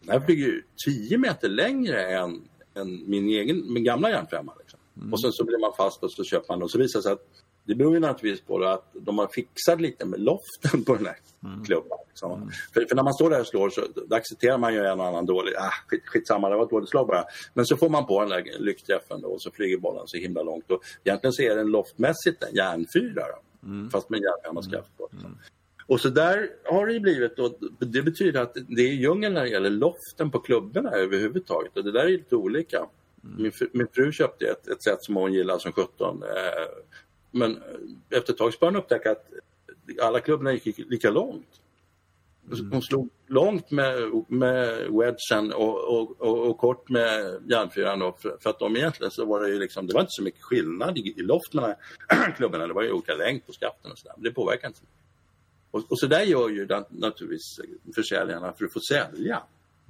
den 0.00 0.10
här 0.10 0.26
flyger 0.26 0.46
ju 0.46 0.62
10 0.86 1.18
meter 1.18 1.48
längre 1.48 2.18
än, 2.18 2.48
än 2.74 3.10
min 3.10 3.28
egen, 3.28 3.72
min 3.72 3.84
gamla 3.84 4.10
järnfemma. 4.10 4.54
Liksom. 4.58 4.80
Mm. 4.96 5.12
Och 5.12 5.20
sen 5.20 5.32
så 5.32 5.44
blir 5.44 5.58
man 5.58 5.72
fast 5.76 6.02
och 6.02 6.12
så 6.12 6.24
köper 6.24 6.54
man 6.54 6.62
och 6.62 6.70
så 6.70 6.78
visar 6.78 6.98
det 6.98 7.02
sig 7.02 7.12
att 7.12 7.26
det 7.64 7.74
beror 7.74 7.94
ju 7.94 8.00
naturligtvis 8.00 8.46
på 8.46 8.64
att 8.64 8.90
de 8.92 9.18
har 9.18 9.26
fixat 9.26 9.80
lite 9.80 10.06
med 10.06 10.20
loften 10.20 10.84
på 10.84 10.94
den 10.94 11.06
här 11.06 11.16
mm. 11.44 11.64
klubban. 11.64 11.98
Liksom. 12.08 12.32
Mm. 12.32 12.48
För, 12.74 12.86
för, 12.88 12.96
när 12.96 13.02
man 13.02 13.14
står 13.14 13.30
där 13.30 13.40
och 13.40 13.46
slår 13.46 13.70
så 13.70 13.82
accepterar 14.10 14.58
man 14.58 14.74
ju 14.74 14.80
en 14.80 15.00
och 15.00 15.06
annan 15.06 15.26
dålig, 15.26 15.54
ah, 15.58 15.72
skit, 15.86 16.02
skitsamma 16.06 16.48
det 16.48 16.56
var 16.56 16.64
ett 16.64 16.70
dåligt 16.70 16.88
slag 16.88 17.06
bara. 17.06 17.24
Men 17.54 17.66
så 17.66 17.76
får 17.76 17.88
man 17.88 18.06
på 18.06 18.20
den 18.20 18.28
där 18.28 18.58
lyckträffen 18.58 19.20
då 19.20 19.28
och 19.28 19.42
så 19.42 19.50
flyger 19.50 19.78
bollen 19.78 20.02
så 20.06 20.16
himla 20.16 20.42
långt. 20.42 20.70
Och 20.70 20.82
egentligen 21.04 21.32
så 21.32 21.42
är 21.42 21.56
den 21.56 21.66
loftmässigt 21.66 22.42
en 22.42 22.54
järnfyra 22.54 23.24
mm. 23.62 23.90
fast 23.90 24.10
med 24.10 24.20
järnfemmaskaft 24.20 24.96
på. 24.96 25.08
Liksom. 25.12 25.30
Mm. 25.30 25.40
Och 25.86 26.00
så 26.00 26.08
där 26.08 26.50
har 26.64 26.86
det 26.86 27.00
blivit 27.00 27.38
och 27.38 27.58
det 27.78 28.02
betyder 28.02 28.40
att 28.40 28.54
det 28.54 28.82
är 28.82 28.92
djungel 28.92 29.32
när 29.32 29.42
det 29.42 29.50
gäller 29.50 29.70
loften 29.70 30.30
på 30.30 30.38
klubborna 30.38 30.90
överhuvudtaget 30.90 31.76
och 31.76 31.84
det 31.84 31.92
där 31.92 32.04
är 32.04 32.08
lite 32.08 32.36
olika. 32.36 32.76
Mm. 32.78 33.42
Min, 33.42 33.52
fru, 33.52 33.68
min 33.72 33.86
fru 33.92 34.12
köpte 34.12 34.46
ett, 34.46 34.68
ett 34.68 34.82
sätt 34.82 34.98
som 35.00 35.16
hon 35.16 35.32
gillar 35.32 35.58
som 35.58 35.72
17 35.72 36.22
eh, 36.22 36.28
men 37.34 37.62
efter 38.10 38.32
ett 38.32 38.38
tag 38.38 38.52
så 38.52 38.58
började 38.58 38.76
hon 38.76 38.84
upptäcka 38.84 39.10
att 39.10 39.26
alla 40.02 40.20
klubborna 40.20 40.52
gick 40.52 40.78
lika 40.78 41.10
långt. 41.10 41.60
Mm. 42.52 42.72
Hon 42.72 42.82
slog 42.82 43.10
långt 43.26 43.70
med, 43.70 43.96
med 44.28 44.90
wedgen 44.90 45.52
och, 45.52 45.98
och, 45.98 46.20
och, 46.20 46.50
och 46.50 46.58
kort 46.58 46.88
med 46.88 47.40
järnfyran. 47.50 48.12
För, 48.18 48.36
för, 48.40 48.50
att 48.50 48.58
de 48.58 48.76
egentligen 48.76 49.10
så 49.10 49.24
var 49.24 49.40
det 49.40 49.48
ju 49.48 49.58
liksom, 49.58 49.86
det 49.86 49.94
var 49.94 50.00
inte 50.00 50.12
så 50.12 50.22
mycket 50.22 50.42
skillnad 50.42 50.98
i, 50.98 51.14
i 51.16 51.22
loft 51.22 51.54
mellan 51.54 51.74
klubborna. 52.36 52.66
Det 52.66 52.72
var 52.72 52.82
ju 52.82 52.92
olika 52.92 53.14
längd 53.14 53.46
på 53.46 53.52
skaften 53.52 53.90
och 53.90 53.98
sådär. 53.98 54.14
Men 54.16 54.24
det 54.24 54.30
påverkar 54.30 54.68
inte. 54.68 54.80
Och, 55.70 55.82
och 55.90 55.98
så 55.98 56.06
där 56.06 56.22
gör 56.22 56.48
ju 56.48 56.68
naturligtvis 56.88 57.60
försäljarna 57.94 58.52
för 58.52 58.64
att 58.64 58.72
få 58.72 58.80
sälja 58.88 59.42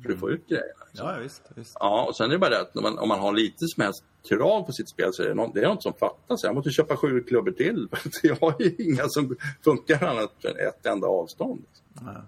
för 0.03 0.13
att 0.13 0.21
få 0.21 0.31
ut 0.31 0.49
grejerna. 0.49 0.85
Liksom. 0.87 1.09
Ja, 1.09 1.19
visst, 1.23 1.43
visst. 1.57 1.77
Ja, 1.81 2.05
och 2.09 2.17
sen 2.17 2.27
är 2.27 2.31
det 2.31 2.39
bara 2.39 2.51
det 2.51 2.61
att 2.61 2.75
man, 2.75 2.99
om 2.99 3.09
man 3.09 3.21
har 3.21 3.33
lite 3.33 3.67
som 3.67 3.83
helst 3.83 4.05
krav 4.29 4.63
på 4.63 4.73
sitt 4.73 4.89
spel 4.89 5.13
så 5.13 5.23
är 5.23 5.29
det 5.29 5.35
något, 5.35 5.55
det 5.55 5.61
är 5.61 5.69
något 5.69 5.83
som 5.83 5.95
fattas. 5.95 6.45
Jag 6.45 6.55
måste 6.55 6.71
köpa 6.71 6.97
sju 6.97 7.23
klubbor 7.23 7.53
till. 7.53 7.89
jag 8.23 8.37
har 8.37 8.55
ju 8.59 8.75
inga 8.79 9.09
som 9.09 9.37
funkar 9.65 10.05
annat 10.05 10.45
än 10.45 10.57
ett 10.69 10.87
enda 10.87 11.07
avstånd. 11.07 11.63
Liksom. 11.69 12.07
Ja, 12.07 12.23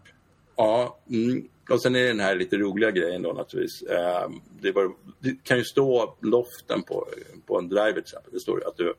ja 0.57 0.99
mm. 1.11 1.49
och 1.71 1.83
sen 1.83 1.97
är 1.97 2.01
det 2.01 2.09
den 2.09 2.21
här 2.21 2.37
lite 2.37 2.57
roliga 2.57 2.91
grejen 2.91 3.23
då 3.23 3.33
naturligtvis. 3.33 3.83
Eh, 3.83 4.31
det, 4.61 4.73
var, 4.73 4.93
det, 5.19 5.37
kan 5.43 5.59
ju 5.59 5.65
stå 5.65 6.17
loften 6.21 6.83
på, 6.83 7.09
på 7.47 7.59
en 7.59 7.69
driver 7.69 7.93
till 7.93 8.01
exempel. 8.01 8.33
Det 8.33 8.41
står 8.41 8.61
ju 8.61 8.67
att 8.67 8.77
du 8.77 8.95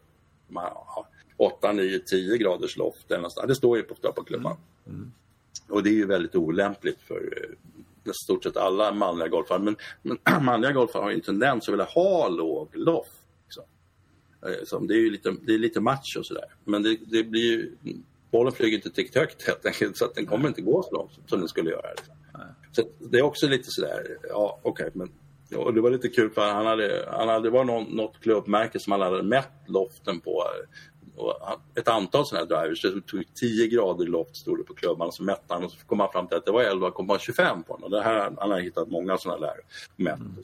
man 0.48 0.64
har 0.64 1.06
8, 1.38 1.72
9, 1.72 2.00
10 2.00 2.38
graders 2.38 2.78
loft. 2.78 3.12
Eller 3.12 3.18
någonstans. 3.18 3.48
Det 3.48 3.56
står 3.56 3.78
ju 3.78 3.84
på, 3.84 3.96
på 3.96 4.24
klubban. 4.24 4.58
Mm. 4.86 5.00
Mm. 5.00 5.12
Och 5.70 5.84
det 5.84 5.90
är 5.90 5.94
ju 5.94 6.06
väldigt 6.06 6.36
olämpligt 6.36 7.00
för 7.02 7.50
stort 8.14 8.44
sett 8.44 8.58
alla 8.58 8.92
manliga 8.92 9.28
golfare. 9.28 9.60
Men, 9.60 9.76
men 10.02 10.18
manliga 10.46 10.72
golfare 10.72 11.04
har 11.04 11.10
ju 11.10 11.16
en 11.16 11.22
tendens 11.22 11.68
att 11.68 11.74
vilja 11.74 11.86
ha 11.86 12.28
låg 12.28 12.76
loft. 12.76 13.12
Liksom. 13.44 13.64
Så 14.66 14.80
det 14.80 14.94
är 14.94 15.00
ju 15.00 15.10
lite, 15.10 15.36
det 15.42 15.54
är 15.54 15.60
lite 15.60 15.80
macho 15.80 16.24
sådär. 16.24 16.46
Men 16.64 16.84
det, 16.84 16.98
det 17.06 17.24
blir 17.24 17.42
ju, 17.42 17.76
bollen 18.32 18.54
flyger 18.54 18.78
inte 18.78 18.90
tillräckligt 18.90 19.18
högt 19.18 19.48
helt 19.48 19.66
enkelt 19.66 19.98
så 19.98 20.06
att 20.06 20.16
den 20.16 20.26
kommer 20.26 20.48
inte 20.48 20.62
gå 20.62 20.84
så 20.84 20.96
långt 20.96 21.12
som 21.28 21.40
den 21.40 21.48
skulle 21.48 21.70
göra. 21.70 21.90
Liksom. 21.90 22.16
Så 22.72 22.84
det 23.00 23.18
är 23.18 23.24
också 23.24 23.48
lite 23.48 23.72
sådär, 23.72 24.18
ja 24.30 24.60
okej 24.64 24.88
okay, 24.88 24.92
men 24.94 25.12
och 25.56 25.74
det 25.74 25.82
var 25.82 25.92
lite 25.92 26.10
kul 26.10 26.30
för 26.30 26.42
han 26.42 26.66
hade, 26.66 27.08
han 27.12 27.28
hade, 27.28 27.44
det 27.44 27.50
var 27.50 27.64
någon, 27.64 27.84
något 27.84 28.20
klubbmärke 28.20 28.80
som 28.80 28.92
han 28.92 29.02
hade 29.02 29.24
mätt 29.24 29.52
loften 29.66 30.20
på 30.20 30.44
och 31.18 31.36
ett 31.76 31.88
antal 31.88 32.26
sådana 32.26 32.46
här 32.46 32.62
drivers. 32.62 32.82
Det 32.82 33.02
tog 33.02 33.24
10 33.34 33.68
grader 33.68 34.06
i 34.06 34.08
loft 34.08 34.36
stod 34.36 34.58
det 34.58 34.64
på 34.64 34.74
klubban 34.74 35.08
och 35.08 35.14
så 35.14 35.24
mätte 35.24 35.54
han 35.54 35.64
och 35.64 35.72
så 35.72 35.78
kom 35.86 36.00
han 36.00 36.12
fram 36.12 36.28
till 36.28 36.38
att 36.38 36.46
det 36.46 36.52
var 36.52 36.64
11,25 36.64 37.64
på 37.64 37.76
den. 37.76 37.84
Och 37.84 37.92
det 37.92 38.02
här, 38.02 38.34
han 38.38 38.52
har 38.52 38.60
hittat 38.60 38.90
många 38.90 39.18
sådana 39.18 39.48
där 39.48 39.56
mätt. 39.96 40.20
Mm. 40.20 40.36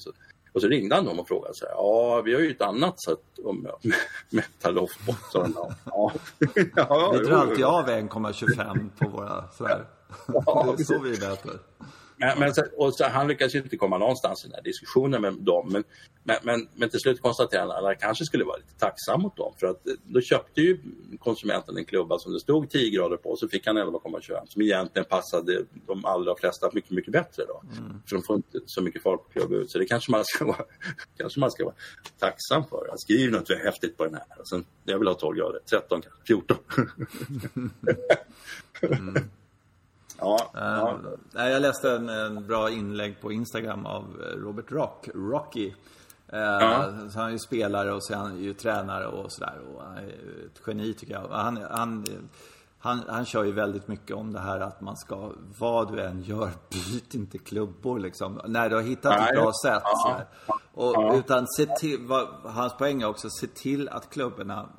Och, 0.54 0.62
så, 0.62 0.68
ringde 0.68 0.96
han 0.96 1.06
dem 1.06 1.20
och 1.20 1.28
frågade 1.28 1.54
så 1.56 1.66
här, 1.66 1.74
ja 1.74 2.22
vi 2.22 2.34
har 2.34 2.42
ju 2.42 2.52
ett 2.52 2.62
annat 2.62 3.04
sätt 3.04 3.20
att 3.46 3.84
mäta 4.30 4.72
loft 4.72 5.06
på. 5.06 5.16
Så, 5.32 5.48
ja. 5.86 6.12
ja, 6.76 7.16
vi 7.20 7.26
drar 7.26 7.38
alltid 7.38 7.66
av 7.66 7.88
1,25 7.88 8.90
på 8.98 9.10
våra 9.10 9.48
sådär. 9.52 9.86
Ja, 10.28 10.74
det 10.78 10.84
är 10.84 10.86
så 10.86 11.00
vi 11.00 11.10
mäter. 11.10 11.60
Men, 12.24 12.40
men 12.40 12.54
och 12.78 12.94
så, 12.94 13.04
han 13.04 13.28
lyckades 13.28 13.56
inte 13.56 13.78
komma 13.78 13.98
någonstans 13.98 14.46
i 14.46 14.48
den 14.48 14.56
här 14.56 14.64
diskussionen 14.64 15.22
med 15.22 15.34
dem. 15.34 15.70
Men, 15.72 15.84
men, 16.24 16.38
men, 16.44 16.68
men 16.76 16.90
till 16.90 17.00
slut 17.00 17.22
konstaterade 17.22 17.74
han 17.74 17.78
att 17.78 17.86
han 17.86 17.96
kanske 17.96 18.26
skulle 18.26 18.44
vara 18.44 18.58
lite 18.58 18.80
tacksam 18.80 19.22
mot 19.22 19.38
dem. 19.38 19.54
För 19.60 19.68
att 19.68 19.88
eh, 19.88 19.94
då 20.04 20.22
köpte 20.22 20.62
ju 20.62 20.78
konsumenten 21.20 21.78
en 21.78 21.86
klubba 21.86 22.20
som 22.20 22.34
det 22.34 22.40
stod 22.40 22.70
10 22.70 22.90
grader 22.90 23.18
på 23.18 23.36
så 23.36 23.48
fick 23.48 23.68
han 23.68 23.78
11,21 23.78 24.46
som 24.46 24.62
egentligen 24.62 25.06
passade 25.06 25.66
de 25.88 26.06
allra 26.06 26.36
flesta 26.36 26.70
mycket, 26.74 26.92
mycket 26.92 27.14
bättre. 27.14 27.44
Då. 27.48 27.62
Mm. 27.78 28.02
För 28.08 28.16
de 28.16 28.24
får 28.24 28.36
inte 28.36 28.60
så 28.66 28.82
mycket 28.82 29.04
fart 29.04 29.24
på 29.24 29.30
klubbhuvudet. 29.30 29.72
Så 29.72 29.78
det 29.78 29.86
kanske 29.86 30.12
man 30.12 30.26
ska 30.26 30.46
vara, 30.46 30.66
kanske 31.18 31.40
man 31.40 31.52
ska 31.52 31.66
vara 31.66 31.76
tacksam 32.20 32.64
för. 32.70 32.86
Han 32.90 32.98
skriver 32.98 33.32
något 33.40 33.50
häftigt 33.50 33.98
på 33.98 34.06
den 34.06 34.14
här. 34.14 34.40
Och 34.40 34.48
sen, 34.48 34.66
jag 34.84 35.00
vill 35.00 35.08
ha 35.08 35.16
12 35.16 35.38
grader, 35.38 35.60
13 35.70 36.02
kanske, 36.02 36.22
14. 36.28 36.58
mm. 38.82 39.30
Ja, 40.24 40.52
ja. 40.54 41.00
Uh, 41.36 41.50
jag 41.50 41.62
läste 41.62 41.92
en, 41.92 42.10
en, 42.10 42.48
bra 42.48 42.70
inlägg 42.70 43.22
på 43.22 43.32
Instagram 43.32 43.86
av 43.86 44.04
eh, 44.04 44.40
Robert 44.40 44.72
Rock, 44.72 45.10
Rocky. 45.14 45.68
Uh, 46.34 46.40
ja. 46.40 46.90
Så 47.10 47.20
han 47.20 47.28
är 47.28 47.32
ju 47.32 47.40
spelare 47.40 47.94
och 47.94 48.04
så 48.04 48.14
är 48.14 48.18
han 48.18 48.38
ju 48.38 48.54
tränare 48.54 49.08
och 49.08 49.32
sådär. 49.32 49.62
Och 49.74 49.84
han 49.84 49.98
är 49.98 50.08
ett 50.46 50.62
geni 50.68 50.94
tycker 50.94 51.14
jag. 51.14 51.28
Han, 51.30 51.66
han, 51.72 52.06
han, 52.80 53.02
han 53.08 53.26
kör 53.26 53.44
ju 53.44 53.52
väldigt 53.52 53.88
mycket 53.88 54.16
om 54.16 54.34
det 54.34 54.40
här 54.40 54.60
att 54.60 54.82
man 54.82 54.98
ska, 54.98 55.32
vad 55.60 55.94
du 55.94 56.02
än 56.02 56.22
gör, 56.22 56.50
byt 56.70 57.14
inte 57.14 57.38
klubbor 57.38 58.00
liksom. 58.00 58.42
När 58.46 58.70
du 58.70 58.76
har 58.76 58.84
hittat 58.84 59.16
Nej. 59.20 59.30
ett 59.30 59.42
bra 59.42 59.52
sätt. 59.64 59.84
Ja. 59.84 60.22
Och, 60.74 61.16
Utan 61.16 61.48
se 61.48 61.66
till, 61.66 62.08
vad, 62.08 62.28
hans 62.44 62.78
poäng 62.78 63.02
är 63.02 63.08
också, 63.08 63.30
se 63.30 63.48
till 63.48 63.90
att 63.90 64.10
klubborna 64.10 64.70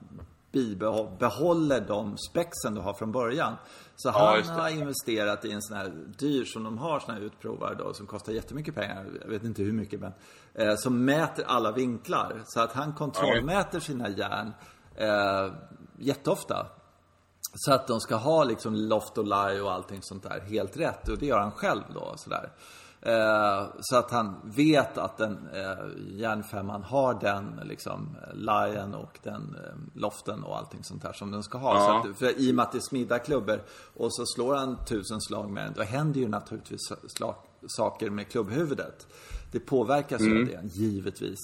bibehåller 0.55 1.81
de 1.81 2.17
spexen 2.19 2.75
du 2.75 2.81
har 2.81 2.95
från 2.95 3.13
början. 3.13 3.53
Så 3.97 4.09
ja, 4.09 4.43
han 4.45 4.61
har 4.61 4.69
investerat 4.69 5.45
i 5.45 5.53
en 5.53 5.63
sån 5.63 5.77
här 5.77 5.93
dyr 6.19 6.45
som 6.45 6.65
de 6.65 6.79
har, 6.79 7.01
sån 7.01 7.15
här 7.15 7.21
utprovare 7.21 7.75
då, 7.75 7.95
som 7.95 8.07
kostar 8.07 8.33
jättemycket 8.33 8.75
pengar. 8.75 9.07
Jag 9.21 9.29
vet 9.29 9.45
inte 9.45 9.63
hur 9.63 9.73
mycket 9.73 10.01
men. 10.01 10.13
Eh, 10.55 10.77
som 10.77 11.05
mäter 11.05 11.45
alla 11.49 11.73
vinklar. 11.73 12.43
Så 12.47 12.61
att 12.61 12.73
han 12.73 12.93
kontrollmäter 12.93 13.81
sina 13.81 14.09
järn 14.09 14.53
eh, 14.97 15.55
jätteofta. 15.99 16.67
Så 17.55 17.73
att 17.73 17.87
de 17.87 18.01
ska 18.01 18.17
ha 18.17 18.45
liksom 18.45 18.75
loft 18.75 19.19
och 19.19 19.25
lie 19.25 19.61
och 19.61 19.73
allting 19.73 20.03
sånt 20.03 20.23
där 20.23 20.41
helt 20.41 20.77
rätt. 20.77 21.09
Och 21.09 21.19
det 21.19 21.27
gör 21.27 21.39
han 21.39 21.53
själv 21.53 21.83
då 21.95 22.15
sådär. 22.17 22.53
Eh, 23.07 23.67
så 23.81 23.97
att 23.97 24.11
han 24.11 24.35
vet 24.45 24.99
att 24.99 25.17
den 25.17 25.49
eh, 25.53 26.19
järnfemman 26.21 26.83
har 26.83 27.15
den 27.15 27.61
liksom 27.65 28.17
lien 28.35 28.95
och 28.95 29.19
den 29.23 29.57
eh, 29.65 30.01
loften 30.01 30.45
och 30.45 30.59
allting 30.59 30.85
sånt 30.85 31.03
där 31.03 31.13
som 31.13 31.31
den 31.31 31.43
ska 31.43 31.59
ha. 31.59 31.75
Ja. 31.75 32.03
Så 32.03 32.11
att, 32.11 32.17
för 32.17 32.41
i 32.41 32.51
och 32.51 32.55
med 32.55 32.63
att 32.63 32.73
det 32.73 32.79
är 32.79 32.89
smidda 32.89 33.19
klubbor 33.19 33.63
och 33.95 34.15
så 34.15 34.27
slår 34.27 34.55
han 34.55 34.85
tusen 34.85 35.21
slag 35.21 35.51
med 35.51 35.65
den, 35.65 35.73
då 35.77 35.83
händer 35.83 36.21
ju 36.21 36.29
naturligtvis 36.29 36.93
slag, 37.09 37.35
saker 37.67 38.11
med 38.11 38.29
klubbhuvudet. 38.29 39.07
Det 39.53 39.61
påverkas 39.61 40.21
mm. 40.21 40.39
av 40.39 40.47
det, 40.47 40.75
givetvis. 40.75 41.39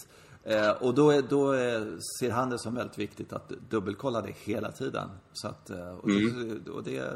Eh, 0.50 0.70
och 0.70 0.94
då, 0.94 1.10
är, 1.10 1.22
då 1.22 1.52
är, 1.52 1.98
ser 2.20 2.30
han 2.30 2.50
det 2.50 2.58
som 2.58 2.74
väldigt 2.74 2.98
viktigt 2.98 3.32
att 3.32 3.48
dubbelkolla 3.48 4.20
det 4.20 4.34
hela 4.44 4.70
tiden. 4.72 5.08
Så 5.32 5.48
att, 5.48 5.70
eh, 5.70 5.88
och, 5.88 6.08
mm. 6.08 6.62
det, 6.64 6.70
och 6.70 6.84
det, 6.84 7.12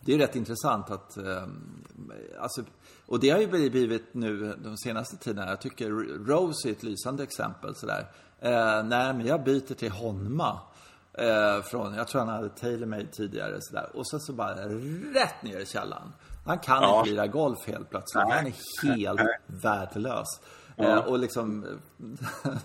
det 0.00 0.14
är 0.14 0.18
rätt 0.18 0.36
intressant 0.36 0.90
att, 0.90 1.16
eh, 1.16 1.42
alltså, 2.40 2.62
och 3.06 3.20
det 3.20 3.30
har 3.30 3.38
ju 3.38 3.70
blivit 3.70 4.14
nu 4.14 4.54
de 4.64 4.76
senaste 4.76 5.16
tiderna. 5.16 5.50
Jag 5.50 5.60
tycker 5.60 5.90
Rose 6.26 6.68
är 6.68 6.72
ett 6.72 6.82
lysande 6.82 7.22
exempel 7.22 7.74
sådär. 7.74 8.10
Eh, 8.40 8.84
nej, 8.84 9.14
men 9.14 9.26
jag 9.26 9.44
byter 9.44 9.74
till 9.74 9.90
Honma. 9.90 10.60
Eh, 11.12 11.62
från, 11.62 11.94
jag 11.94 12.08
tror 12.08 12.20
han 12.20 12.28
hade 12.28 12.48
TaylorMade 12.48 13.06
tidigare 13.06 13.56
sådär. 13.60 13.90
Och 13.94 14.08
sen 14.08 14.20
så 14.20 14.32
bara 14.32 14.68
rätt 15.14 15.42
ner 15.42 15.60
i 15.60 15.66
källan. 15.66 16.12
Han 16.46 16.58
kan 16.58 16.82
ja. 16.82 16.98
inte 16.98 17.10
lira 17.10 17.26
golf 17.26 17.58
helt 17.66 17.90
plötsligt. 17.90 18.24
Han 18.24 18.46
är 18.46 18.92
helt 18.94 19.20
värdelös. 19.46 20.40
Ja. 20.78 20.84
Eh, 20.84 20.98
och 20.98 21.18
liksom, 21.18 21.66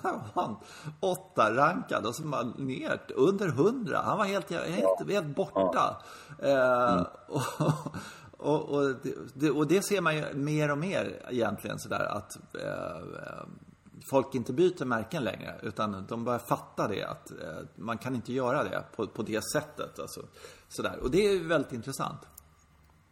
han 0.34 0.56
åtta 0.99 1.56
rankad 1.56 2.06
och 2.06 2.15
så 2.15 2.23
bara 2.23 2.43
ner 2.43 3.02
under 3.15 3.47
hundra. 3.47 4.02
Han 4.02 4.17
var 4.17 4.26
helt, 4.26 4.52
helt, 4.52 5.12
helt 5.12 5.36
borta. 5.36 6.02
Ja. 6.41 6.89
Mm. 6.91 7.06
och, 7.28 7.43
och, 8.38 8.69
och, 8.69 8.95
det, 9.34 9.52
och, 9.52 9.67
det, 9.67 9.82
ser 9.82 10.02
man 10.02 10.15
ju 10.15 10.34
mer 10.34 10.71
och 10.71 10.78
mer 10.78 11.26
egentligen 11.30 11.80
sådär 11.80 12.06
att 12.06 12.36
eh, 12.56 13.47
folk 14.10 14.36
inte 14.36 14.54
byter 14.54 14.86
märken 14.86 15.23
längre. 15.23 15.56
Utan 15.62 16.06
de 16.10 16.23
börjar 16.23 16.39
fatta 16.39 16.88
det 16.88 17.04
att 17.04 17.32
eh, 17.32 17.38
man 17.76 17.97
kan 17.97 18.15
inte 18.15 18.34
göra 18.34 18.63
det 18.63 18.84
på, 18.95 19.08
på 19.08 19.23
det 19.23 19.43
sättet. 19.54 19.99
Alltså, 19.99 20.21
sådär. 20.69 20.99
Och 21.02 21.12
det 21.12 21.26
är 21.26 21.47
väldigt 21.47 21.73
intressant. 21.73 22.19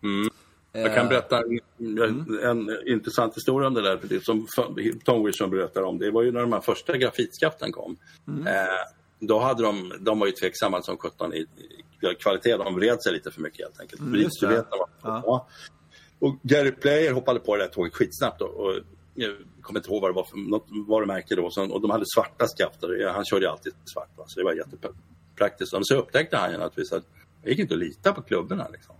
Mm. 0.04 0.30
Jag 0.72 0.96
kan 0.96 1.04
eh, 1.04 1.10
berätta 1.10 1.40
en, 1.40 1.60
mm. 2.00 2.40
en, 2.44 2.88
intressant 2.88 3.36
historia 3.36 3.68
om 3.68 3.74
det 3.74 3.82
där. 3.82 4.00
Det 4.04 4.24
som 4.24 4.48
Tom 5.04 5.26
Wilson 5.26 5.50
berättar 5.50 5.82
om. 5.82 5.98
Det 5.98 6.12
var 6.12 6.22
ju 6.22 6.32
när 6.32 6.42
de 6.42 6.54
här 6.54 6.62
första 6.62 6.98
grafitskaften 6.98 7.72
kom. 7.72 7.98
Mm. 8.28 8.48
Eh, 8.48 8.54
då 9.20 9.40
hade 9.40 9.64
de, 9.64 9.94
de 10.00 10.20
var 10.20 10.28
ju 10.28 10.34
tveksamma 10.34 10.82
som 10.82 10.98
17 10.98 11.34
i, 11.34 11.46
kvalitet. 12.20 12.58
De 12.58 12.76
vred 12.76 13.04
sig 13.04 13.14
lite 13.14 13.32
för 13.32 13.42
mycket 13.42 13.66
helt 13.66 13.80
enkelt. 13.80 14.02
Mm, 14.02 14.30
det. 14.42 14.66
Ja. 15.02 15.48
Och 16.20 16.38
Gary 16.44 16.72
Player 16.72 17.12
hoppade 17.12 17.40
på 17.40 17.56
det 17.56 17.64
där 17.64 17.70
tåget 17.70 17.96
skitsnabbt. 17.96 18.42
Och, 18.42 18.50
och, 18.50 18.74
jag 19.14 19.36
kommer 19.62 19.80
inte 19.80 19.90
ihåg 19.92 20.02
vad 20.02 20.12
det 20.12 20.16
var 20.16 20.24
för 20.24 20.38
något 20.38 20.68
varumärke 20.88 21.36
då. 21.36 21.50
Så, 21.52 21.72
och 21.72 21.82
de 21.82 21.92
hade 21.92 22.06
svarta 22.16 22.48
skafter. 22.48 23.10
Han 23.14 23.26
körde 23.26 23.52
alltid 23.52 23.74
svart. 23.94 24.10
Va? 24.18 24.24
Så 24.28 24.40
det 24.40 24.44
var 24.44 24.54
jättepraktiskt. 24.54 25.74
Och 25.74 25.88
så 25.88 25.96
upptäckte 25.96 26.38
han 26.38 26.52
ju 26.52 26.58
naturligtvis 26.58 26.92
att 26.92 27.04
det 27.44 27.50
gick 27.50 27.60
inte 27.60 27.74
att 27.74 27.80
lita 27.80 28.14
på 28.14 28.22
klubborna. 28.22 28.68
Liksom. 28.72 28.96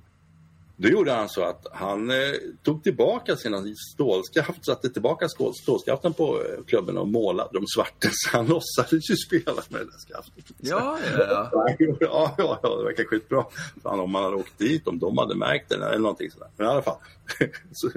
Då 0.82 0.90
gjorde 0.90 1.12
han 1.12 1.30
så 1.30 1.44
att 1.44 1.68
han 1.72 2.10
eh, 2.10 2.16
tog 2.64 2.84
tillbaka 2.84 3.36
sina 3.36 3.64
stålskaft, 3.94 4.66
satte 4.66 4.90
tillbaka 4.90 5.30
stål, 5.30 5.54
stålskaften 5.56 6.14
på 6.14 6.44
eh, 6.44 6.64
klubben 6.68 6.98
och 6.98 7.08
målade 7.08 7.50
dem 7.54 7.64
svarta. 7.76 8.10
Så 8.12 8.38
han 8.38 8.48
låtsades 8.48 9.10
ju 9.10 9.16
spela 9.16 9.62
med 9.70 9.82
det 9.82 9.86
där 9.86 10.14
skaftet. 10.14 10.46
Ja, 10.58 11.00
ja, 11.18 11.50
ja. 11.60 11.96
ja, 12.00 12.36
ja, 12.38 12.60
ja 12.64 12.78
det 12.78 12.84
verkar 12.84 13.04
skitbra. 13.04 13.46
Fan, 13.84 14.00
om 14.00 14.12
man 14.12 14.24
hade 14.24 14.36
åkt 14.36 14.58
dit, 14.58 14.88
om 14.88 15.00
de 15.00 15.18
hade 15.18 15.36
märkt 15.36 15.70
det 15.70 15.76
eller 15.76 16.00
någonting 16.00 16.32
sådär. 16.32 16.50
Men 16.58 16.68
i 16.68 16.70
alla 16.70 16.82
fall, 16.82 16.98
så, 17.72 17.90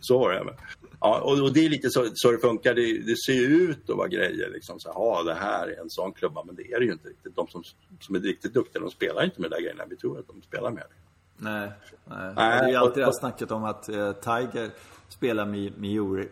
så 0.00 0.18
var 0.18 0.32
det. 0.32 0.44
Med. 0.44 0.54
Ja, 1.00 1.20
och, 1.20 1.42
och, 1.42 1.52
det 1.52 1.64
är 1.64 1.68
lite 1.68 1.90
så, 1.90 2.06
så 2.14 2.32
det 2.32 2.38
funkar. 2.38 2.74
Det, 2.74 2.98
det 2.98 3.16
ser 3.26 3.48
ut 3.48 3.90
att 3.90 3.96
vara 3.96 4.08
grejer. 4.08 4.50
Liksom, 4.50 4.80
så, 4.80 4.90
ja, 4.94 5.22
det 5.22 5.34
här 5.34 5.68
är 5.68 5.80
en 5.80 5.90
sån 5.90 6.12
klubba, 6.12 6.44
men 6.44 6.54
det 6.54 6.72
är 6.72 6.78
det 6.78 6.86
ju 6.86 6.92
inte 6.92 7.08
riktigt. 7.08 7.36
De 7.36 7.48
som, 7.48 7.62
som 8.00 8.14
är 8.14 8.20
riktigt 8.20 8.54
duktiga, 8.54 8.82
de 8.82 8.90
spelar 8.90 9.24
inte 9.24 9.40
med 9.40 9.50
de 9.50 9.54
där 9.54 9.62
grejerna. 9.62 9.84
Vi 9.90 9.96
tror 9.96 10.18
att 10.18 10.26
de 10.26 10.42
spelar 10.42 10.70
med 10.70 10.84
det. 10.88 11.07
Nej, 11.38 11.72
nej. 12.04 12.34
det 12.34 12.40
är 12.40 12.68
ju 12.68 12.76
alltid 12.76 13.02
det 13.02 13.04
här 13.04 13.12
snacket 13.12 13.50
om 13.50 13.64
att 13.64 13.88
eh, 13.88 14.12
Tiger 14.12 14.70
spelar 15.08 15.46
med 15.46 15.72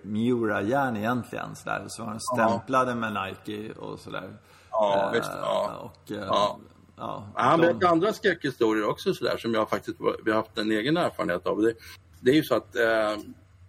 Miura-järn 0.02 0.96
egentligen. 0.96 1.56
Sådär. 1.56 1.84
Så 1.88 2.02
var 2.02 2.10
han 2.10 2.20
stämplade 2.20 2.94
med 2.94 3.12
Nike 3.12 3.72
och 3.72 3.98
sådär. 3.98 4.36
Ja, 4.70 5.06
eh, 5.06 5.12
visst. 5.12 5.30
Ja. 5.42 5.72
Och, 5.80 6.12
eh, 6.12 6.24
ja. 6.26 6.58
Ja, 6.98 7.28
han 7.34 7.60
de... 7.60 7.66
berättar 7.66 7.88
andra 7.88 8.12
skräckhistorier 8.12 8.88
också 8.88 9.14
sådär 9.14 9.36
som 9.36 9.54
jag 9.54 9.70
faktiskt 9.70 9.96
vi 10.24 10.30
har 10.30 10.38
haft 10.38 10.58
en 10.58 10.70
egen 10.70 10.96
erfarenhet 10.96 11.46
av. 11.46 11.62
Det, 11.62 11.74
det 12.20 12.30
är 12.30 12.34
ju 12.34 12.42
så 12.42 12.54
att 12.54 12.76
eh, 12.76 13.16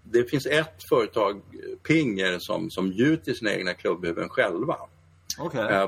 det 0.03 0.23
finns 0.29 0.45
ett 0.45 0.83
företag, 0.89 1.41
Pinger, 1.87 2.39
som, 2.39 2.69
som 2.69 2.91
gjuter 2.91 3.33
sina 3.33 3.53
egna 3.53 3.73
klubbhuvuden 3.73 4.29
själva. 4.29 4.77
Okay. 5.39 5.73
Eh, 5.73 5.87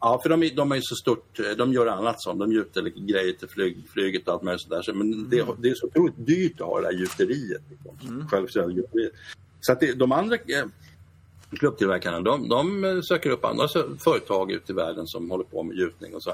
Ja, 0.00 0.20
för 0.22 0.28
de, 0.28 0.48
de 0.48 0.72
är 0.72 0.80
så 0.80 0.94
stort, 0.94 1.40
de 1.58 1.72
gör 1.72 1.86
annat 1.86 2.22
som, 2.22 2.38
de 2.38 2.52
gjuter 2.52 2.82
grejer 2.82 3.32
till 3.32 3.48
flyg, 3.48 3.76
flyget 3.92 4.28
och 4.28 4.34
allt 4.34 4.42
möjligt 4.42 4.62
sådär. 4.62 4.92
Men 4.92 5.12
mm. 5.12 5.30
det, 5.30 5.46
det, 5.58 5.68
är 5.68 5.74
så 5.74 5.86
otroligt 5.86 6.26
dyrt 6.26 6.60
att 6.60 6.66
ha 6.66 6.80
det 6.80 6.86
här 6.86 6.94
gjuteriet. 6.94 7.62
Liksom. 7.70 7.98
Mm. 8.08 9.16
Så 9.60 9.72
att 9.72 9.80
det, 9.80 9.92
de 9.92 10.12
andra 10.12 10.36
eh, 10.36 10.64
klubbtillverkarna, 11.58 12.20
de, 12.20 12.48
de 12.48 13.02
söker 13.02 13.30
upp 13.30 13.44
andra 13.44 13.68
företag 13.98 14.52
ute 14.52 14.72
i 14.72 14.74
världen 14.74 15.06
som 15.06 15.30
håller 15.30 15.44
på 15.44 15.62
med 15.62 15.76
gjutning 15.76 16.14
och 16.14 16.22
så. 16.22 16.32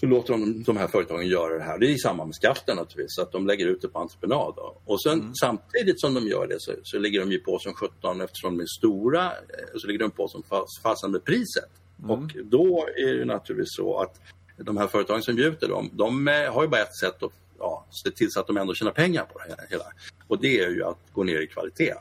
Så 0.00 0.06
låter 0.06 0.32
de 0.32 0.62
de 0.62 0.76
här 0.76 0.88
företagen 0.88 1.26
göra 1.26 1.58
det 1.58 1.64
här. 1.64 1.78
Det 1.78 1.86
är 1.86 1.90
i 1.90 1.98
samband 1.98 2.28
med 2.28 2.34
skatten 2.34 2.76
naturligtvis, 2.76 3.14
så 3.14 3.22
att 3.22 3.32
de 3.32 3.46
lägger 3.46 3.66
ut 3.66 3.82
det 3.82 3.88
på 3.88 3.98
entreprenad. 3.98 4.54
Då. 4.56 4.80
Och 4.84 5.02
sen 5.02 5.12
mm. 5.12 5.34
samtidigt 5.34 6.00
som 6.00 6.14
de 6.14 6.26
gör 6.26 6.46
det 6.46 6.56
så, 6.60 6.72
så 6.82 6.98
ligger 6.98 7.20
de 7.20 7.32
ju 7.32 7.38
på 7.38 7.58
som 7.58 7.74
17 7.74 8.20
eftersom 8.20 8.56
de 8.56 8.62
är 8.62 8.66
stora, 8.78 9.24
eh, 9.24 9.76
så 9.76 9.86
ligger 9.86 9.98
de 9.98 10.10
på 10.10 10.28
som 10.28 10.42
fasen 10.82 11.10
med 11.10 11.24
priset. 11.24 11.70
Mm. 12.04 12.24
Och 12.24 12.30
då 12.44 12.88
är 12.96 13.14
det 13.14 13.24
naturligtvis 13.24 13.76
så 13.76 14.00
att 14.00 14.20
de 14.56 14.76
här 14.76 14.86
företagen 14.86 15.22
som 15.22 15.36
gjuter 15.36 15.68
dem, 15.68 15.90
de 15.92 16.28
eh, 16.28 16.52
har 16.52 16.62
ju 16.62 16.68
bara 16.68 16.80
ett 16.80 16.96
sätt 16.96 17.22
att 17.22 17.32
ja, 17.58 17.86
se 17.90 18.10
till 18.10 18.30
så 18.30 18.40
att 18.40 18.46
de 18.46 18.56
ändå 18.56 18.74
tjänar 18.74 18.92
pengar 18.92 19.24
på 19.24 19.38
det 19.38 19.66
hela. 19.70 19.84
Och 20.28 20.40
det 20.40 20.60
är 20.60 20.70
ju 20.70 20.84
att 20.84 20.98
gå 21.12 21.24
ner 21.24 21.40
i 21.40 21.46
kvalitet. 21.46 21.94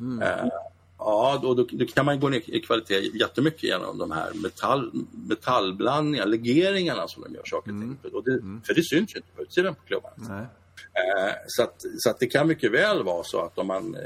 Mm. 0.00 0.22
Uh, 0.22 0.48
Ja, 0.98 1.38
då, 1.42 1.54
då, 1.54 1.66
då, 1.70 1.86
kan 1.86 2.06
man 2.06 2.20
gå 2.20 2.28
ner 2.28 2.42
i 2.46 2.60
kvalitet 2.60 3.00
jättemycket 3.14 3.62
genom 3.62 3.98
de 3.98 4.10
här 4.10 4.32
metall, 4.34 4.90
metallblandningarna, 5.28 6.30
legeringarna 6.30 7.08
som 7.08 7.22
de 7.22 7.34
gör 7.34 7.42
saker 7.44 7.70
och 7.70 7.80
ting. 7.80 8.12
Och 8.12 8.24
det, 8.24 8.32
mm. 8.32 8.62
För 8.66 8.74
det 8.74 8.82
syns 8.82 9.14
ju 9.14 9.16
inte 9.16 9.28
på 9.36 9.42
utsidan 9.42 9.74
på 9.74 9.80
klubban. 9.86 10.12
Eh, 10.18 10.44
så, 11.46 11.62
att, 11.62 11.84
så 11.98 12.10
att 12.10 12.20
det 12.20 12.26
kan 12.26 12.48
mycket 12.48 12.72
väl 12.72 13.02
vara 13.02 13.24
så 13.24 13.40
att 13.40 13.58
om 13.58 13.66
man 13.66 13.94
eh, 13.94 14.02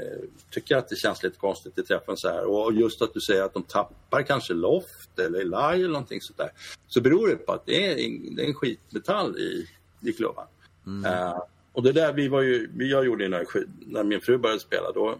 tycker 0.49 0.77
att 0.77 0.89
det 0.89 0.95
känns 0.95 1.23
lite 1.23 1.37
konstigt 1.37 1.77
i 1.77 1.83
träffen 1.83 2.17
så 2.17 2.29
här 2.29 2.45
och 2.45 2.73
just 2.73 3.01
att 3.01 3.13
du 3.13 3.21
säger 3.21 3.43
att 3.43 3.53
de 3.53 3.63
tappar 3.63 4.21
kanske 4.21 4.53
loft 4.53 5.19
eller 5.19 5.45
lie 5.45 5.83
eller 5.83 5.87
någonting 5.87 6.21
sånt 6.21 6.37
där 6.37 6.51
så 6.87 7.01
beror 7.01 7.27
det 7.27 7.35
på 7.35 7.51
att 7.51 7.65
det 7.65 7.85
är 7.85 8.05
en, 8.05 8.35
det 8.35 8.43
är 8.43 8.47
en 8.47 8.53
skitmetall 8.53 9.37
i, 9.37 9.67
i 10.01 10.13
klubban. 10.13 10.47
Mm. 10.87 11.13
Eh, 11.13 11.39
och 11.73 11.83
det 11.83 11.91
där 11.91 12.13
vi 12.13 12.27
var 12.27 12.41
ju, 12.41 12.69
jag 12.77 13.05
gjorde 13.05 13.27
när, 13.27 13.45
när 13.79 14.03
min 14.03 14.21
fru 14.21 14.37
började 14.37 14.61
spela 14.61 14.91
då 14.91 15.19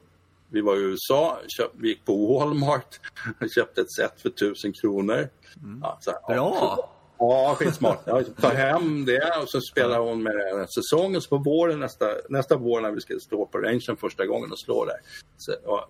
vi 0.50 0.62
var 0.62 0.76
i 0.76 0.80
USA, 0.80 1.40
köpt, 1.48 1.76
vi 1.78 1.88
gick 1.88 2.06
på 2.06 2.34
Walmart 2.34 3.00
och 3.42 3.50
köpte 3.56 3.82
ett 3.82 3.92
set 3.92 4.22
för 4.22 4.30
tusen 4.30 4.74
kronor. 4.74 5.30
Mm. 5.64 5.80
Ja, 5.84 5.98
så, 6.02 6.12
Bra! 6.12 6.36
Ja, 6.36 6.92
skitsmart. 7.56 8.00
Ja, 8.06 8.24
ta 8.42 8.50
hem 8.50 9.06
det 9.06 9.34
och 9.42 9.50
så 9.50 9.62
spelar 9.62 10.00
hon 10.00 10.24
med 10.24 10.36
det 10.36 10.50
en 10.50 10.68
säsong 10.68 11.16
och 11.16 11.24
så 11.24 11.30
på 11.30 11.38
våren 11.38 11.80
nästa, 11.80 12.06
nästa 12.30 12.58
vår 12.58 12.82
när 12.82 12.92
vi 12.92 13.02
ska 13.02 13.20
stå 13.20 13.46
på 13.46 13.58
rangen 13.58 13.98
första 14.00 14.26
gången 14.26 14.52
och 14.52 14.60
slå 14.60 14.86
där. 14.86 14.98
Så, 15.38 15.56
ja, 15.66 15.90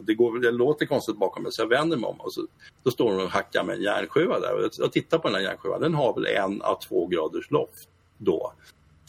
det, 0.00 0.14
går, 0.14 0.38
det 0.38 0.50
låter 0.50 0.86
konstigt 0.86 1.16
bakom 1.16 1.42
mig 1.42 1.52
så 1.52 1.62
jag 1.62 1.68
vänder 1.68 1.96
mig 1.96 2.08
om 2.08 2.20
och 2.20 2.32
så 2.32 2.46
då 2.82 2.90
står 2.90 3.12
hon 3.12 3.24
och 3.24 3.30
hackar 3.30 3.64
med 3.64 3.76
en 3.76 3.82
järnsjua 3.82 4.40
där 4.40 4.54
och 4.54 4.70
jag 4.78 4.92
tittar 4.92 5.18
på 5.18 5.28
den 5.28 5.34
här 5.34 5.42
järnsjuan. 5.42 5.80
Den 5.80 5.94
har 5.94 6.14
väl 6.14 6.26
en 6.26 6.62
av 6.62 6.80
två 6.88 7.06
graders 7.06 7.50
loft 7.50 7.88
då. 8.18 8.52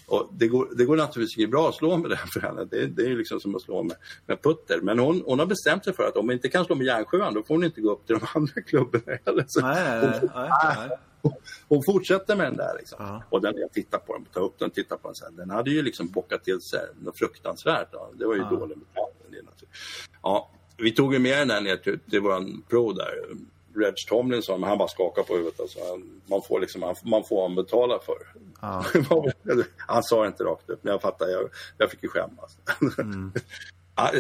Och 0.08 0.30
det, 0.32 0.48
går, 0.48 0.68
det 0.78 0.86
går 0.86 0.96
naturligtvis 0.96 1.38
inte 1.38 1.52
bra 1.52 1.70
att 1.70 1.76
slå 1.76 1.98
med 1.98 2.10
den 2.10 2.28
för 2.28 2.40
henne. 2.40 2.66
Det, 2.66 2.86
det 2.86 3.04
är 3.04 3.16
liksom 3.16 3.40
som 3.40 3.56
att 3.56 3.62
slå 3.62 3.84
med, 3.84 3.96
med 4.26 4.42
putter. 4.42 4.80
Men 4.82 5.00
hon, 5.00 5.24
hon 5.26 5.40
har 5.40 5.46
bestämt 5.46 5.84
sig 5.84 5.94
för 5.94 6.04
att 6.04 6.18
om 6.18 6.26
hon 6.26 6.34
inte 6.34 6.50
kan 6.50 6.66
slå 6.66 6.76
med 6.76 6.86
järnsjuan 6.86 7.34
då 7.34 7.44
får 7.44 7.56
hon 7.56 7.64
inte 7.64 7.82
gå 7.82 7.92
upp 7.92 8.08
till 8.08 8.20
de 8.20 8.28
andra 8.36 8.62
klubborna 8.62 9.18
heller. 9.26 9.46
Så 9.48 9.62
nej, 9.62 10.00
nej, 10.02 10.20
nej, 10.22 10.30
nej. 10.90 10.98
Hon, 11.68 11.84
fortsätter 11.86 12.36
med 12.36 12.46
den 12.46 12.58
där. 12.58 12.76
Liksom. 12.78 12.98
Ja. 13.00 13.24
Och 13.30 13.42
den, 13.42 13.58
jag 13.58 13.72
tittar 13.72 13.98
på 13.98 14.14
den, 14.14 14.26
tar 14.26 14.42
upp 14.42 14.60
den, 14.60 14.70
tittar 14.70 14.98
på 14.98 15.08
den. 15.08 15.16
Så 15.16 15.26
här, 15.26 15.32
den 15.32 15.50
hade 15.50 15.70
ju 15.70 15.82
liksom 15.82 16.08
bockat 16.08 16.44
till 16.44 16.62
sig 16.62 16.88
något 17.00 17.18
fruktansvärt. 17.18 17.92
Då. 17.92 18.10
Det 18.14 18.26
var 18.26 18.36
ju 18.36 18.42
ja. 18.42 18.50
dålig 18.50 18.78
metall. 18.78 19.12
Ja, 20.22 20.50
vi 20.78 20.92
tog 20.92 21.14
ju 21.14 21.20
med 21.20 21.38
den 21.38 21.48
där 21.48 21.62
ner 21.62 21.78
till, 21.78 22.00
till 22.00 22.22
vår 22.22 22.68
pro 22.70 22.94
där. 22.94 23.14
Reg 23.76 23.94
Tomlinson, 24.08 24.64
han 24.64 24.78
bara 24.78 24.88
skakar 24.88 25.24
på 25.24 25.34
huvudet. 25.34 25.60
Alltså. 25.60 25.80
Man 26.26 26.42
får 26.48 26.60
liksom, 26.60 26.96
man, 27.04 27.24
får 27.24 27.42
han 27.42 27.56
betala 27.56 28.00
för. 28.00 28.18
Ja. 28.62 28.86
han 29.78 30.04
sa 30.04 30.28
inte 30.28 30.44
rakt 30.44 30.70
upp, 30.70 30.84
men 30.84 30.92
jag 30.92 31.02
fattar. 31.02 31.28
Jag, 31.28 31.50
jag 31.78 31.92
fick 31.92 32.04
ju 32.04 32.10
skämmas. 32.10 32.58
Mm. 32.98 33.32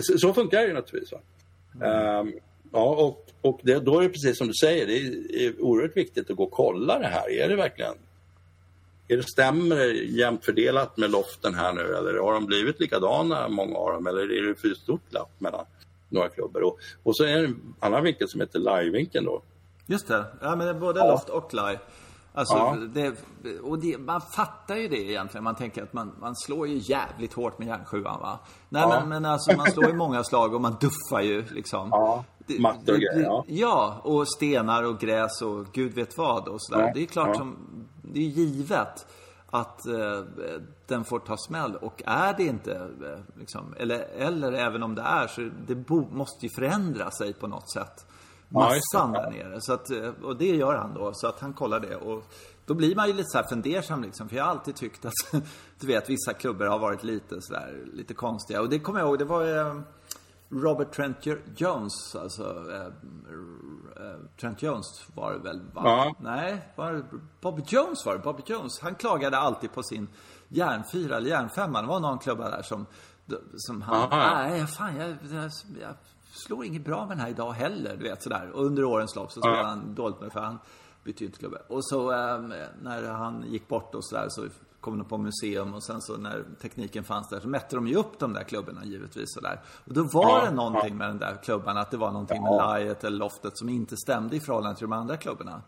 så, 0.19 0.33
funkar 0.33 0.61
det 0.61 0.67
ju 0.67 0.73
naturligtvis. 0.73 1.19
Mm. 1.75 2.27
Um, 2.27 2.33
ja, 2.71 2.95
och, 2.95 3.25
och 3.41 3.59
det, 3.63 3.79
då 3.79 3.99
är 3.99 4.03
det 4.03 4.09
precis 4.09 4.37
som 4.37 4.47
du 4.47 4.53
säger, 4.53 4.87
det 4.87 4.97
är, 4.97 5.35
är 5.41 5.61
oerhört 5.61 5.97
viktigt 5.97 6.29
att 6.29 6.35
gå 6.35 6.43
och 6.43 6.51
kolla 6.51 6.99
det 6.99 7.07
här. 7.07 7.31
Är 7.31 7.49
det 7.49 7.55
verkligen 7.55 7.93
är 9.07 9.17
det, 9.17 9.23
stämmer 9.23 9.75
det 9.75 9.93
jämnt 9.93 10.45
fördelat 10.45 10.97
med 10.97 11.11
loften 11.11 11.55
här 11.55 11.73
nu 11.73 11.81
eller 11.81 12.19
har 12.19 12.33
de 12.33 12.45
blivit 12.45 12.79
likadana, 12.79 13.47
många 13.47 13.77
av 13.77 13.93
dem, 13.93 14.07
eller 14.07 14.21
är 14.21 14.47
det 14.47 14.55
för 14.55 14.69
stort 14.69 15.09
glapp 15.09 15.31
mellan 15.37 15.65
några 16.09 16.29
klubbor? 16.29 16.63
Och, 16.63 16.79
och 17.03 17.17
så 17.17 17.23
är 17.23 17.37
det 17.37 17.45
en 17.45 17.75
annan 17.79 18.03
vinkel 18.03 18.29
som 18.29 18.41
heter 18.41 18.59
live-vinkeln 18.59 19.25
då. 19.25 19.41
Just 19.85 20.07
det, 20.07 20.25
ja 20.41 20.55
men 20.55 20.59
det 20.59 20.69
är 20.69 20.79
både 20.79 20.99
ja. 20.99 21.11
loft 21.11 21.29
och 21.29 21.53
live. 21.53 21.79
Alltså, 22.33 22.55
ja. 22.55 22.77
det, 22.93 23.15
och 23.61 23.79
det, 23.79 23.97
man 23.97 24.21
fattar 24.21 24.75
ju 24.75 24.87
det 24.87 24.97
egentligen. 24.97 25.43
Man 25.43 25.55
tänker 25.55 25.83
att 25.83 25.93
man, 25.93 26.15
man 26.19 26.35
slår 26.35 26.67
ju 26.67 26.77
jävligt 26.77 27.33
hårt 27.33 27.59
med 27.59 27.67
järnsjuan 27.67 28.19
va. 28.19 28.39
Nej 28.69 28.81
ja. 28.81 28.99
men, 28.99 29.09
men 29.09 29.25
alltså 29.25 29.57
man 29.57 29.71
slår 29.71 29.87
ju 29.87 29.93
många 29.93 30.23
slag 30.23 30.53
och 30.53 30.61
man 30.61 30.75
duffar 30.81 31.21
ju 31.21 31.45
liksom. 31.51 31.87
Ja, 31.91 32.23
mattor 32.59 32.93
och 32.93 32.99
grejer. 32.99 33.23
Ja. 33.23 33.43
ja, 33.47 34.01
och 34.03 34.27
stenar 34.27 34.83
och 34.83 34.99
gräs 34.99 35.41
och 35.41 35.65
gud 35.73 35.93
vet 35.93 36.17
vad 36.17 36.47
och 36.47 36.61
sådär. 36.61 36.81
Ja. 36.81 36.91
Det 36.93 37.03
är 37.03 37.05
klart 37.05 37.35
som, 37.35 37.57
det 38.01 38.19
är 38.19 38.29
givet 38.29 39.07
att 39.49 39.87
eh, 39.87 40.23
den 40.87 41.03
får 41.03 41.19
ta 41.19 41.37
smäll. 41.37 41.75
Och 41.75 42.03
är 42.05 42.33
det 42.37 42.43
inte, 42.43 42.73
eh, 42.73 43.39
liksom, 43.39 43.73
eller, 43.77 43.99
eller 43.99 44.51
även 44.51 44.83
om 44.83 44.95
det 44.95 45.01
är, 45.01 45.27
så 45.27 45.49
det 45.67 45.75
bo, 45.75 46.07
måste 46.11 46.45
ju 46.45 46.49
förändra 46.49 47.11
sig 47.11 47.33
på 47.33 47.47
något 47.47 47.71
sätt 47.71 48.05
massan 48.49 49.13
ja, 49.13 49.21
där 49.21 49.31
nere. 49.31 49.61
Så 49.61 49.73
att, 49.73 49.91
eh, 49.91 50.09
och 50.23 50.37
det 50.37 50.55
gör 50.55 50.75
han 50.75 50.93
då, 50.93 51.11
så 51.13 51.27
att 51.27 51.39
han 51.39 51.53
kollar 51.53 51.79
det. 51.79 51.95
Och 51.95 52.23
då 52.65 52.73
blir 52.73 52.95
man 52.95 53.07
ju 53.07 53.13
lite 53.13 53.29
så 53.29 53.37
här 53.37 53.47
fundersam 53.47 54.03
liksom. 54.03 54.29
För 54.29 54.35
jag 54.35 54.43
har 54.43 54.51
alltid 54.51 54.75
tyckt 54.75 55.05
att, 55.05 55.13
du 55.79 55.87
vet, 55.87 56.09
vissa 56.09 56.33
klubbar 56.33 56.65
har 56.65 56.79
varit 56.79 57.03
lite 57.03 57.41
sådär, 57.41 57.85
lite 57.93 58.13
konstiga. 58.13 58.61
Och 58.61 58.69
det 58.69 58.79
kommer 58.79 58.99
jag 58.99 59.07
ihåg, 59.07 59.19
det 59.19 59.25
var 59.25 59.57
eh, 59.57 59.79
Robert 60.49 60.91
Trent 60.91 61.17
Jones, 61.55 62.15
alltså 62.15 62.71
eh, 62.71 62.91
Trent 64.39 64.61
Jones 64.61 65.07
var 65.15 65.33
det 65.33 65.39
väl? 65.39 65.61
Va? 65.73 65.81
Ja. 65.85 66.15
Nej, 66.19 66.71
var 66.75 67.05
Bobby 67.41 67.63
Jones 67.67 68.05
var 68.05 68.13
det. 68.13 68.19
Bobby 68.19 68.43
Jones, 68.45 68.79
han 68.81 68.95
klagade 68.95 69.37
alltid 69.37 69.71
på 69.71 69.83
sin 69.83 70.07
järnfyra 70.49 71.17
eller 71.17 71.29
järnfemma. 71.29 71.81
Det 71.81 71.87
var 71.87 71.99
någon 71.99 72.19
klubba 72.19 72.49
där 72.49 72.61
som, 72.61 72.85
som 73.55 73.81
han, 73.81 74.09
nej, 74.09 74.67
fan 74.67 74.95
jag, 74.95 75.09
jag, 75.09 75.51
jag 75.81 75.93
slår 76.31 76.65
inget 76.65 76.85
bra 76.85 76.99
med 76.99 77.17
den 77.17 77.19
här 77.19 77.29
idag 77.29 77.51
heller, 77.51 77.97
du 77.97 78.03
vet 78.03 78.23
sådär. 78.23 78.51
Och 78.51 78.65
under 78.65 78.83
årens 78.83 79.15
lopp 79.15 79.31
så 79.31 79.41
spelade 79.41 79.61
ja. 79.61 79.67
han 79.67 79.95
dåligt 79.95 80.21
med 80.21 80.31
för 80.31 80.39
han 80.39 80.59
bytte 81.03 81.23
ju 81.23 81.25
inte 81.25 81.39
klubba. 81.39 81.57
Och 81.67 81.85
så 81.85 82.11
ähm, 82.11 82.53
när 82.81 83.13
han 83.13 83.43
gick 83.47 83.67
bort 83.67 83.95
och 83.95 84.05
sådär 84.05 84.25
så 84.29 84.47
kom 84.87 84.97
de 84.97 85.07
på 85.07 85.17
museum 85.17 85.73
och 85.73 85.83
sen 85.83 86.01
så 86.01 86.17
när 86.17 86.45
tekniken 86.61 87.03
fanns 87.03 87.29
där 87.29 87.39
så 87.39 87.47
mätte 87.47 87.75
de 87.75 87.87
ju 87.87 87.95
upp 87.95 88.19
de 88.19 88.33
där 88.33 88.43
klubborna 88.43 88.85
givetvis 88.85 89.35
och 89.37 89.43
där. 89.43 89.61
Och 89.85 89.93
då 89.93 90.03
var 90.03 90.39
ja, 90.39 90.45
det 90.45 90.51
någonting 90.51 90.89
ja. 90.89 90.95
med 90.95 91.07
den 91.07 91.17
där 91.17 91.39
klubban, 91.43 91.77
att 91.77 91.91
det 91.91 91.97
var 91.97 92.11
någonting 92.11 92.43
med 92.43 92.81
liet 92.81 93.03
eller 93.03 93.17
loftet 93.17 93.57
som 93.57 93.69
inte 93.69 93.97
stämde 93.97 94.35
i 94.35 94.39
förhållande 94.39 94.77
till 94.77 94.83
de 94.83 94.93
andra 94.93 95.17
klubborna. 95.17 95.61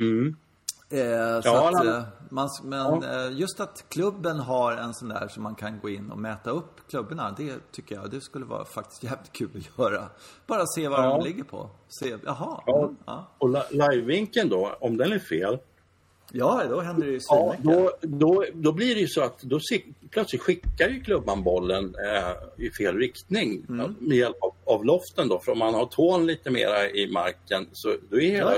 Mm. 0.00 0.36
Eh, 0.90 1.00
ja, 1.00 1.42
så 1.42 1.56
att, 1.56 1.84
eh, 1.84 2.02
man, 2.28 2.48
men 2.62 3.02
eh, 3.02 3.38
just 3.38 3.60
att 3.60 3.84
klubben 3.88 4.38
har 4.38 4.72
en 4.72 4.94
sån 4.94 5.08
där 5.08 5.28
som 5.28 5.42
man 5.42 5.54
kan 5.54 5.80
gå 5.80 5.88
in 5.88 6.12
och 6.12 6.18
mäta 6.18 6.50
upp 6.50 6.88
klubborna. 6.90 7.34
Det 7.36 7.72
tycker 7.72 7.94
jag, 7.94 8.10
det 8.10 8.20
skulle 8.20 8.44
vara 8.44 8.64
faktiskt 8.64 9.02
jävligt 9.10 9.32
kul 9.32 9.50
att 9.54 9.78
göra. 9.78 10.08
Bara 10.46 10.66
se 10.66 10.88
vad 10.88 11.04
ja. 11.04 11.18
de 11.18 11.24
ligger 11.24 11.44
på. 11.44 11.70
Se, 11.88 12.16
jaha. 12.24 12.62
Ja. 12.66 12.84
Mm, 12.84 12.96
ja. 13.06 13.28
Och 13.38 13.48
livevinkeln 13.70 14.48
då, 14.48 14.76
om 14.80 14.96
den 14.96 15.12
är 15.12 15.18
fel. 15.18 15.58
Ja, 16.32 16.64
då 16.68 16.80
händer 16.80 17.06
det 17.06 17.12
ju 17.12 17.20
ja, 17.28 17.56
då, 17.62 17.92
då, 18.00 18.44
då 18.54 18.72
blir 18.72 18.94
det 18.94 19.00
ju 19.00 19.08
så 19.08 19.22
att 19.22 19.42
då 19.42 19.60
plötsligt 20.10 20.42
skickar 20.42 20.88
ju 20.88 21.00
klubban 21.00 21.42
bollen 21.42 21.94
eh, 21.94 22.64
i 22.64 22.70
fel 22.70 22.96
riktning 22.96 23.66
mm. 23.68 23.94
med 23.98 24.16
hjälp 24.16 24.36
av, 24.40 24.54
av, 24.74 24.84
loften 24.84 25.28
då. 25.28 25.38
För 25.38 25.52
om 25.52 25.58
man 25.58 25.74
har 25.74 25.86
tån 25.86 26.26
lite 26.26 26.50
mera 26.50 26.90
i 26.90 27.10
marken 27.12 27.66
så 27.72 27.94
då 28.10 28.20
är 28.20 28.30
hela 28.30 28.54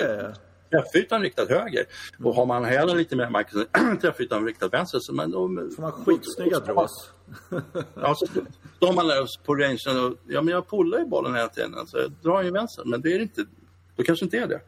träffytan 0.70 1.22
riktad 1.22 1.46
höger. 1.48 1.84
Mm. 2.18 2.26
Och 2.26 2.34
har 2.34 2.46
man 2.46 2.64
hälen 2.64 2.96
lite 2.96 3.16
mer 3.16 3.30
mark 3.30 3.50
så 3.50 3.64
träffytan 4.00 4.46
riktad 4.46 4.68
vänster. 4.68 4.98
Så 5.00 5.14
man, 5.14 5.30
då 5.30 5.48
får 5.76 5.82
man 5.82 5.92
skitsnygga 5.92 6.60
draws. 6.60 7.12
ja, 7.94 8.14
så 8.16 8.26
står 8.76 8.92
man 8.92 9.08
där 9.08 9.26
på 9.44 9.54
rangen 9.54 10.04
och 10.04 10.16
ja, 10.28 10.42
men 10.42 10.54
jag 10.54 10.70
pullar 10.70 10.98
ju 10.98 11.04
bollen 11.04 11.34
hela 11.34 11.48
tiden. 11.48 11.74
Alltså, 11.74 11.98
jag 11.98 12.12
drar 12.22 12.42
ju 12.42 12.50
vänster, 12.50 12.84
men 12.86 13.00
det 13.00 13.12
är 13.12 13.18
inte, 13.18 13.44
då 13.96 14.02
kanske 14.02 14.24
inte 14.24 14.38
är 14.38 14.46
det. 14.46 14.60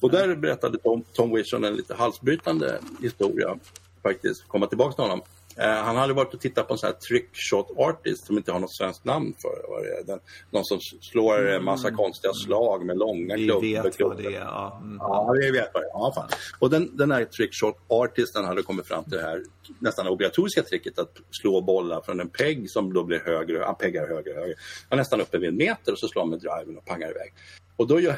Och 0.00 0.10
där 0.10 0.36
berättade 0.36 0.78
Tom, 0.78 1.04
Tom 1.12 1.34
Wilson 1.34 1.64
en 1.64 1.74
lite 1.74 1.94
halsbrytande 1.94 2.78
historia 3.02 3.58
faktiskt, 4.02 4.48
komma 4.48 4.66
tillbaka 4.66 4.92
till 4.92 5.02
honom. 5.02 5.22
Eh, 5.56 5.68
han 5.68 5.96
hade 5.96 6.12
varit 6.12 6.34
och 6.34 6.40
tittat 6.40 6.66
på 6.68 6.74
en 6.74 6.78
sån 6.78 6.86
här 6.86 6.94
trickshot 6.94 7.70
artist 7.76 8.26
som 8.26 8.36
inte 8.36 8.52
har 8.52 8.60
något 8.60 8.76
svenskt 8.76 9.04
namn 9.04 9.34
för. 9.42 9.82
Det. 9.82 10.12
Den, 10.12 10.20
någon 10.50 10.64
som 10.64 10.80
slår 10.80 11.48
en 11.48 11.64
massa 11.64 11.88
mm. 11.88 11.98
konstiga 11.98 12.32
slag 12.32 12.86
med 12.86 12.98
långa 12.98 13.36
klubbor. 13.36 13.60
Vi 13.60 13.74
vet 13.74 14.00
vad 14.00 14.16
det 14.16 14.26
är. 14.26 14.30
Ja, 14.30 14.80
mm. 14.82 14.96
ja 15.00 15.34
vi 15.40 15.50
vet 15.50 15.70
vad 15.74 15.82
det 15.82 15.86
är. 15.86 15.90
Ja, 15.92 16.12
fan. 16.14 16.28
Och 16.58 16.70
den, 16.70 16.96
den 16.96 17.10
här 17.10 17.24
trickshot 17.24 17.76
artisten 17.88 18.44
hade 18.44 18.62
kommit 18.62 18.86
fram 18.86 19.04
till 19.04 19.12
det 19.12 19.22
här 19.22 19.42
nästan 19.78 20.08
obligatoriska 20.08 20.62
tricket 20.62 20.98
att 20.98 21.16
slå 21.30 21.60
bollar 21.60 22.00
från 22.00 22.20
en 22.20 22.28
pegg 22.28 22.70
som 22.70 22.92
då 22.92 23.04
blir 23.04 23.18
högre. 23.18 23.64
Han 23.64 23.74
peggar 23.74 24.08
högre 24.08 24.30
och 24.30 24.40
högre. 24.40 24.54
Han 24.88 24.98
är 24.98 25.00
nästan 25.00 25.20
uppe 25.20 25.38
vid 25.38 25.48
en 25.48 25.56
meter 25.56 25.92
och 25.92 25.98
så 25.98 26.08
slår 26.08 26.22
han 26.22 26.30
med 26.30 26.38
driven 26.38 26.78
och 26.78 26.84
pangar 26.84 27.10
iväg. 27.10 27.32
Och 27.76 27.86
då, 27.86 28.00
gör, 28.00 28.16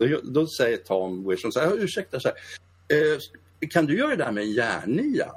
då, 0.00 0.20
då 0.22 0.46
säger 0.46 0.76
Tom 0.76 1.28
Wilson 1.28 1.52
så 1.52 1.60
här, 1.60 1.84
ursäkta, 1.84 2.20
så 2.20 2.28
här, 2.28 2.36
eh, 2.88 3.18
kan 3.70 3.86
du 3.86 3.98
göra 3.98 4.10
det 4.10 4.24
där 4.24 4.32
med 4.32 4.42
en 4.42 4.52
järnia? 4.52 5.32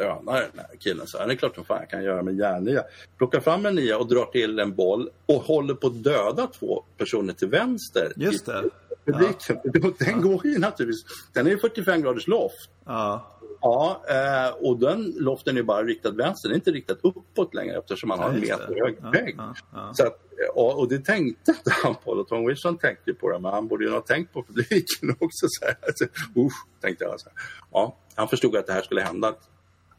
stönar 0.00 0.40
den 0.40 0.50
här 0.56 0.76
killen. 0.78 1.06
Så 1.06 1.18
här, 1.18 1.26
det 1.26 1.32
är 1.32 1.36
klart 1.36 1.54
som 1.54 1.64
fan 1.64 1.78
jag 1.80 1.90
kan 1.90 2.04
göra 2.04 2.22
med 2.22 2.38
järnia. 2.38 2.84
Plockar 3.18 3.40
fram 3.40 3.66
en 3.66 3.74
nia 3.74 3.98
och 3.98 4.08
drar 4.08 4.24
till 4.24 4.58
en 4.58 4.74
boll 4.74 5.10
och 5.26 5.42
håller 5.42 5.74
på 5.74 5.86
att 5.86 6.02
döda 6.02 6.46
två 6.46 6.84
personer 6.96 7.32
till 7.32 7.48
vänster. 7.48 8.12
Just 8.16 8.46
det. 8.46 8.64
Publiken. 9.12 9.58
Ja. 9.64 9.90
Den 9.98 10.20
går 10.22 10.46
ju 10.46 10.58
naturligtvis, 10.58 11.04
den 11.32 11.46
är 11.46 11.56
45 11.56 12.02
graders 12.02 12.26
loft. 12.26 12.70
Ja. 12.86 13.36
Ja, 13.62 14.02
eh, 14.08 14.54
och 14.66 14.78
den 14.78 15.12
loften 15.16 15.56
är 15.56 15.62
bara 15.62 15.82
riktad 15.84 16.10
vänster, 16.10 16.48
den 16.48 16.54
är 16.54 16.56
inte 16.58 16.70
riktad 16.70 16.94
uppåt 17.02 17.54
längre 17.54 17.78
eftersom 17.78 18.08
man 18.08 18.18
har 18.18 18.28
en 18.30 18.40
meter 18.40 18.74
hög 18.84 19.12
vägg. 19.12 19.34
Ja, 19.38 19.54
ja, 19.72 19.92
ja. 19.98 20.10
och, 20.54 20.78
och, 20.78 20.88
det 20.88 20.98
tänkte 21.04 21.50
inte 21.50 21.70
han 21.82 21.94
på, 22.04 22.10
och 22.10 22.28
Tom 22.28 22.46
Wilson 22.46 22.78
tänkte 22.78 23.14
på 23.14 23.30
det, 23.30 23.38
men 23.38 23.52
han 23.52 23.68
borde 23.68 23.84
ju 23.84 23.90
ha 23.90 24.00
tänkt 24.00 24.32
på 24.32 24.42
publiken 24.42 25.10
också. 25.18 25.46
Så 25.48 25.64
här. 25.66 25.76
Alltså, 25.86 26.04
usch, 26.36 26.66
tänkte 26.80 27.04
jag. 27.04 27.20
Så 27.20 27.28
här. 27.28 27.38
Ja, 27.72 27.96
han 28.14 28.28
förstod 28.28 28.56
att 28.56 28.66
det 28.66 28.72
här 28.72 28.82
skulle 28.82 29.00
hända. 29.00 29.34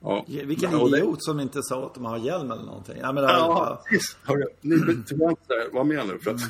Ja. 0.02 0.26
Vilken 0.28 0.76
Och 0.76 0.92
det- 0.92 0.98
idiot 0.98 1.24
som 1.24 1.40
inte 1.40 1.60
sa 1.64 1.86
att 1.86 1.98
ha 1.98 2.18
hjälm 2.18 2.52
eller 2.52 2.64
någonting. 2.64 2.98
Jag 3.02 3.16
menar, 3.16 3.30
Ja, 3.30 3.48
bara- 3.48 3.76
precis. 3.76 4.18
Hörru, 4.24 4.46
ni 4.62 4.76
vänta, 5.16 5.54
var 5.72 5.84
med 5.84 6.08
nu. 6.08 6.20
För 6.20 6.32
att... 6.32 6.42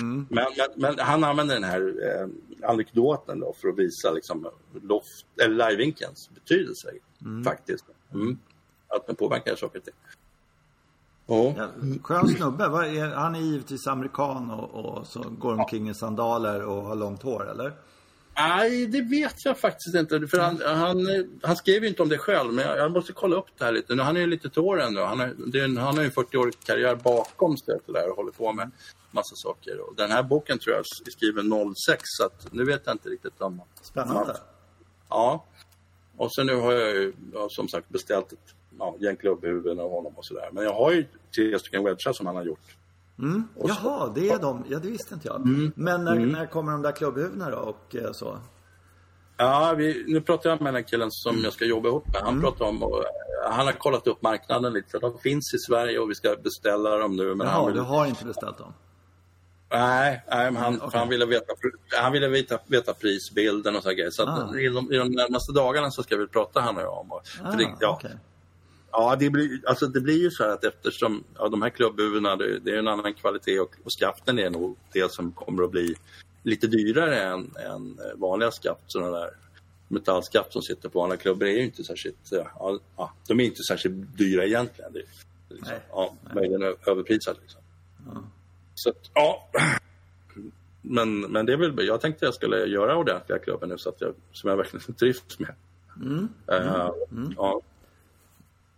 Mm. 0.00 0.26
men, 0.30 0.44
men, 0.56 0.68
men 0.76 0.98
han 0.98 1.24
använder 1.24 1.54
den 1.54 1.64
här 1.64 1.80
eh, 1.80 2.68
anekdoten 2.70 3.40
då 3.40 3.52
för 3.60 3.68
att 3.68 3.78
visa 3.78 4.10
liksom, 4.12 4.48
loft, 4.82 5.26
eller 5.42 5.70
livevinkelns 5.70 6.30
betydelse 6.34 6.88
Mm. 7.24 7.44
faktiskt. 7.44 7.84
Mm. 8.14 8.38
Att 8.88 9.06
den 9.06 9.16
påverkar 9.16 9.56
saker 9.56 9.78
och 9.78 9.84
ting. 9.84 9.94
Ja. 11.26 11.54
Ja, 11.56 11.68
skön 12.02 12.28
snubbe. 12.28 12.68
Vad 12.68 12.84
är, 12.86 13.06
han 13.14 13.34
är 13.34 13.40
givetvis 13.40 13.86
amerikan 13.86 14.50
och, 14.50 14.84
och 14.84 15.06
så 15.06 15.24
går 15.38 15.52
omkring 15.52 15.88
i 15.88 15.94
sandaler 15.94 16.62
och 16.64 16.82
har 16.82 16.94
långt 16.96 17.22
hår, 17.22 17.50
eller? 17.50 17.72
Nej, 18.36 18.86
det 18.86 19.00
vet 19.00 19.44
jag 19.44 19.58
faktiskt 19.58 19.94
inte. 19.96 20.26
För 20.26 20.38
han, 20.38 20.60
han, 20.64 21.06
han 21.42 21.56
skrev 21.56 21.82
ju 21.82 21.88
inte 21.88 22.02
om 22.02 22.08
det 22.08 22.18
själv, 22.18 22.52
men 22.52 22.64
jag, 22.64 22.78
jag 22.78 22.92
måste 22.92 23.12
kolla 23.12 23.36
upp 23.36 23.46
det 23.58 23.64
här 23.64 23.72
lite. 23.72 23.94
Nu, 23.94 24.02
han 24.02 24.16
är 24.16 24.20
ju 24.20 24.26
lite 24.26 24.50
till 24.50 24.62
åren 24.62 24.94
nu. 24.94 25.00
Han, 25.00 25.20
har- 25.20 25.34
det 25.46 25.60
är 25.60 25.64
en, 25.64 25.76
han 25.76 25.94
har 25.96 26.02
ju 26.02 26.06
en 26.06 26.12
40-årig 26.12 26.54
karriär 26.64 26.94
bakom 26.94 27.56
sig 27.56 27.78
det 27.86 27.92
där 27.92 28.10
och 28.10 28.16
håller 28.16 28.32
på 28.32 28.52
med 28.52 28.70
massa 29.18 29.36
saker. 29.36 29.80
Och 29.80 29.94
den 29.96 30.10
här 30.10 30.22
boken 30.22 30.58
tror 30.58 30.74
jag 30.74 30.80
är 30.80 31.10
skriven 31.10 31.74
06, 31.86 32.02
så 32.04 32.24
att 32.24 32.52
nu 32.52 32.64
vet 32.64 32.82
jag 32.84 32.94
inte 32.94 33.08
riktigt 33.08 33.40
om... 33.40 33.62
Spännande. 33.82 34.36
Ja. 35.08 35.44
Och 36.16 36.34
sen 36.34 36.46
nu 36.46 36.56
har 36.56 36.72
jag 36.72 36.90
ju 36.90 37.12
ja, 37.34 37.48
som 37.50 37.68
sagt 37.68 37.88
beställt 37.88 38.32
ett 38.32 38.48
ja, 38.78 38.96
gäng 39.00 39.16
klubbhuvuden 39.16 39.80
av 39.80 39.90
honom 39.90 40.12
och 40.16 40.24
sådär. 40.24 40.48
Men 40.52 40.64
jag 40.64 40.74
har 40.74 40.92
ju 40.92 41.06
tre 41.36 41.58
stycken 41.58 41.84
wedgar 41.84 42.12
som 42.12 42.26
han 42.26 42.36
har 42.36 42.44
gjort. 42.44 42.76
Mm. 43.18 43.48
Jaha, 43.56 44.12
det 44.14 44.30
är 44.30 44.38
de. 44.38 44.64
Ja, 44.68 44.78
det 44.78 44.88
visste 44.88 45.14
inte 45.14 45.28
jag. 45.28 45.46
Men 45.74 46.04
när, 46.04 46.14
när 46.14 46.46
kommer 46.46 46.72
de 46.72 46.82
där 46.82 46.92
klubbhuvudena 46.92 47.50
då 47.50 47.56
och 47.56 47.96
eh, 47.96 48.12
så? 48.12 48.38
Ja, 49.36 49.74
vi, 49.76 50.04
nu 50.06 50.20
pratar 50.20 50.50
jag 50.50 50.60
med 50.60 50.74
den 50.74 50.84
killen 50.84 51.08
som 51.10 51.36
jag 51.44 51.52
ska 51.52 51.64
jobba 51.64 51.88
ihop 51.88 52.06
med. 52.12 52.22
Han 52.22 52.40
pratar 52.40 52.64
om, 52.64 52.82
och, 52.82 52.98
eh, 52.98 53.50
han 53.50 53.66
har 53.66 53.72
kollat 53.72 54.06
upp 54.06 54.22
marknaden 54.22 54.72
lite. 54.72 54.98
De 54.98 55.18
finns 55.18 55.54
i 55.54 55.58
Sverige 55.58 55.98
och 55.98 56.10
vi 56.10 56.14
ska 56.14 56.36
beställa 56.42 56.96
dem 56.96 57.16
nu. 57.16 57.34
Men 57.34 57.46
han 57.46 57.56
Jaha, 57.56 57.66
vill, 57.66 57.74
du 57.74 57.80
har 57.80 58.06
inte 58.06 58.24
beställt 58.24 58.58
dem? 58.58 58.72
Nej, 59.70 60.22
nej, 60.30 60.54
han, 60.54 60.90
för 60.90 60.98
han 60.98 61.08
ville 61.08 61.26
veta, 61.26 61.52
han 62.02 62.12
ville 62.12 62.28
veta, 62.28 62.58
veta 62.66 62.94
prisbilden 62.94 63.76
och 63.76 63.82
så 63.82 63.90
grejer. 63.90 64.10
Så 64.10 64.22
Ah. 64.26 64.56
i, 64.58 64.68
de, 64.68 64.92
i 64.92 64.96
de 64.96 65.08
närmaste 65.08 65.52
dagarna 65.52 65.90
så 65.90 66.02
ska 66.02 66.16
vi 66.16 66.26
prata 66.26 66.60
han 66.60 66.76
och 66.76 66.82
jag 66.82 66.98
om. 66.98 67.12
Ah, 67.12 67.20
det, 67.56 67.68
ja, 67.80 67.88
okej. 67.98 68.16
Ja, 68.90 69.16
det 69.20 69.30
blir, 69.30 69.60
alltså 69.68 69.86
det 69.86 70.00
blir 70.00 70.18
ju 70.22 70.30
så 70.30 70.44
här 70.44 70.50
att 70.50 70.64
eftersom 70.64 71.24
ja, 71.38 71.48
de 71.48 71.62
här 71.62 71.70
klubbhuvudena, 71.70 72.36
det, 72.36 72.58
det 72.58 72.70
är 72.70 72.76
en 72.78 72.88
annan 72.88 73.14
kvalitet 73.14 73.60
och, 73.60 73.74
och 73.84 73.90
skaften 73.92 74.38
är 74.38 74.50
nog 74.50 74.76
det 74.92 75.12
som 75.12 75.32
kommer 75.32 75.62
att 75.62 75.70
bli 75.70 75.94
lite 76.42 76.66
dyrare 76.66 77.22
än, 77.22 77.50
än 77.66 77.98
eh, 77.98 78.16
vanliga 78.20 78.50
skaft. 78.50 78.80
Sådana 78.86 79.18
där 79.18 79.30
metallskaft 79.88 80.52
som 80.52 80.62
sitter 80.62 80.88
på 80.88 80.98
vanliga 81.00 81.16
klubbor 81.18 81.46
är 81.48 81.52
ju 81.52 81.64
inte 81.64 81.84
särskilt, 81.84 82.32
eh, 82.32 82.46
ja, 82.96 83.12
de 83.28 83.40
är 83.40 83.44
inte 83.44 83.62
särskilt 83.62 84.18
dyra 84.18 84.44
egentligen. 84.44 84.92
Det 84.92 84.98
liksom, 85.54 85.72
Nej. 85.74 85.80
ja, 85.90 86.14
möjligen 86.34 86.62
ö- 86.62 86.74
överprisat 86.86 87.36
liksom. 87.42 87.60
Så 88.78 88.90
att, 88.90 89.10
ja. 89.14 89.48
Men, 90.82 91.20
men 91.20 91.46
det 91.46 91.52
är 91.52 91.56
väl, 91.56 91.86
jag 91.86 92.00
tänkte 92.00 92.24
jag 92.24 92.34
skulle 92.34 92.56
göra 92.66 92.96
ordentliga 92.96 93.38
klubbar 93.38 93.66
nu 93.66 93.78
så 93.78 93.88
att 93.88 94.00
jag, 94.00 94.14
som 94.32 94.50
jag 94.50 94.56
verkligen 94.56 94.94
trivs 94.98 95.38
med. 95.38 95.54
Eh, 96.46 96.90
Ja. 97.36 97.60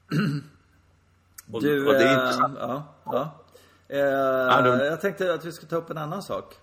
Och, 1.52 1.62
Du, 1.62 1.86
och 1.86 1.92
det 1.92 2.02
är 2.04 2.26
eh, 2.30 2.50
ja, 2.58 2.84
ja. 3.04 3.44
Eh, 3.88 4.64
du- 4.64 4.84
Jag 4.84 5.00
tänkte 5.00 5.34
att 5.34 5.44
vi 5.44 5.52
skulle 5.52 5.70
ta 5.70 5.76
upp 5.76 5.90
en 5.90 5.98
annan 5.98 6.22
sak. 6.22 6.54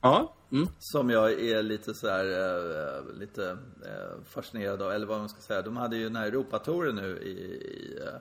Ja. 0.00 0.34
Mm. 0.52 0.68
Som 0.78 1.10
jag 1.10 1.32
är 1.32 1.62
lite 1.62 1.94
så 1.94 2.08
här, 2.08 2.24
eh, 2.24 3.14
lite 3.18 3.50
eh, 3.84 4.22
fascinerad 4.24 4.82
av, 4.82 4.92
eller 4.92 5.06
vad 5.06 5.18
man 5.18 5.28
ska 5.28 5.40
säga. 5.40 5.62
De 5.62 5.76
hade 5.76 5.96
ju 5.96 6.04
den 6.04 6.16
här 6.16 6.26
Europatouren 6.26 6.96
nu 6.96 7.18
i, 7.18 7.30
i, 7.30 7.98
eh, 8.06 8.20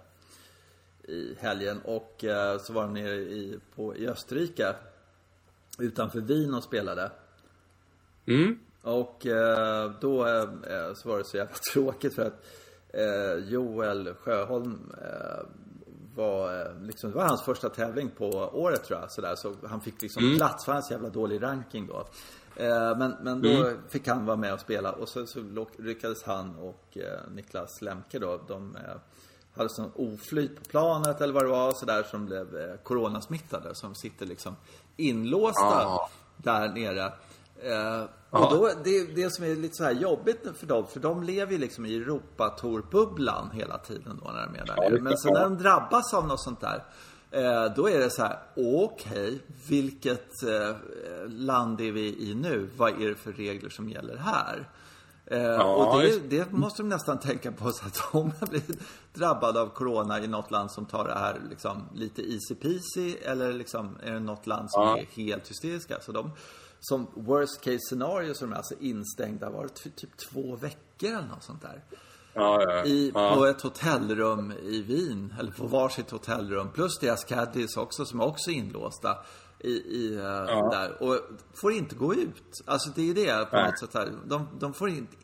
i 1.08 1.36
helgen 1.40 1.82
och 1.84 2.24
eh, 2.24 2.60
så 2.60 2.74
var 2.74 2.82
de 2.82 2.94
nere 2.94 3.16
i, 3.16 3.60
på, 3.76 3.96
i 3.96 4.08
Österrike 4.08 4.76
utanför 5.80 6.20
Wien 6.20 6.54
och 6.54 6.64
spelade. 6.64 7.12
Mm. 8.26 8.60
Och 8.82 9.26
eh, 9.26 9.92
då 10.02 10.28
eh, 10.28 10.94
så 10.96 11.10
var 11.10 11.18
det 11.18 11.24
så 11.24 11.38
jävla 11.38 11.56
tråkigt 11.74 12.16
för 12.16 12.26
att 12.26 12.46
Joel 13.48 14.14
Sjöholm 14.14 14.94
var 16.16 16.74
liksom, 16.86 17.10
det 17.10 17.16
var 17.16 17.28
hans 17.28 17.42
första 17.42 17.70
tävling 17.70 18.10
på 18.10 18.30
året 18.54 18.84
tror 18.84 19.00
jag. 19.00 19.12
Sådär. 19.12 19.36
Så 19.36 19.56
han 19.64 19.82
fick 19.82 20.02
liksom 20.02 20.36
plats 20.38 20.66
för 20.66 20.72
hans 20.72 20.92
jävla 20.92 21.10
dålig 21.10 21.44
ranking 21.44 21.88
då. 21.88 22.08
Men, 22.98 23.16
men 23.22 23.42
då 23.42 23.74
fick 23.90 24.08
han 24.08 24.26
vara 24.26 24.38
med 24.38 24.54
och 24.54 24.60
spela 24.60 24.92
och 24.92 25.10
så, 25.10 25.26
så 25.26 25.66
lyckades 25.78 26.24
han 26.24 26.56
och 26.56 26.98
Niklas 27.32 27.82
Lemke 27.82 28.20
då, 28.20 28.42
de 28.48 28.78
hade 29.58 29.70
sån 29.70 29.92
oflyt 29.96 30.56
på 30.56 30.64
planet 30.70 31.22
eller 31.22 31.34
vad 31.34 31.44
det 31.44 31.50
var 31.50 31.74
sådär 31.74 32.04
som 32.04 32.26
blev 32.26 32.58
eh, 32.58 32.76
coronasmittade 32.84 33.76
som 33.76 33.96
sitter 33.96 34.26
liksom 34.26 34.56
inlåsta 34.98 35.86
Ah. 35.86 36.10
där 36.38 36.70
nere. 36.70 37.06
Eh, 37.64 38.04
och 38.30 38.52
då, 38.52 38.70
det, 38.84 39.16
det 39.16 39.34
som 39.34 39.46
är 39.46 39.56
lite 39.56 39.76
så 39.76 39.84
här 39.84 39.92
jobbigt 39.92 40.48
för 40.60 40.68
dem, 40.68 40.88
för 40.88 41.00
de 41.00 41.24
lever 41.24 41.52
ju 41.52 41.58
liksom 41.58 41.86
i 41.86 41.96
Europatour-bubblan 41.96 43.52
hela 43.54 43.78
tiden 43.78 44.20
då 44.24 44.32
när 44.32 44.46
de 44.46 44.56
är 44.56 44.66
där 44.66 44.90
nere. 44.90 45.02
Men 45.02 45.18
så 45.18 45.34
när 45.34 45.42
de 45.44 45.58
drabbas 45.58 46.14
av 46.14 46.28
något 46.28 46.42
sånt 46.42 46.62
där, 46.62 46.84
eh, 47.32 47.74
då 47.76 47.90
är 47.90 48.00
det 48.00 48.10
så 48.10 48.22
här, 48.22 48.40
okej, 48.56 49.40
vilket 49.68 50.44
eh, 50.44 50.76
land 51.30 51.82
är 51.82 51.92
vi 51.92 52.30
i 52.30 52.36
nu? 52.36 52.70
Vad 52.78 53.02
är 53.02 53.10
det 53.10 53.16
för 53.16 53.32
regler 53.32 53.70
som 53.70 53.90
gäller 53.90 54.18
här? 54.18 54.70
Eh, 55.32 55.60
och 55.62 56.02
det, 56.02 56.30
det 56.30 56.52
måste 56.52 56.82
de 56.84 56.90
nästan 56.90 57.20
tänka 57.20 57.52
på 57.52 57.72
så 57.72 57.86
att 57.86 58.10
om 58.16 58.32
jag 58.40 58.50
blir 58.50 58.62
drabbad 59.14 59.58
av 59.58 59.68
corona 59.68 60.20
i 60.24 60.28
något 60.28 60.52
land 60.52 60.72
som 60.72 60.86
tar 60.86 61.08
det 61.08 61.14
här 61.14 61.42
liksom 61.50 61.84
lite 61.94 62.22
easy 62.22 62.56
peasy 62.56 63.16
eller 63.22 63.54
liksom 63.54 63.98
är 64.04 64.14
det 64.14 64.20
något 64.20 64.48
land 64.48 64.72
som 64.72 64.82
Ja. 64.84 64.98
är 64.98 65.06
helt 65.06 65.50
hysteriska. 65.50 65.98
Så 66.02 66.12
de, 66.12 66.32
som 66.80 67.08
worst 67.16 67.62
case 67.62 67.80
scenario 67.90 68.34
så 68.34 68.46
är 68.46 68.50
de 68.50 68.56
alltså 68.56 68.76
instängda, 68.80 69.50
var 69.50 69.64
det 69.64 69.70
ty- 69.84 69.90
typ 69.96 70.18
två 70.18 70.56
veckor 70.56 71.10
eller 71.10 71.28
något 71.28 71.44
sånt 71.44 71.62
där. 71.62 71.84
Ja, 72.34 72.62
ja, 72.64 72.86
I, 72.86 73.12
ja. 73.16 73.36
På 73.36 73.46
ett 73.46 73.62
hotellrum 73.62 74.52
i 74.52 74.82
Wien, 74.82 75.34
eller 75.40 75.52
på 75.52 75.68
varsitt 75.68 76.12
hotellrum. 76.12 76.70
Plus 76.72 77.00
deras 77.00 77.24
caddies 77.24 77.78
också 77.78 78.06
som 78.06 78.20
är 78.20 78.26
också 78.26 78.52
inlåsta 78.52 79.18
i, 79.60 79.70
i 79.70 80.16
eh, 80.16 80.70
där. 80.70 81.04
Och 81.04 81.20
får 81.54 81.72
inte 81.72 81.96
gå 81.96 82.14
ut. 82.14 82.62
Alltså 82.66 82.90
det 82.96 83.10
är 83.10 83.14
det 83.14 83.46
på 83.50 83.56
Nej. 83.56 83.66
något 83.66 83.80
sätt 83.80 83.94
här. 83.94 84.12
De, 84.26 84.48
de 84.60 84.74
får 84.74 84.90
inte 84.90 85.16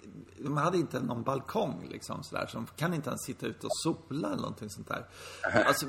de 0.43 0.57
hade 0.57 0.77
inte 0.77 0.99
någon 0.99 1.23
balkong 1.23 1.88
liksom 1.91 2.23
sådär. 2.23 2.47
Så 2.47 2.57
de 2.57 2.67
kan 2.75 2.93
inte 2.93 3.09
ens 3.09 3.21
sitta 3.21 3.45
ute 3.45 3.67
och 3.67 3.71
sola 3.75 4.27
eller 4.27 4.41
någonting 4.41 4.69
sånt 4.69 4.88
där. 4.88 5.05
Alltså, 5.65 5.86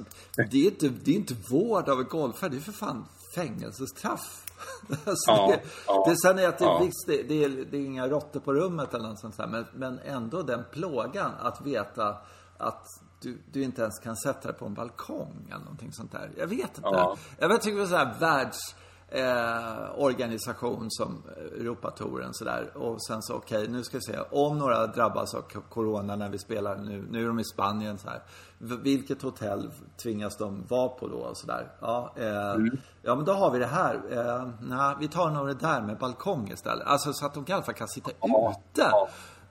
det 0.50 0.66
är 0.66 0.70
inte, 0.70 0.88
det 0.88 1.10
är 1.10 1.16
inte 1.16 1.34
vård 1.50 1.88
av 1.88 2.00
en 2.00 2.06
golfare. 2.08 2.50
Det 2.50 2.56
är 2.56 2.60
för 2.60 2.72
fan 2.72 3.06
fängelsestraff. 3.34 4.40
Alltså, 4.88 5.30
Ja, 5.30 5.46
det, 5.46 5.60
ja, 5.86 6.04
det, 6.08 6.16
sen 6.16 6.38
är 6.38 6.48
att 6.48 6.58
det, 6.58 6.64
ja. 6.64 6.78
visst, 6.78 7.06
det, 7.06 7.22
det, 7.22 7.44
är, 7.44 7.48
det 7.70 7.76
är 7.76 7.84
inga 7.84 8.08
råttor 8.08 8.40
på 8.40 8.54
rummet 8.54 8.94
eller 8.94 9.08
något 9.08 9.20
sånt 9.20 9.36
där. 9.36 9.46
Men, 9.46 9.66
men 9.74 9.98
ändå 9.98 10.42
den 10.42 10.64
plågan 10.72 11.32
att 11.40 11.66
veta 11.66 12.16
att 12.58 12.86
du, 13.20 13.38
du 13.52 13.62
inte 13.62 13.82
ens 13.82 13.98
kan 13.98 14.16
sätta 14.16 14.48
dig 14.48 14.58
på 14.58 14.66
en 14.66 14.74
balkong 14.74 15.46
eller 15.46 15.64
någonting 15.64 15.92
sånt 15.92 16.12
där. 16.12 16.30
Jag 16.36 16.46
vet 16.46 16.76
inte. 16.76 16.80
Ja. 16.82 17.16
Jag 17.38 17.48
vet, 17.48 17.62
tycker 17.62 17.78
det 17.78 17.84
är 17.84 17.86
så 17.86 17.96
här 17.96 18.14
världs 18.20 18.74
eh, 19.14 19.98
organisation 19.98 20.86
som 20.90 21.22
Europatouren 21.60 22.34
sådär. 22.34 22.76
Och 22.76 23.02
sen 23.02 23.22
så 23.22 23.34
okej, 23.34 23.68
nu 23.68 23.82
ska 23.82 23.96
vi 23.96 24.02
se. 24.02 24.18
Om 24.30 24.58
några 24.58 24.86
drabbas 24.86 25.34
av 25.34 25.42
corona 25.68 26.16
när 26.16 26.28
vi 26.28 26.38
spelar 26.38 26.76
nu. 26.76 27.06
Nu 27.10 27.22
är 27.22 27.26
de 27.26 27.40
i 27.40 27.44
Spanien 27.44 27.98
så 27.98 28.08
här. 28.08 28.22
Vilket 28.58 29.22
hotell 29.22 29.70
tvingas 30.02 30.36
de 30.36 30.64
vara 30.68 30.88
på 30.88 31.08
då 31.08 31.16
och 31.16 31.36
sådär. 31.36 31.72
Ja, 31.80 32.12
eh, 32.16 32.56
ja 33.02 33.14
men 33.14 33.24
då 33.24 33.32
har 33.32 33.50
vi 33.50 33.58
det 33.58 33.66
här. 33.66 33.94
Eh, 34.10 34.48
nej, 34.60 34.94
vi 35.00 35.08
tar 35.08 35.30
nog 35.30 35.46
det 35.46 35.54
där 35.54 35.80
med 35.80 35.98
balkong 35.98 36.50
istället. 36.50 36.86
Alltså 36.86 37.12
så 37.12 37.26
att 37.26 37.34
de 37.34 37.44
i 37.48 37.52
alla 37.52 37.62
fall 37.62 37.74
kan 37.74 37.88
sitta 37.88 38.10
Ja, 38.20 38.54
ute. 38.72 38.90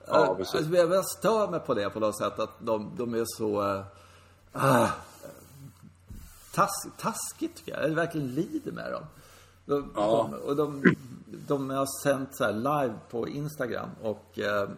Ja. 0.06 0.14
Ja, 0.14 0.26
Eh, 0.30 0.36
precis. 0.36 0.54
alltså, 0.54 0.72
jag 0.76 0.92
jag 0.92 1.04
stör 1.06 1.48
mig 1.48 1.60
på 1.60 1.74
det 1.74 1.90
på 1.90 2.00
något 2.00 2.18
sätt. 2.18 2.38
Att 2.38 2.50
de, 2.58 2.90
de 2.96 3.14
är 3.14 3.24
så... 3.26 3.82
ah, 4.52 4.88
tas, 6.54 6.86
taskigt 6.98 7.56
tycker 7.56 7.72
jag. 7.80 7.90
Jag 7.90 7.94
verkligen 7.94 8.34
lider 8.34 8.72
med 8.72 8.92
dem. 8.92 9.02
De, 9.66 9.92
Ja. 9.96 10.28
de, 10.32 10.38
och 10.38 10.56
de, 10.56 10.82
de 11.46 11.70
har 11.70 12.02
sänt 12.02 12.28
så 12.36 12.44
här 12.44 12.52
live 12.52 12.94
på 13.10 13.28
Instagram 13.28 13.88
och 14.02 14.38
eh, 14.38 14.68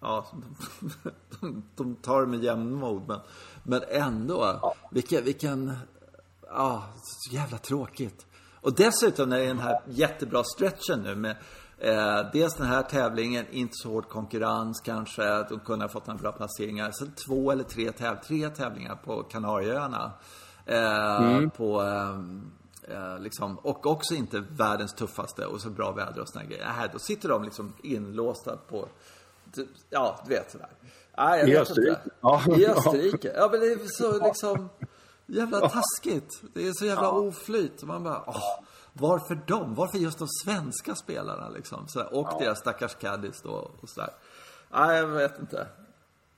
ja, 0.00 0.26
de, 0.30 1.10
de, 1.40 1.62
de 1.76 1.94
tar 1.96 2.20
det 2.20 2.26
med 2.26 2.44
jämnmod. 2.44 3.02
Men, 3.08 3.20
men 3.62 3.82
ändå, 3.88 4.74
vilken, 4.90 5.24
vilken, 5.24 5.76
ja, 6.48 6.84
så 7.02 7.34
jävla 7.34 7.58
tråkigt. 7.58 8.26
Och 8.60 8.74
dessutom 8.74 9.28
när 9.28 9.36
det 9.38 9.44
är 9.44 9.48
den 9.48 9.58
här 9.58 9.80
jättebra 9.86 10.44
stretchen 10.44 11.02
nu 11.02 11.14
med 11.14 11.36
eh, 11.78 12.30
dels 12.32 12.54
den 12.54 12.66
här 12.66 12.82
tävlingen, 12.82 13.46
inte 13.50 13.72
så 13.74 13.88
hård 13.88 14.08
konkurrens 14.08 14.80
kanske, 14.80 15.32
att 15.32 15.48
de 15.48 15.60
kunde 15.60 15.84
ha 15.84 15.88
fått 15.88 16.06
några 16.06 16.20
bra 16.20 16.32
placeringar. 16.32 16.90
Sen 16.90 17.12
två 17.26 17.52
eller 17.52 17.64
tre, 17.64 17.92
täv 17.92 18.16
tre 18.26 18.48
tävlingar 18.48 18.96
på 18.96 19.22
Kanarieöarna. 19.22 20.12
Eh, 20.66 21.48
På, 21.48 21.80
ehm, 21.80 22.50
eh, 22.88 23.18
liksom, 23.18 23.58
och 23.58 23.86
också 23.86 24.14
inte 24.14 24.44
världens 24.50 24.94
tuffaste 24.94 25.46
och 25.46 25.60
så 25.60 25.70
bra 25.70 25.92
väder 25.92 26.20
och 26.20 26.28
såna 26.28 26.44
grejer. 26.44 26.72
Nej, 26.78 26.88
då 26.92 26.98
sitter 26.98 27.28
de 27.28 27.44
liksom 27.44 27.72
inlåsta 27.82 28.56
på 28.56 28.88
ja, 29.90 30.20
du 30.24 30.34
vet 30.34 30.50
sådär. 30.50 30.70
Nej, 31.18 31.40
jag 31.40 31.48
I 31.48 31.56
Österrike? 31.56 32.00
Ja. 32.20 32.42
I 32.56 32.66
Österrike. 32.66 33.32
Ja, 33.36 33.48
men 33.52 33.60
det 33.60 33.66
är 33.66 33.78
så 33.86 34.24
liksom 34.24 34.68
jävla 35.26 35.68
taskigt. 35.68 36.42
Det 36.54 36.68
är 36.68 36.72
så 36.72 36.86
jävla 36.86 37.10
oflyt. 37.10 37.82
Man 37.82 38.04
bara, 38.04 38.22
åh, 38.26 38.64
varför 38.98 39.34
dem? 39.34 39.74
Varför 39.74 39.98
just 39.98 40.18
de 40.18 40.28
svenska 40.44 40.94
spelarna 40.94 41.48
liksom? 41.48 41.88
Så, 41.88 42.04
och 42.04 42.42
deras 42.42 42.58
stackars 42.58 42.94
caddies 42.94 43.42
då 43.42 43.70
och 43.80 43.88
sådär. 43.88 44.10
Nej, 44.70 44.96
jag 44.96 45.06
vet 45.06 45.38
inte. 45.40 45.66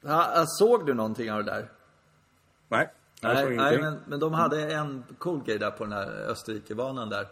Ja, 0.00 0.44
såg 0.46 0.86
du 0.86 0.94
någonting 0.94 1.32
av 1.32 1.44
det 1.44 1.50
där? 1.50 1.72
Nej, 2.68 2.90
jag 3.20 3.36
såg 3.36 3.46
Nej, 3.46 3.56
nej 3.56 3.74
ingenting. 3.74 3.80
men, 3.80 4.00
men 4.06 4.20
de 4.20 4.32
hade 4.32 4.72
en 4.72 5.04
cool 5.18 5.42
grej 5.44 5.58
där 5.58 5.70
på 5.70 5.84
den 5.84 5.92
här 5.92 6.06
Österrikebanan 6.06 7.08
där. 7.08 7.28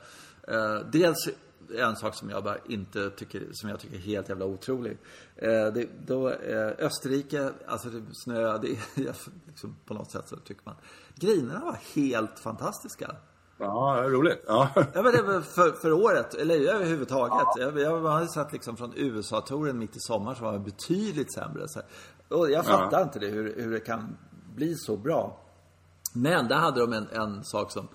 Eh, 0.49 0.81
dels 0.87 1.29
en 1.75 1.97
sak 1.97 2.15
som 2.15 2.31
jag 2.31 2.45
bara 2.45 2.57
inte 2.69 3.11
tycker, 3.11 3.43
som 3.53 3.69
jag 3.71 3.81
tycker 3.81 3.97
är 3.97 4.01
helt 4.01 4.29
jävla 4.29 4.45
otrolig. 4.45 4.99
Eh, 5.37 5.67
det, 5.67 5.89
då, 6.07 6.31
eh, 6.31 6.73
Österrike, 6.79 7.53
alltså 7.67 7.89
det 7.91 8.03
snö, 8.13 8.59
det 8.59 8.71
är 8.71 9.15
liksom 9.47 9.77
på 9.85 9.95
något 9.95 10.11
sätt 10.11 10.29
så 10.29 10.37
tycker 10.37 10.63
man. 10.65 10.75
Grinerna 11.15 11.61
var 11.61 11.79
helt 11.95 12.39
fantastiska. 12.39 13.17
Ja, 13.59 14.05
roligt. 14.07 14.45
Ja. 14.47 14.69
Ja 14.75 15.03
men 15.03 15.13
det 15.13 15.23
var 15.23 15.41
för, 15.41 15.73
för 15.73 15.93
året, 15.93 16.35
eller 16.35 16.75
överhuvudtaget. 16.75 17.47
Jag, 17.57 17.79
jag 17.79 18.01
hade 18.03 18.29
sett 18.29 18.53
liksom 18.53 18.77
från 18.77 18.93
USA-touren 18.97 19.79
mitt 19.79 19.97
i 19.97 20.01
sommar 20.01 20.35
som 20.35 20.47
var 20.47 20.59
betydligt 20.59 21.35
sämre. 21.35 21.69
Så, 21.69 21.81
och 22.29 22.51
jag 22.51 22.67
fattar 22.67 23.03
inte 23.03 23.19
det, 23.19 23.27
hur, 23.27 23.63
hur 23.63 23.71
det 23.71 23.81
kan 23.81 24.17
bli 24.55 24.75
så 24.75 24.97
bra. 24.97 25.41
Men 26.13 26.49
där 26.49 26.57
hade 26.57 26.81
de 26.81 26.93
en, 26.93 27.09
en 27.09 27.45
sak 27.45 27.73
som 27.73 27.89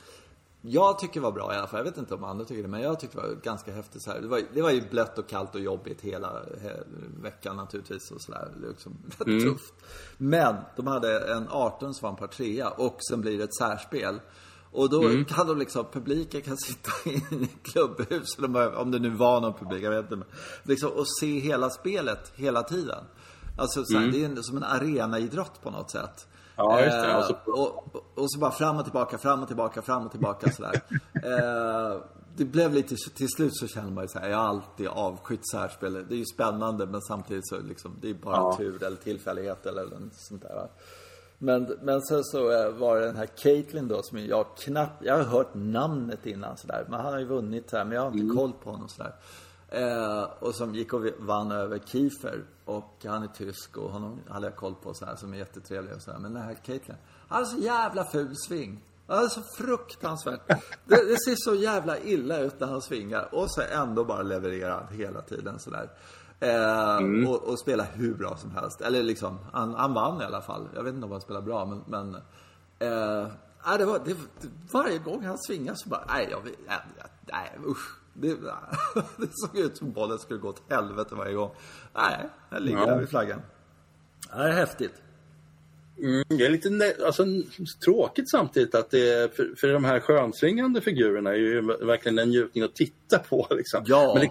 jag 0.65 0.99
tycker 0.99 1.19
var 1.19 1.31
bra 1.31 1.53
i 1.53 1.57
alla 1.57 1.67
fall. 1.67 1.79
Jag 1.79 1.83
vet 1.83 1.97
inte 1.97 2.15
om 2.15 2.23
andra 2.23 2.45
tycker 2.45 2.61
det, 2.61 2.67
men 2.67 2.81
jag 2.81 2.99
tyckte 2.99 3.17
det 3.17 3.27
var 3.27 3.35
ganska 3.35 3.71
häftigt. 3.71 4.03
Så 4.03 4.11
här. 4.11 4.21
Det, 4.21 4.27
var, 4.27 4.41
det 4.53 4.61
var 4.61 4.71
ju 4.71 4.81
blött 4.89 5.17
och 5.17 5.29
kallt 5.29 5.55
och 5.55 5.61
jobbigt 5.61 6.01
hela 6.01 6.41
he, 6.61 6.79
veckan 7.21 7.55
naturligtvis. 7.55 8.11
Och 8.11 8.21
sådär. 8.21 8.51
Liksom 8.67 8.97
rätt 9.17 9.41
tufft. 9.43 9.73
Men 10.17 10.55
de 10.75 10.87
hade 10.87 11.33
en 11.33 11.47
18 11.49 11.93
som 11.93 12.05
var 12.05 12.09
en 12.09 12.15
par 12.15 12.27
trea 12.27 12.69
och 12.69 12.97
sen 13.09 13.21
blir 13.21 13.37
det 13.37 13.43
ett 13.43 13.55
särspel. 13.55 14.19
Och 14.73 14.89
då 14.89 15.23
kan 15.27 15.47
de 15.47 15.57
liksom, 15.57 15.85
publiken 15.91 16.41
kan 16.41 16.57
sitta 16.57 16.91
i 17.09 17.15
ett 17.15 17.49
klubbhus, 17.63 18.37
om- 18.77 18.91
det 18.91 18.99
nu 18.99 19.09
var 19.09 19.41
någon 19.41 19.53
publik, 19.53 19.83
jag 19.83 19.91
vet 19.91 20.11
inte. 20.11 20.25
Liksom, 20.63 20.91
och 20.91 21.05
se 21.19 21.39
hela 21.39 21.69
spelet 21.69 22.31
hela 22.35 22.63
tiden. 22.63 23.03
Alltså 23.57 23.83
så 23.85 23.97
här, 23.97 24.07
det 24.07 24.21
är 24.21 24.25
en, 24.25 24.43
som 24.43 24.57
en 24.57 24.63
arenaidrott 24.63 25.61
på 25.63 25.71
något 25.71 25.91
sätt. 25.91 26.27
Ja, 26.55 26.79
just 26.81 26.91
det. 26.91 27.11
Eh, 27.11 27.17
Och 27.17 27.23
så- 27.25 27.37
och, 27.45 27.95
och, 27.95 28.05
och 28.15 28.31
så 28.31 28.39
bara 28.39 28.51
fram 28.51 28.77
och 28.77 28.83
tillbaka, 28.83 29.17
fram 29.17 29.41
och 29.41 29.47
tillbaka, 29.47 29.81
fram 29.81 30.05
och 30.05 30.11
tillbaka 30.11 30.51
sådär. 30.51 30.73
eh, 31.23 32.01
det 32.35 32.45
blev 32.45 32.73
lite, 32.73 32.95
till 33.15 33.29
slut 33.29 33.55
så 33.57 33.67
känner 33.67 33.91
man 33.91 34.03
ju 34.03 34.07
så 34.07 34.19
här, 34.19 34.29
jag 34.29 34.37
har 34.37 34.45
alltid 34.47 34.87
avskytt 34.87 35.49
särspel. 35.51 35.93
Det 35.93 36.15
är 36.15 36.17
ju 36.19 36.25
spännande 36.25 36.85
men 36.85 37.01
samtidigt 37.01 37.47
så 37.47 37.59
liksom, 37.59 37.97
det 38.01 38.09
är 38.09 38.13
bara 38.13 38.35
Ja. 38.35 38.55
tur 38.57 38.83
eller 38.83 38.97
tillfällighet 38.97 39.65
eller 39.65 39.87
sånt 40.13 40.41
där. 40.41 40.67
Men, 41.43 41.77
men 41.81 42.01
sen 42.01 42.23
så 42.23 42.51
eh, 42.51 42.69
var 42.69 42.99
det 42.99 43.05
den 43.05 43.15
här 43.15 43.25
Caitlyn 43.25 43.87
då 43.87 44.03
som 44.03 44.19
jag 44.25 44.45
knappt, 44.57 45.03
jag 45.05 45.17
har 45.17 45.23
hört 45.23 45.53
namnet 45.53 46.25
innan 46.25 46.57
sådär. 46.57 46.85
Men 46.89 46.99
han 46.99 47.13
har 47.13 47.19
ju 47.19 47.25
vunnit 47.25 47.71
här, 47.71 47.85
men 47.85 47.93
jag 47.95 48.01
har 48.01 48.07
inte 48.11 48.23
Mm. 48.23 48.35
koll 48.37 48.53
på 48.63 48.71
honom 48.71 48.89
sådär. 48.89 49.15
Eh, 49.69 50.23
och 50.39 50.55
som 50.55 50.75
gick 50.75 50.93
och 50.93 51.05
vann 51.19 51.51
över 51.51 51.79
Kiefer. 51.79 52.43
Och 52.65 53.05
han 53.05 53.23
är 53.23 53.27
tysk 53.27 53.77
och 53.77 53.91
honom 53.91 54.19
hade 54.29 54.47
jag 54.47 54.55
koll 54.55 54.75
på 54.75 54.93
så 54.93 55.05
här 55.05 55.15
som 55.15 55.33
är 55.33 55.37
jättetrevlig 55.37 55.95
och 55.95 56.01
så 56.01 56.11
här. 56.11 56.19
Men 56.19 56.33
den 56.33 56.43
här 56.43 56.53
Caitlyn, 56.65 56.97
han 57.27 57.37
har 57.43 57.45
så 57.45 57.57
jävla 57.57 58.03
ful 58.05 58.35
sving. 58.47 58.83
Han 59.07 59.23
är 59.23 59.27
så 59.27 59.41
fruktansvärt. 59.57 60.47
Det, 60.85 60.95
det 60.95 61.17
ser 61.25 61.35
så 61.35 61.55
jävla 61.55 61.99
illa 61.99 62.39
ut 62.39 62.59
när 62.59 62.67
han 62.67 62.81
svingar. 62.81 63.29
Och 63.35 63.51
så 63.51 63.61
ändå 63.61 64.03
bara 64.03 64.21
levererar 64.21 64.71
han 64.71 64.97
hela 64.97 65.21
tiden 65.21 65.59
sådär. 65.59 65.89
Eh, 66.43 67.29
och, 67.29 67.43
och 67.49 67.59
spelar 67.59 67.87
hur 67.93 68.13
bra 68.13 68.37
som 68.37 68.51
helst. 68.51 68.81
Eller 68.81 69.03
liksom, 69.03 69.39
han, 69.53 69.73
han 69.73 69.93
vann 69.93 70.21
i 70.21 70.25
alla 70.25 70.41
fall. 70.41 70.67
Jag 70.75 70.83
vet 70.83 70.93
inte 70.93 71.05
om 71.05 71.11
han 71.11 71.21
spelar 71.21 71.41
bra 71.41 71.65
men, 71.65 71.83
men 71.87 72.15
eh, 72.79 73.27
nej, 73.67 73.77
det 73.77 73.85
var, 73.85 73.99
det, 74.05 74.15
varje 74.71 74.97
gång 74.97 75.25
han 75.25 75.37
svingar 75.37 75.73
så 75.75 75.89
bara, 75.89 76.05
nej, 76.07 76.27
jag, 76.31 76.41
vill- 76.41 76.55
nej, 76.67 76.77
nej 77.31 77.51
usch. 77.67 77.99
Det, 78.13 78.27
det 79.17 79.27
såg 79.31 79.57
ut 79.57 79.77
som 79.77 79.91
bollen 79.91 80.19
skulle 80.19 80.39
gå 80.39 80.49
åt 80.49 80.61
helvete 80.69 81.15
varje 81.15 81.33
gång. 81.33 81.51
Nej, 81.95 82.29
den 82.49 82.63
ligger 82.63 82.79
Ja. 82.79 82.85
där 82.85 82.99
vid 82.99 83.09
flaggan. 83.09 83.41
Det 84.33 84.43
är 84.43 84.51
häftigt. 84.51 84.93
Mm, 85.97 86.23
det 86.27 86.45
är 86.45 86.49
lite 86.49 86.95
alltså, 87.05 87.25
tråkigt 87.85 88.29
samtidigt 88.29 88.75
att 88.75 88.89
det 88.91 89.09
är, 89.13 89.27
för, 89.27 89.55
för 89.57 89.67
de 89.67 89.83
här 89.83 89.99
skönsvingande 89.99 90.81
figurerna 90.81 91.29
är 91.29 91.35
ju 91.35 91.61
verkligen 91.61 92.19
en 92.19 92.29
njutning 92.29 92.63
att 92.63 92.75
titta 92.75 93.19
på. 93.19 93.47
Liksom. 93.49 93.83
Ja. 93.85 94.11
Men 94.15 94.21
det 94.21 94.29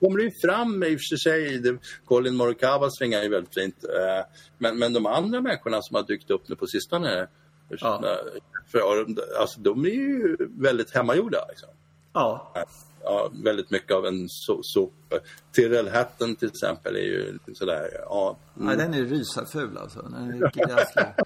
kommer 0.00 0.20
ju 0.20 0.30
fram 0.44 0.82
i 0.82 0.96
och 0.96 1.00
för 1.10 1.16
sig. 1.16 1.62
Colin 2.04 2.36
Morikawa 2.36 2.90
svingar 2.90 3.22
ju 3.22 3.28
väldigt 3.28 3.54
fint. 3.54 3.84
eh, 3.84 4.26
Men, 4.58 4.78
men 4.78 4.92
de 4.92 5.06
andra 5.06 5.40
människorna 5.40 5.82
som 5.82 5.94
har 5.96 6.02
dykt 6.02 6.30
upp 6.30 6.48
nu 6.48 6.56
på 6.56 6.66
sistone, 6.66 7.26
Ja. 7.68 8.02
eh, 8.04 8.40
för, 8.72 8.80
alltså, 9.40 9.60
de 9.60 9.84
är 9.84 9.90
ju 9.90 10.36
väldigt 10.40 10.94
hemmagjorda. 10.94 11.38
Liksom. 11.48 11.68
Ja, 12.12 12.52
Ja, 13.02 13.30
väldigt 13.44 13.70
mycket 13.70 13.92
av 13.96 14.06
en 14.06 14.26
so- 14.26 14.60
sop. 14.62 14.92
Tyrrell 15.52 15.88
Hatton 15.88 16.36
till 16.36 16.48
exempel 16.48 16.96
är 16.96 17.00
ju 17.00 17.38
sådär, 17.54 17.88
ja. 18.04 18.36
nej, 18.54 18.76
den 18.76 18.94
är 18.94 19.04
rysarful 19.04 19.78
alltså. 19.78 20.02
Den 20.02 20.14
är 20.42 20.50
gräslig. 20.66 21.04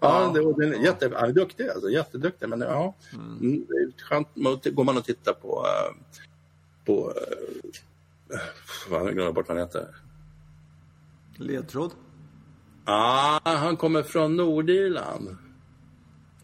Ja, 0.00 0.30
det, 0.34 0.40
och 0.40 0.60
den 0.60 0.74
är 0.74 0.78
jätte, 0.84 1.10
han 1.14 1.28
är 1.28 1.32
duktig, 1.32 1.68
alltså, 1.68 1.90
jätteduktig. 1.90 2.48
Men 2.48 2.60
ja, 2.60 2.94
mm. 3.12 3.66
är 3.68 4.02
skönt. 4.04 4.28
Går 4.74 4.84
man 4.84 4.96
och 4.98 5.04
tittar 5.04 5.32
på... 5.32 5.66
eh, 5.66 5.94
på 6.86 7.12
vad 8.90 9.00
jag 9.06 9.14
glömmer 9.14 9.32
bort 9.32 9.48
vad 9.48 9.56
han 9.58 9.66
heter. 9.66 9.86
Ledtråd. 11.36 11.90
Ah, 12.84 13.40
han 13.44 13.76
kommer 13.76 14.02
från 14.02 14.36
Nordirland. 14.36 15.36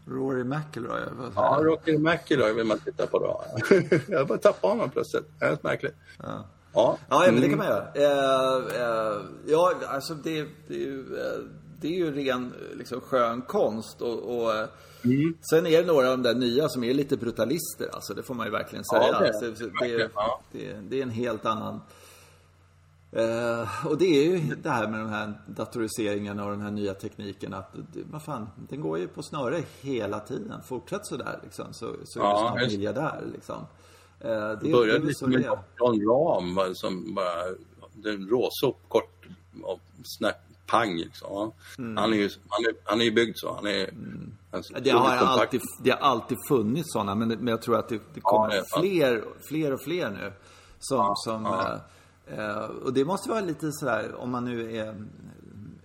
Rory 0.05 0.43
McIlroy. 0.43 1.01
Ja, 1.19 1.31
fan. 1.31 1.63
Rocky 1.63 1.97
McIlroy 1.97 2.53
vill 2.53 2.65
man 2.65 2.79
titta 2.79 3.07
på 3.07 3.19
då. 3.19 3.43
jag 4.07 4.27
bara 4.27 4.37
tappade 4.37 4.73
honom 4.73 4.89
plötsligt. 4.89 5.25
Det 5.39 5.45
är 5.45 5.57
märkligt. 5.61 5.95
Ja. 6.23 6.45
Ja, 6.73 6.97
Ja, 7.09 7.19
men 7.25 7.35
det 7.41 7.47
Mm. 7.47 7.49
kan 7.49 7.57
man 7.57 7.67
göra. 7.67 7.87
Eh, 7.93 8.81
eh, 8.81 9.21
ja, 9.45 9.73
alltså 9.87 10.13
det, 10.13 10.47
det, 10.67 10.83
eh, 10.89 11.39
det 11.81 11.87
är 11.87 11.91
ju 11.91 12.11
ren 12.11 12.53
liksom, 12.73 13.01
skön 13.01 13.41
konst. 13.41 14.01
Och, 14.01 14.37
och, 14.43 14.53
eh, 14.55 14.67
Mm. 15.03 15.37
Sen 15.49 15.65
är 15.67 15.81
det 15.81 15.87
några 15.87 16.11
av 16.11 16.17
de 16.17 16.23
där 16.23 16.35
nya 16.35 16.69
som 16.69 16.83
är 16.83 16.93
lite 16.93 17.17
brutalister. 17.17 17.89
Alltså, 17.93 18.13
det 18.13 18.23
får 18.23 18.33
man 18.35 18.45
ju 18.47 18.51
verkligen 18.51 18.85
säga. 18.85 19.01
Ja, 19.11 19.19
det 19.19 19.27
är 19.27 19.33
Alltså, 19.47 19.65
det. 19.65 19.87
det, 19.87 19.97
det, 19.97 20.09
det, 20.51 20.73
det 20.89 20.97
är 20.99 21.03
en 21.03 21.09
helt 21.09 21.45
annan... 21.45 21.81
Eh, 23.11 23.87
och 23.87 23.97
det 23.97 24.05
är 24.05 24.23
ju 24.31 24.55
det 24.55 24.69
här 24.69 24.87
med 24.87 24.99
den 24.99 25.09
här 25.09 25.33
datoriseringen 25.47 26.39
och 26.39 26.51
den 26.51 26.61
här 26.61 26.71
nya 26.71 26.93
tekniken 26.93 27.53
att, 27.53 27.73
det, 27.93 27.99
vad 28.11 28.23
fan, 28.23 28.49
den 28.69 28.81
går 28.81 28.99
ju 28.99 29.07
på 29.07 29.23
snöre 29.23 29.61
hela 29.81 30.19
tiden. 30.19 30.61
Fortsätt 30.65 31.05
sådär 31.05 31.39
liksom, 31.43 31.65
så, 31.73 31.95
så 32.05 32.19
är 32.19 32.23
Ja, 32.23 32.33
du 32.33 32.39
snart 32.49 32.61
just- 32.61 32.75
miljardär 32.75 33.23
liksom. 33.33 33.55
Eh, 34.19 34.29
det, 34.29 34.47
Det 34.47 34.57
det 34.61 34.69
är 34.69 34.73
började 34.73 35.05
lite 35.05 35.27
med 35.27 35.41
det 35.41 35.47
är. 35.47 35.59
John 35.79 36.01
Rahm 36.09 36.55
va, 36.55 36.63
som 36.73 37.15
bara... 37.15 37.43
Det 37.93 38.09
är 38.09 38.13
en 38.13 38.27
råsop, 38.29 38.79
kort 38.87 39.25
och 39.63 39.79
snabbt 40.03 40.50
pang 40.71 40.97
liksom. 40.97 41.27
Ja. 41.31 41.53
Han, 41.77 42.13
är 42.13 42.17
ju, 42.17 42.29
han, 42.49 42.65
är, 42.65 42.73
han 42.83 43.01
är 43.01 43.05
ju 43.05 43.11
byggd 43.11 43.37
så. 43.37 43.53
Han 43.53 43.67
är... 43.67 43.89
Han 44.51 44.63
är 44.75 44.79
Det 44.79 44.89
har, 44.89 45.09
alltid, 45.09 45.61
det 45.83 45.89
har 45.89 45.97
alltid 45.97 46.37
funnits 46.47 46.93
sådana, 46.93 47.15
men, 47.15 47.27
men 47.27 47.47
jag 47.47 47.61
tror 47.61 47.79
att 47.79 47.89
det, 47.89 48.01
det 48.13 48.21
kommer 48.21 48.51
sant. 48.51 48.67
fler, 48.79 49.23
fler 49.49 49.73
och 49.73 49.81
fler 49.81 50.09
nu. 50.09 50.33
Som, 50.79 51.13
som, 51.15 51.43
ja. 51.43 51.79
eh, 52.27 52.39
eh, 52.39 52.63
och 52.63 52.93
det 52.93 53.05
måste 53.05 53.29
vara 53.29 53.41
lite 53.41 53.71
sådär, 53.71 54.15
om 54.15 54.31
man 54.31 54.45
nu 54.45 54.77
är 54.77 54.95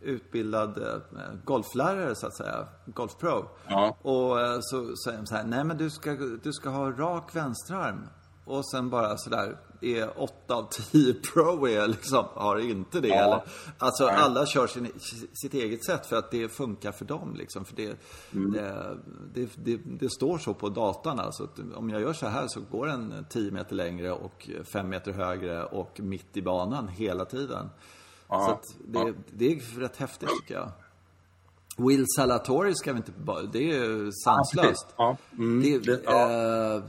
utbildad 0.03 0.78
eh, 0.78 0.99
golflärare 1.45 2.14
så 2.14 2.26
att 2.26 2.37
säga, 2.37 2.66
golfpro. 2.87 3.49
Ja. 3.68 3.97
Och 4.03 4.41
eh, 4.41 4.59
så 4.61 4.97
säger 4.97 5.18
de 5.18 5.26
så 5.26 5.34
här, 5.34 5.45
nej 5.45 5.64
men 5.64 5.76
du 5.76 5.91
ska, 5.91 6.12
du 6.43 6.53
ska 6.53 6.68
ha 6.68 6.91
rak 6.91 7.37
vänsterarm. 7.37 8.09
Och 8.45 8.70
sen 8.70 8.91
bara 8.91 9.16
sådär, 9.16 9.59
är 9.87 10.22
8 10.22 10.55
av 10.55 10.68
10 10.93 11.14
pro 11.14 11.68
är 11.68 11.89
liksom, 11.89 12.24
har 12.34 12.59
inte 12.59 13.01
det. 13.01 13.09
Ja. 13.09 13.14
Eller, 13.24 13.43
alltså 13.78 14.07
Nej. 14.07 14.14
alla 14.14 14.47
kör 14.47 14.66
sin, 14.66 14.89
sitt 15.32 15.55
eget 15.55 15.84
sätt 15.84 16.07
för 16.07 16.16
att 16.16 16.30
det 16.30 16.49
funkar 16.49 16.93
för 16.93 17.05
dem 17.05 17.34
liksom. 17.39 17.64
För 17.64 17.76
det, 17.76 17.97
Mm. 18.32 18.53
det, 18.53 18.97
det, 19.34 19.51
det, 19.64 19.80
det 19.84 20.11
står 20.11 20.39
så 20.39 20.55
på 20.55 20.68
datan 20.68 21.20
alltså. 21.20 21.49
Om 21.74 21.91
jag 21.91 22.01
gör 22.01 22.12
så 22.12 22.26
här 22.26 22.45
så 22.49 22.61
går 22.70 22.87
den 22.87 23.26
10 23.30 23.51
meter 23.51 23.74
längre 23.74 24.12
och 24.12 24.51
5 24.64 24.89
meter 24.89 25.12
högre 25.12 25.64
och 25.64 26.01
mitt 26.01 26.37
i 26.37 26.43
banan 26.43 26.89
hela 26.89 27.24
tiden. 27.24 27.68
Ja. 28.28 28.61
Så 28.64 28.74
det, 28.87 28.99
Ja. 28.99 29.12
det 29.30 29.53
är 29.53 29.80
rätt 29.80 29.97
häftigt 29.97 30.28
tycker 30.41 30.55
jag. 30.55 30.68
Will 31.77 32.05
Salatori 32.16 32.74
ska 32.74 32.93
vi 32.93 32.97
inte 32.97 33.12
det 33.53 33.59
är 33.59 33.85
ju 33.85 34.12
sanslöst. 34.12 34.87
Ja, 34.97 35.16
mm, 35.39 35.83
det, 35.83 36.03
ja. 36.05 36.31
eh, 36.31 36.83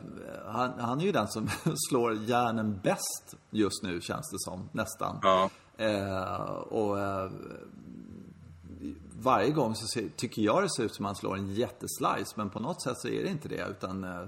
han, 0.45 0.79
han 0.79 1.01
är 1.01 1.05
ju 1.05 1.11
den 1.11 1.27
som 1.27 1.49
slår 1.89 2.13
järnen 2.13 2.79
bäst 2.83 3.35
just 3.49 3.83
nu 3.83 4.01
känns 4.01 4.31
det 4.31 4.39
som, 4.39 4.69
nästan. 4.71 5.19
Ja. 5.21 5.49
Eh, 5.77 6.51
och 6.51 6.99
eh, 6.99 7.31
varje 9.19 9.51
gång 9.51 9.75
så 9.75 9.87
ser, 9.87 10.09
tycker 10.15 10.41
jag 10.41 10.63
det 10.63 10.69
ser 10.69 10.83
ut 10.83 10.95
som 10.95 11.05
att 11.05 11.09
han 11.09 11.15
slår 11.15 11.35
en 11.35 11.53
jätteslice, 11.53 12.33
men 12.35 12.49
på 12.49 12.59
något 12.59 12.81
sätt 12.81 12.97
så 12.97 13.07
är 13.07 13.23
det 13.23 13.29
inte 13.29 13.47
det. 13.47 13.67
Utan 13.69 14.03
eh, 14.03 14.23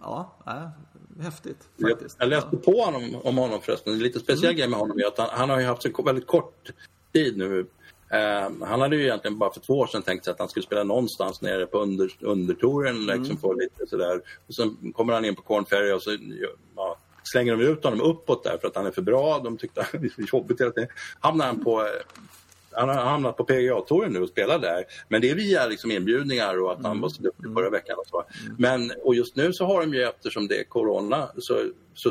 ja, 0.00 0.36
äh, 0.46 1.22
häftigt 1.22 1.68
Jag, 1.76 1.90
faktiskt. 1.90 2.16
jag 2.18 2.28
läste 2.28 2.56
på 2.56 2.82
honom, 2.82 3.20
om 3.24 3.36
honom 3.36 3.60
förresten. 3.62 3.92
En 3.92 3.98
lite 3.98 4.20
speciell 4.20 4.54
grej 4.54 4.68
med 4.68 4.78
honom 4.78 4.98
är 4.98 5.06
att 5.06 5.18
han, 5.18 5.28
han 5.32 5.50
har 5.50 5.60
ju 5.60 5.66
haft 5.66 5.82
så 5.82 6.02
väldigt 6.02 6.26
kort 6.26 6.70
tid 7.12 7.36
nu. 7.36 7.66
Eh, 8.12 8.50
han 8.66 8.80
hade 8.80 8.96
ju 8.96 9.02
egentligen 9.02 9.38
bara 9.38 9.52
för 9.52 9.60
två 9.60 9.72
år 9.72 9.86
sedan 9.86 10.02
tänkt 10.02 10.24
sig 10.24 10.30
att 10.30 10.38
han 10.38 10.48
skulle 10.48 10.66
spela 10.66 10.84
någonstans 10.84 11.42
nere 11.42 11.66
på 11.66 11.78
under, 11.78 12.10
undertouren. 12.20 13.06
Liksom, 13.06 13.58
lite 13.58 13.86
sådär. 13.86 14.20
Och 14.48 14.54
sen 14.54 14.92
kommer 14.92 15.12
han 15.12 15.24
in 15.24 15.34
på 15.34 15.42
Corn 15.42 15.64
Ferry 15.64 15.92
och 15.92 16.02
så 16.02 16.16
ja, 16.76 16.98
slänger 17.22 17.56
de 17.56 17.64
ut 17.64 17.84
honom 17.84 18.00
uppåt 18.00 18.44
där 18.44 18.58
för 18.60 18.68
att 18.68 18.76
han 18.76 18.86
är 18.86 18.90
för 18.90 19.02
bra. 19.02 19.38
De 19.38 19.56
tyckte 19.56 19.80
att 19.80 19.92
det 19.92 19.98
var 19.98 20.26
jobbigt 20.32 20.60
hela 20.60 20.70
tiden. 20.70 20.88
Hamnar 21.20 21.46
han 21.46 21.64
på 21.64 21.88
han 22.74 22.88
har 22.88 22.96
hamnat 22.96 23.36
på 23.36 23.44
PGA-touren 23.44 24.12
nu 24.12 24.22
och 24.22 24.28
spelar 24.28 24.58
där. 24.58 24.84
Men 25.08 25.20
det 25.20 25.30
är 25.30 25.34
via 25.34 25.66
liksom 25.66 25.90
inbjudningar 25.90 26.62
och 26.62 26.72
att 26.72 26.84
han 26.84 27.00
var 27.00 27.08
så 27.08 27.22
duktig 27.22 27.54
förra 27.54 27.70
veckan. 27.70 27.96
Och, 27.98 28.06
så. 28.06 28.24
Men, 28.58 28.92
och 29.02 29.14
just 29.14 29.36
nu 29.36 29.52
så 29.52 29.66
har 29.66 29.80
de 29.80 29.94
ju, 29.94 30.02
eftersom 30.02 30.48
det 30.48 30.60
är 30.60 30.64
corona, 30.64 31.28
så, 31.38 31.70
så 31.94 32.10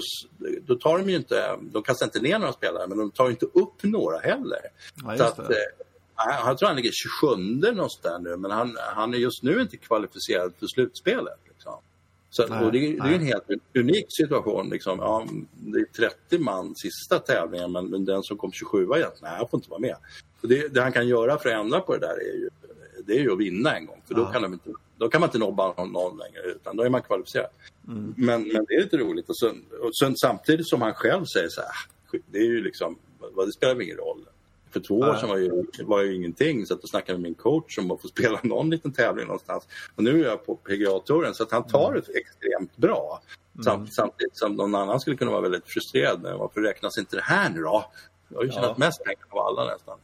då 0.62 0.76
tar 0.76 0.97
de 0.97 1.10
ju 1.10 1.16
inte, 1.16 1.58
de 1.62 1.84
kastar 1.84 2.06
inte 2.06 2.20
ner 2.20 2.39
några 2.39 2.54
spelare, 2.54 2.88
men 2.88 2.97
de 2.97 3.12
tar 3.12 3.30
inte 3.30 3.45
upp 3.45 3.84
några 3.84 4.20
heller. 4.20 4.60
Ja, 5.06 5.18
så 5.18 5.24
att, 5.24 5.52
eh, 6.30 6.47
jag 6.47 6.57
tror 6.57 6.67
han 6.67 6.76
ligger 6.76 6.91
27 6.91 7.72
någonstans 7.76 8.24
nu, 8.24 8.38
men 8.38 8.51
han, 8.51 8.78
han 8.95 9.13
är 9.13 9.17
just 9.17 9.43
nu 9.43 9.61
inte 9.61 9.78
kvalificerad 9.78 10.53
för 10.59 10.67
slutspelet. 10.67 11.39
Liksom. 11.47 11.74
Så, 12.30 12.47
Nej, 12.47 12.69
det, 12.72 12.80
det 12.80 13.09
är 13.09 13.13
en 13.15 13.26
helt 13.26 13.43
unik 13.76 14.05
situation. 14.09 14.69
Liksom. 14.69 14.99
Ja, 14.99 15.26
det 15.55 15.80
är 15.80 15.86
30 15.86 16.39
man 16.39 16.76
sista 16.76 17.19
tävlingen, 17.19 17.72
men, 17.72 17.86
men 17.89 18.05
den 18.05 18.24
som 18.24 18.38
kom 18.38 18.51
27 18.51 18.84
igen, 18.95 19.11
nej, 19.22 19.32
han 19.38 19.47
får 19.49 19.57
inte 19.57 19.69
vara 19.69 19.80
med. 19.80 19.95
Det, 20.41 20.67
det 20.67 20.82
han 20.82 20.91
kan 20.91 21.07
göra 21.07 21.38
för 21.39 21.49
att 21.49 21.55
ändra 21.65 21.80
på 21.80 21.93
det 21.93 21.99
där 21.99 22.13
är 22.19 22.38
ju, 22.38 22.49
det 23.05 23.13
är 23.13 23.19
ju 23.19 23.32
att 23.34 23.39
vinna 23.39 23.76
en 23.78 23.86
gång. 23.86 24.01
För 24.07 24.13
då, 24.15 24.22
Ja. 24.22 24.32
kan, 24.32 24.41
de 24.41 24.53
inte, 24.53 24.69
då 24.97 25.09
kan 25.09 25.22
man 25.22 25.28
inte 25.28 25.38
nobba 25.38 25.86
någon, 25.86 26.17
längre, 26.17 26.41
utan 26.55 26.76
då 26.78 26.84
är 26.84 26.89
man 26.89 27.01
kvalificerad. 27.01 27.49
Mm. 27.88 28.13
Men, 28.17 28.47
men 28.47 28.65
det 28.67 28.74
är 28.76 28.82
lite 28.84 28.97
roligt. 28.97 29.30
Och 29.30 29.38
sen, 29.38 29.65
och 29.82 29.95
sen, 29.95 30.17
samtidigt 30.17 30.67
som 30.67 30.82
han 30.82 30.93
själv 30.93 31.26
säger 31.26 31.49
så 31.49 31.61
här, 31.61 31.69
"Ah, 31.69 32.17
det 32.32 32.38
är 32.38 32.43
ju 32.45 32.63
liksom, 32.63 32.97
vad- 33.19 33.47
det 33.47 33.51
spelar 33.51 33.82
ingen 33.82 33.97
roll. 33.97 34.26
För 34.74 34.80
två 34.80 34.99
år 34.99 35.15
sedan 35.15 35.30
var 35.30 35.38
ju, 35.38 35.65
var 35.84 36.01
ju 36.01 36.15
ingenting. 36.15 36.65
Så 36.65 36.74
att 36.74 36.80
jag 36.84 36.89
snackade 36.89 37.17
med 37.17 37.24
min 37.24 37.36
coach 37.36 37.78
om 37.78 37.91
att 37.91 38.01
få 38.01 38.07
spela 38.17 38.39
någon 38.43 38.69
liten 38.69 38.91
tävling 38.91 39.26
någonstans. 39.26 39.67
Och 39.95 40.03
nu 40.03 40.24
är 40.24 40.30
jag 40.30 40.45
på 40.45 40.55
PGA-touren 40.55 41.34
så 41.34 41.43
att 41.43 41.51
han 41.51 41.67
tar 41.67 41.93
det 41.93 42.19
extremt 42.19 42.78
bra. 42.78 43.22
Sam, 43.63 43.88
Samtidigt 43.88 44.38
som 44.38 44.55
någon 44.55 44.76
annan 44.76 44.99
skulle 44.99 45.17
kunna 45.17 45.32
vara 45.32 45.41
väldigt 45.41 45.67
frustrerad 45.67 46.22
med 46.22 46.38
varför 46.38 46.61
räknas 46.61 46.97
inte 46.97 47.15
det 47.15 47.22
här 47.22 47.49
nu 47.49 47.61
då? 47.61 47.86
Jag 48.32 48.38
har 48.40 48.44
ju 48.44 48.52
tjänat 48.52 48.78
mest 48.78 49.04
pengar 49.04 49.26
av 49.30 49.40
alla 49.40 49.74
nästan. 49.74 49.98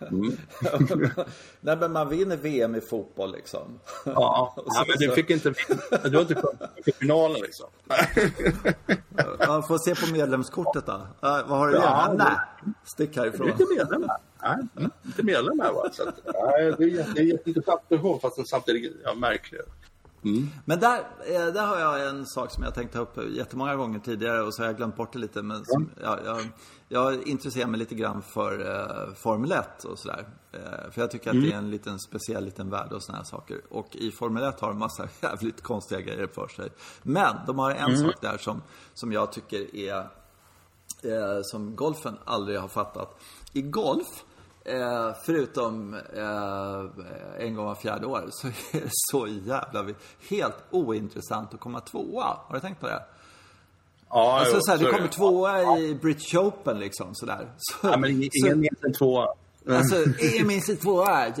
Mm. 0.00 0.36
Nej, 1.60 1.76
men 1.76 1.92
man 1.92 2.08
vinner 2.08 2.36
VM 2.36 2.74
i 2.74 2.80
fotboll 2.80 3.32
liksom. 3.32 3.80
Ja, 4.04 4.54
ja, 4.66 4.84
men 4.88 4.96
du 4.98 5.14
fick 5.14 5.30
inte, 5.30 5.54
du 6.04 6.16
har 6.16 6.20
inte 6.20 6.34
kommit 6.34 6.84
till 6.84 6.94
finalen 6.94 7.40
liksom. 7.40 7.66
Man 9.46 9.62
får 9.62 9.78
se 9.78 9.94
på 9.94 10.12
medlemskortet 10.12 10.86
då. 10.86 10.92
Uh, 10.92 11.00
vad 11.20 11.48
har 11.48 11.68
du 11.68 11.74
Ja, 11.74 11.82
ja, 11.82 12.12
Nej, 12.12 12.74
stick 12.84 13.14
Du 13.14 13.20
är 13.20 13.24
härifrån. 13.24 13.48
inte 13.48 13.64
medlem 13.76 14.08
här. 14.08 14.18
Nej, 14.42 14.66
mm, 14.76 14.90
inte 15.04 15.22
medlem 15.22 15.60
här 15.60 15.72
va. 15.72 15.88
Så 15.92 16.08
att, 16.08 16.20
nej, 16.24 16.74
det 16.78 16.84
är 16.84 17.14
det 17.14 17.20
är 17.20 17.24
jätteintressant 17.24 17.88
person 17.88 18.20
fast 18.20 18.48
samtidigt 18.48 18.96
ja, 19.04 19.14
märklig. 20.22 20.48
Men 20.64 20.80
där, 20.80 20.98
eh, 20.98 21.46
där 21.46 21.66
har 21.66 21.78
jag 21.78 22.08
en 22.08 22.26
sak 22.26 22.50
som 22.50 22.62
jag 22.64 22.74
tänkt 22.74 22.92
ta 22.92 22.98
upp 22.98 23.18
jättemånga 23.30 23.76
gånger 23.76 23.98
tidigare 23.98 24.42
och 24.42 24.54
så 24.54 24.62
har 24.62 24.66
jag 24.66 24.76
glömt 24.76 24.96
bort 24.96 25.12
det 25.12 25.18
lite. 25.18 25.42
Men 25.42 25.64
som, 25.64 25.90
jag, 26.02 26.18
jag, 26.24 26.46
jag 26.88 27.28
intresserar 27.28 27.66
mig 27.66 27.78
lite 27.78 27.94
grann 27.94 28.22
för 28.22 28.60
eh, 28.60 29.14
Formel 29.14 29.52
1 29.52 29.84
och 29.84 29.98
sådär. 29.98 30.26
Eh, 30.52 30.90
för 30.90 31.00
jag 31.00 31.10
tycker 31.10 31.30
att 31.30 31.42
det 31.42 31.52
är 31.52 31.58
en 31.58 31.70
liten 31.70 31.98
speciell 31.98 32.44
liten 32.44 32.70
värld 32.70 32.92
och 32.92 33.02
sådana 33.02 33.18
här 33.18 33.24
saker. 33.24 33.60
Och 33.70 33.96
i 33.96 34.10
Formel 34.10 34.42
1 34.42 34.60
har 34.60 34.68
de 34.68 34.78
massa 34.78 35.08
jävligt 35.22 35.62
konstiga 35.62 36.00
grejer 36.00 36.26
för 36.26 36.48
sig. 36.48 36.68
Men 37.02 37.36
de 37.46 37.58
har 37.58 37.70
en 37.70 37.98
sak 37.98 38.14
där 38.20 38.38
som, 38.38 38.62
som 38.94 39.12
jag 39.12 39.32
tycker 39.32 39.76
är 39.76 39.98
eh, 41.02 41.40
som 41.42 41.76
golfen 41.76 42.18
aldrig 42.24 42.60
har 42.60 42.68
fattat. 42.68 43.20
I 43.52 43.62
golf, 43.62 44.24
eh, 44.68 45.14
förutom 45.26 45.94
eh, 45.94 47.44
en 47.46 47.54
gång 47.54 47.66
var 47.66 47.74
fjärde 47.74 48.06
år, 48.06 48.24
så 48.30 48.46
är 48.46 48.52
det 48.72 48.88
så 48.90 49.26
jävla 49.26 49.94
helt 50.30 50.56
ointressant 50.70 51.54
att 51.54 51.60
komma 51.60 51.80
tvåa. 51.80 52.24
Har 52.46 52.54
du 52.54 52.60
tänkt 52.60 52.80
på 52.80 52.86
det? 52.86 53.02
Ja, 54.10 54.38
Alltså 54.38 54.54
jo, 54.54 54.60
så 54.62 54.70
här, 54.70 54.78
så 54.78 54.84
du 54.84 54.88
är 54.88 54.92
kommer 54.92 55.06
det. 55.08 55.12
tvåa 55.14 55.78
i 55.78 55.94
British 55.94 56.34
Open 56.34 56.78
liksom 56.78 57.06
sådär. 57.12 57.48
Så, 57.56 57.88
Ja, 57.88 57.96
men 57.98 58.10
ingen 58.10 58.28
så- 58.32 58.56
minns 58.56 58.84
en 58.84 58.92
tvåa. 58.92 59.26
Alltså, 59.70 59.96
ingen 60.34 60.46
minns 60.46 60.68
i 60.68 60.76
tvåa, 60.76 61.32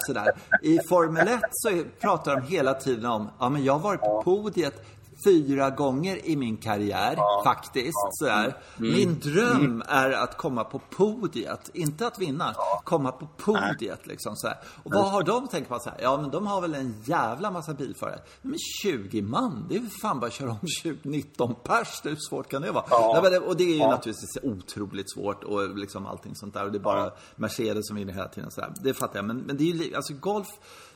sådär. 0.00 0.32
I 0.62 0.78
Formel 0.88 1.28
1 1.28 1.40
så 1.52 1.82
pratar 2.00 2.36
de 2.36 2.46
hela 2.46 2.74
tiden 2.74 3.06
om, 3.06 3.30
ja 3.38 3.48
men 3.48 3.64
jag 3.64 3.72
har 3.72 3.80
varit 3.80 4.00
på 4.00 4.22
podiet 4.22 4.82
fyra 5.24 5.70
gånger 5.70 6.26
i 6.26 6.36
min 6.36 6.56
karriär, 6.56 7.16
faktiskt. 7.44 7.98
Sådär. 8.10 8.56
Min 8.76 9.18
dröm 9.18 9.82
är 9.88 10.10
att 10.12 10.36
komma 10.36 10.64
på 10.64 10.78
podiet, 10.78 11.70
inte 11.74 12.06
att 12.06 12.18
vinna. 12.18 12.54
Komma 12.84 13.12
på 13.12 13.26
podiet 13.26 14.06
liksom 14.06 14.36
sådär. 14.36 14.56
Och 14.82 14.92
vad 14.94 15.10
har 15.10 15.22
de 15.22 15.48
tänkt 15.48 15.68
på? 15.68 15.78
Så 15.78 15.90
här, 15.90 15.98
ja 16.02 16.20
men 16.20 16.30
de 16.30 16.46
har 16.46 16.60
väl 16.60 16.74
en 16.74 17.02
jävla 17.04 17.50
massa 17.50 17.74
bilförare. 17.74 18.18
Men 18.42 18.58
20 18.82 19.22
man, 19.22 19.66
det 19.68 19.76
är 19.76 19.80
ju 19.80 19.88
fan 20.02 20.20
bara 20.20 20.26
att 20.26 20.32
köra 20.32 20.50
om 20.50 20.68
20, 20.82 20.98
19 21.02 21.54
pers. 21.64 22.00
Hur 22.04 22.16
svårt 22.28 22.48
kan 22.48 22.62
det 22.62 22.70
vara? 22.70 22.84
Ja. 22.90 23.20
Nej, 23.22 23.38
och 23.38 23.56
det 23.56 23.64
är 23.64 23.74
ju 23.74 23.78
naturligtvis 23.78 24.38
otroligt 24.42 25.12
svårt 25.12 25.44
och 25.44 25.76
liksom 25.78 26.06
allting 26.06 26.34
sånt 26.34 26.54
där. 26.54 26.64
Och 26.64 26.72
det 26.72 26.78
är 26.78 26.82
bara 26.82 27.10
Mercedes 27.36 27.86
som 27.88 27.96
vinner 27.96 28.12
hela 28.12 28.28
tiden. 28.28 28.50
Så 28.50 28.60
här. 28.60 28.72
Det 28.82 28.94
fattar 28.94 29.18
jag. 29.18 29.24
Men, 29.24 29.38
men 29.38 29.56
det 29.56 29.64
är 29.64 29.74
ju, 29.74 29.94
alltså 29.94 30.14
golf 30.14 30.48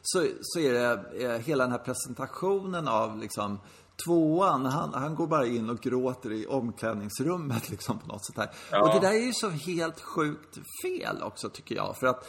så, 0.03 0.27
så 0.41 0.61
är 0.61 0.73
det 0.73 1.25
eh, 1.25 1.41
hela 1.41 1.65
den 1.65 1.73
här 1.73 1.79
presentationen 1.79 2.89
av 2.89 3.19
liksom 3.19 3.59
Tvåan, 4.05 4.67
han, 4.67 4.95
han 4.95 5.15
går 5.15 5.27
bara 5.27 5.47
in 5.47 5.71
och 5.71 5.81
gråter 5.81 6.33
i 6.33 6.47
omklädningsrummet 6.47 7.71
liksom 7.71 7.99
på 7.99 8.07
något 8.07 8.27
sätt 8.27 8.37
här. 8.37 8.51
Ja. 8.71 8.83
Och 8.83 8.95
det 8.95 9.07
där 9.07 9.15
är 9.15 9.27
ju 9.27 9.33
så 9.33 9.49
helt 9.49 10.01
sjukt 10.01 10.59
fel 10.83 11.23
också 11.23 11.49
tycker 11.49 11.75
jag. 11.75 11.97
För 11.97 12.07
att 12.07 12.29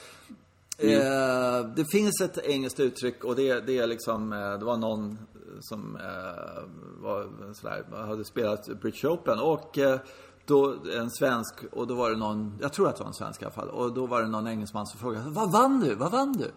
Mm. 0.79 0.95
Eh, 0.95 1.69
det 1.75 1.85
finns 1.85 2.21
ett 2.21 2.37
engelskt 2.37 2.79
uttryck 2.79 3.23
och 3.23 3.35
det, 3.35 3.59
det 3.59 3.77
är 3.77 3.87
liksom, 3.87 4.33
eh, 4.33 4.59
det 4.59 4.65
var 4.65 4.77
någon 4.77 5.17
som 5.61 5.95
eh, 5.95 6.63
var 7.01 7.53
sådär, 7.53 8.05
hade 8.07 8.25
spelat 8.25 8.81
British 8.81 9.05
Open 9.05 9.39
och 9.39 9.77
eh, 9.77 9.99
då 10.45 10.75
en 10.97 11.11
svensk 11.11 11.53
och 11.71 11.87
då 11.87 11.95
var 11.95 12.09
det 12.09 12.17
någon, 12.17 12.57
jag 12.61 12.73
tror 12.73 12.89
att 12.89 12.95
det 12.95 13.03
var 13.03 13.07
en 13.07 13.13
svensk 13.13 13.41
i 13.41 13.45
alla 13.45 13.53
fall, 13.53 13.69
och 13.69 13.93
då 13.93 14.05
var 14.05 14.21
det 14.21 14.27
någon 14.27 14.47
engelsman 14.47 14.87
som 14.87 14.99
frågade 14.99 15.29
Vad 15.29 15.51
vann 15.51 15.79
du? 15.79 15.95
Vad 15.95 16.11
vann 16.11 16.33
du? 16.33 16.51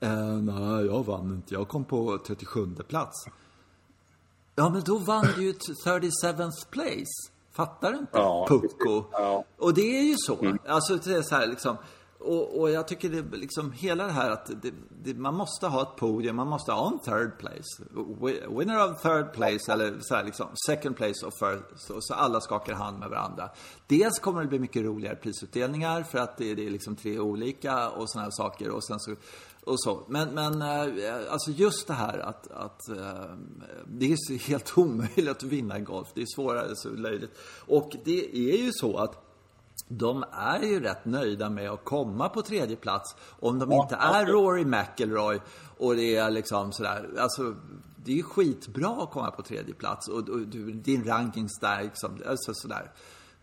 Eh, 0.00 0.26
nej, 0.26 0.86
jag 0.86 1.06
vann 1.06 1.32
inte. 1.34 1.54
Jag 1.54 1.68
kom 1.68 1.84
på 1.84 2.18
37 2.26 2.74
plats. 2.88 3.26
Ja, 4.58 4.70
men 4.70 4.82
då 4.84 4.98
vann 4.98 5.26
du 5.36 5.42
ju 5.42 5.52
t- 5.52 5.72
37th 5.84 6.68
place. 6.70 7.30
Fattar 7.52 7.92
du 7.92 7.98
inte? 7.98 8.10
Ja, 8.18 8.46
Pucko. 8.48 9.04
Ja. 9.12 9.44
Och 9.58 9.74
det 9.74 9.98
är 9.98 10.02
ju 10.02 10.14
så. 10.18 10.56
Alltså, 10.68 10.96
det 10.96 11.14
är 11.14 11.22
så 11.22 11.34
här 11.34 11.46
liksom. 11.46 11.76
Och, 12.18 12.60
och 12.60 12.70
jag 12.70 12.88
tycker 12.88 13.08
det 13.10 13.36
liksom 13.36 13.72
hela 13.72 14.04
det 14.06 14.12
här 14.12 14.30
att 14.30 14.46
det, 14.62 14.72
det, 15.04 15.14
man 15.14 15.34
måste 15.34 15.66
ha 15.66 15.82
ett 15.82 15.96
podium, 15.96 16.36
man 16.36 16.48
måste 16.48 16.72
ha 16.72 16.88
en 16.92 16.98
third 16.98 17.38
place. 17.38 17.82
Wi- 18.20 18.58
Winner 18.58 18.90
of 18.90 19.02
third 19.02 19.32
place 19.32 19.72
eller 19.72 19.96
så 20.00 20.14
här 20.14 20.24
liksom 20.24 20.46
second 20.66 20.96
place 20.96 21.26
och 21.26 21.32
first. 21.38 21.86
Så, 21.86 21.94
så 22.00 22.14
alla 22.14 22.40
skakar 22.40 22.74
hand 22.74 22.98
med 22.98 23.08
varandra. 23.10 23.50
Dels 23.86 24.18
kommer 24.18 24.42
det 24.42 24.46
bli 24.48 24.58
mycket 24.58 24.84
roligare 24.84 25.16
prisutdelningar 25.16 26.02
för 26.02 26.18
att 26.18 26.36
det, 26.36 26.54
det 26.54 26.66
är 26.66 26.70
liksom 26.70 26.96
tre 26.96 27.18
olika 27.18 27.88
och 27.90 28.10
sådana 28.10 28.24
här 28.24 28.30
saker. 28.30 28.70
Och 28.70 28.84
sen 28.84 29.00
så 29.00 29.14
och 29.66 29.80
så. 29.80 30.02
Men, 30.08 30.34
men 30.34 30.62
eh, 30.62 31.32
alltså 31.32 31.50
just 31.50 31.86
det 31.86 31.92
här 31.92 32.18
att, 32.18 32.50
att 32.50 32.88
eh, 32.88 33.36
det 33.86 34.12
är 34.12 34.38
helt 34.48 34.78
omöjligt 34.78 35.28
att 35.28 35.42
vinna 35.42 35.78
i 35.78 35.80
golf. 35.80 36.08
Det 36.14 36.22
är 36.22 36.26
svårare, 36.34 36.76
så 36.76 36.88
löjligt. 36.88 37.30
Och 37.66 37.96
det 38.04 38.36
är 38.36 38.64
ju 38.64 38.70
så 38.72 38.96
att 38.96 39.22
de 39.88 40.24
är 40.32 40.62
ju 40.62 40.80
rätt 40.80 41.04
nöjda 41.04 41.50
med 41.50 41.70
att 41.70 41.84
komma 41.84 42.28
på 42.28 42.42
tredje 42.42 42.76
plats 42.76 43.16
om 43.40 43.58
de 43.58 43.72
inte 43.72 43.94
är 43.94 44.26
Rory 44.26 44.64
McIlroy 44.64 45.40
och 45.78 45.96
det 45.96 46.16
är 46.16 46.30
liksom 46.30 46.72
sådär, 46.72 47.08
alltså 47.18 47.54
det 48.04 48.12
är 48.12 48.16
ju 48.16 48.22
skitbra 48.22 48.88
att 48.88 49.10
komma 49.10 49.30
på 49.30 49.42
tredje 49.42 49.74
plats 49.74 50.08
och, 50.08 50.28
och 50.28 50.40
du, 50.40 50.72
din 50.72 51.04
ranking 51.04 51.48
stärks 51.48 52.04
alltså 52.04 52.54
sådär. 52.54 52.92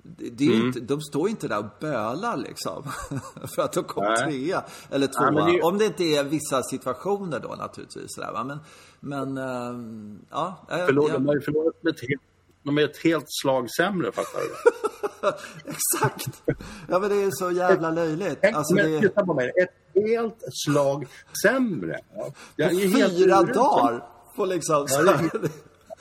Det, 0.05 0.43
är 0.43 0.47
ju 0.47 0.67
inte, 0.67 0.79
de 0.79 1.01
står 1.01 1.27
ju 1.27 1.29
inte 1.31 1.47
där 1.47 1.59
och 1.59 1.65
bölar 1.79 2.37
liksom. 2.37 2.83
för 3.55 3.61
att 3.61 3.73
de 3.73 3.83
kom 3.83 4.03
Nej. 4.03 4.17
trea 4.17 4.63
eller 4.89 5.07
tvåa. 5.07 5.31
men 5.31 5.53
det 5.53 5.61
Om 5.61 5.77
det 5.77 5.85
inte 5.85 6.03
är 6.03 6.23
vissa 6.23 6.63
situationer 6.63 7.39
då 7.39 7.55
naturligtvis. 7.55 8.05
Sådär? 8.07 8.43
Men, 8.43 8.59
men 8.99 9.37
ehm, 9.37 10.19
ja. 10.29 10.65
Förlor, 10.69 11.09
jag- 11.09 11.21
de 11.21 11.27
har 11.27 11.35
ju 11.35 11.41
förlorat 11.41 11.83
med 11.83 11.93
ett 11.93 12.01
helt, 12.01 12.21
de 12.63 12.77
är 12.77 12.83
ett 12.83 12.97
helt 12.97 13.25
slag 13.27 13.67
sämre, 13.77 14.11
fattar 14.11 14.39
du? 14.39 14.49
Exakt! 15.71 16.43
Ja 16.89 16.99
men 16.99 17.09
det 17.09 17.15
är 17.23 17.31
så 17.31 17.51
jävla 17.51 17.91
löjligt. 17.91 18.43
Alltså, 18.53 18.75
men 18.75 18.91
det 18.91 18.97
är... 18.97 19.01
titta 19.01 19.25
på 19.25 19.33
mig, 19.33 19.51
ett 19.63 20.03
helt 20.03 20.37
slag 20.65 21.07
sämre. 21.43 21.99
Ja. 22.15 22.27
Jag 22.55 22.71
är 22.71 22.87
helt 22.87 23.13
Fyra 23.17 23.37
urusel. 23.39 23.55
dagar 23.55 24.03
på 24.35 24.45
liksom... 24.45 24.87
Ja. 24.89 25.17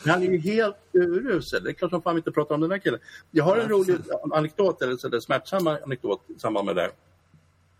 Han 0.07 0.23
är 0.23 0.27
ju 0.27 0.39
helt 0.39 0.77
urusel. 0.93 1.65
Det 1.65 1.71
är 1.71 1.75
klart 1.75 1.91
som 1.91 2.03
fan 2.03 2.17
inte 2.17 2.33
pratar 2.33 2.55
om 2.55 2.61
den 2.61 2.71
här 2.71 2.79
killen. 2.79 3.01
Jag 3.31 3.45
har 3.45 3.57
en 3.57 3.69
rolig 3.69 3.97
anekdot, 4.33 4.83
eller 4.83 4.97
så 4.97 5.09
där 5.09 5.21
smärtsam 5.21 5.67
anekdot 5.67 6.21
i 6.37 6.39
samband 6.39 6.67
med 6.67 6.77
det. 6.77 6.91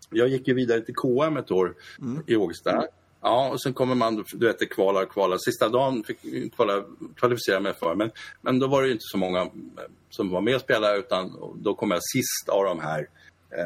Jag 0.09 0.27
gick 0.27 0.47
ju 0.47 0.53
vidare 0.53 0.81
till 0.81 0.95
KM 0.95 1.37
ett 1.37 1.51
år 1.51 1.75
Mm. 2.01 2.23
i 2.27 2.35
Ågesta. 2.35 2.85
Ja, 3.21 3.49
och 3.49 3.61
sen 3.61 3.73
kommer 3.73 3.95
man, 3.95 4.23
du 4.33 4.47
vet, 4.47 4.69
kvalar 4.69 5.03
och 5.03 5.11
kvalar. 5.11 5.37
Sista 5.37 5.69
dagen 5.69 6.03
fick 6.03 6.53
kvala, 6.55 6.83
kvalificera 7.15 7.59
mig 7.59 7.73
för, 7.73 7.95
men, 7.95 8.11
men 8.41 8.59
då 8.59 8.67
var 8.67 8.83
det 8.83 8.91
inte 8.91 9.03
så 9.03 9.17
många 9.17 9.49
som 10.09 10.29
var 10.29 10.41
med 10.41 10.55
och 10.55 10.61
spelade, 10.61 10.97
utan 10.97 11.37
då 11.55 11.75
kom 11.75 11.91
jag 11.91 11.99
sist 12.03 12.49
av 12.49 12.63
de 12.63 12.79
här 12.79 12.99
eh, 13.49 13.65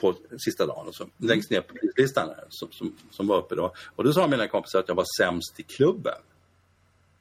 på 0.00 0.14
sista 0.44 0.66
dagen, 0.66 0.86
och 0.88 0.94
så, 0.94 1.04
längst 1.16 1.50
ner 1.50 1.60
på 1.60 1.74
listan 1.96 2.28
som, 2.48 2.68
som, 2.72 2.96
som 3.10 3.26
var 3.26 3.38
uppe 3.38 3.54
då. 3.54 3.72
Och 3.96 4.04
då 4.04 4.12
sa 4.12 4.26
mina 4.26 4.48
kompisar 4.48 4.78
att 4.78 4.88
jag 4.88 4.94
var 4.94 5.06
sämst 5.20 5.60
i 5.60 5.62
klubben. 5.62 6.18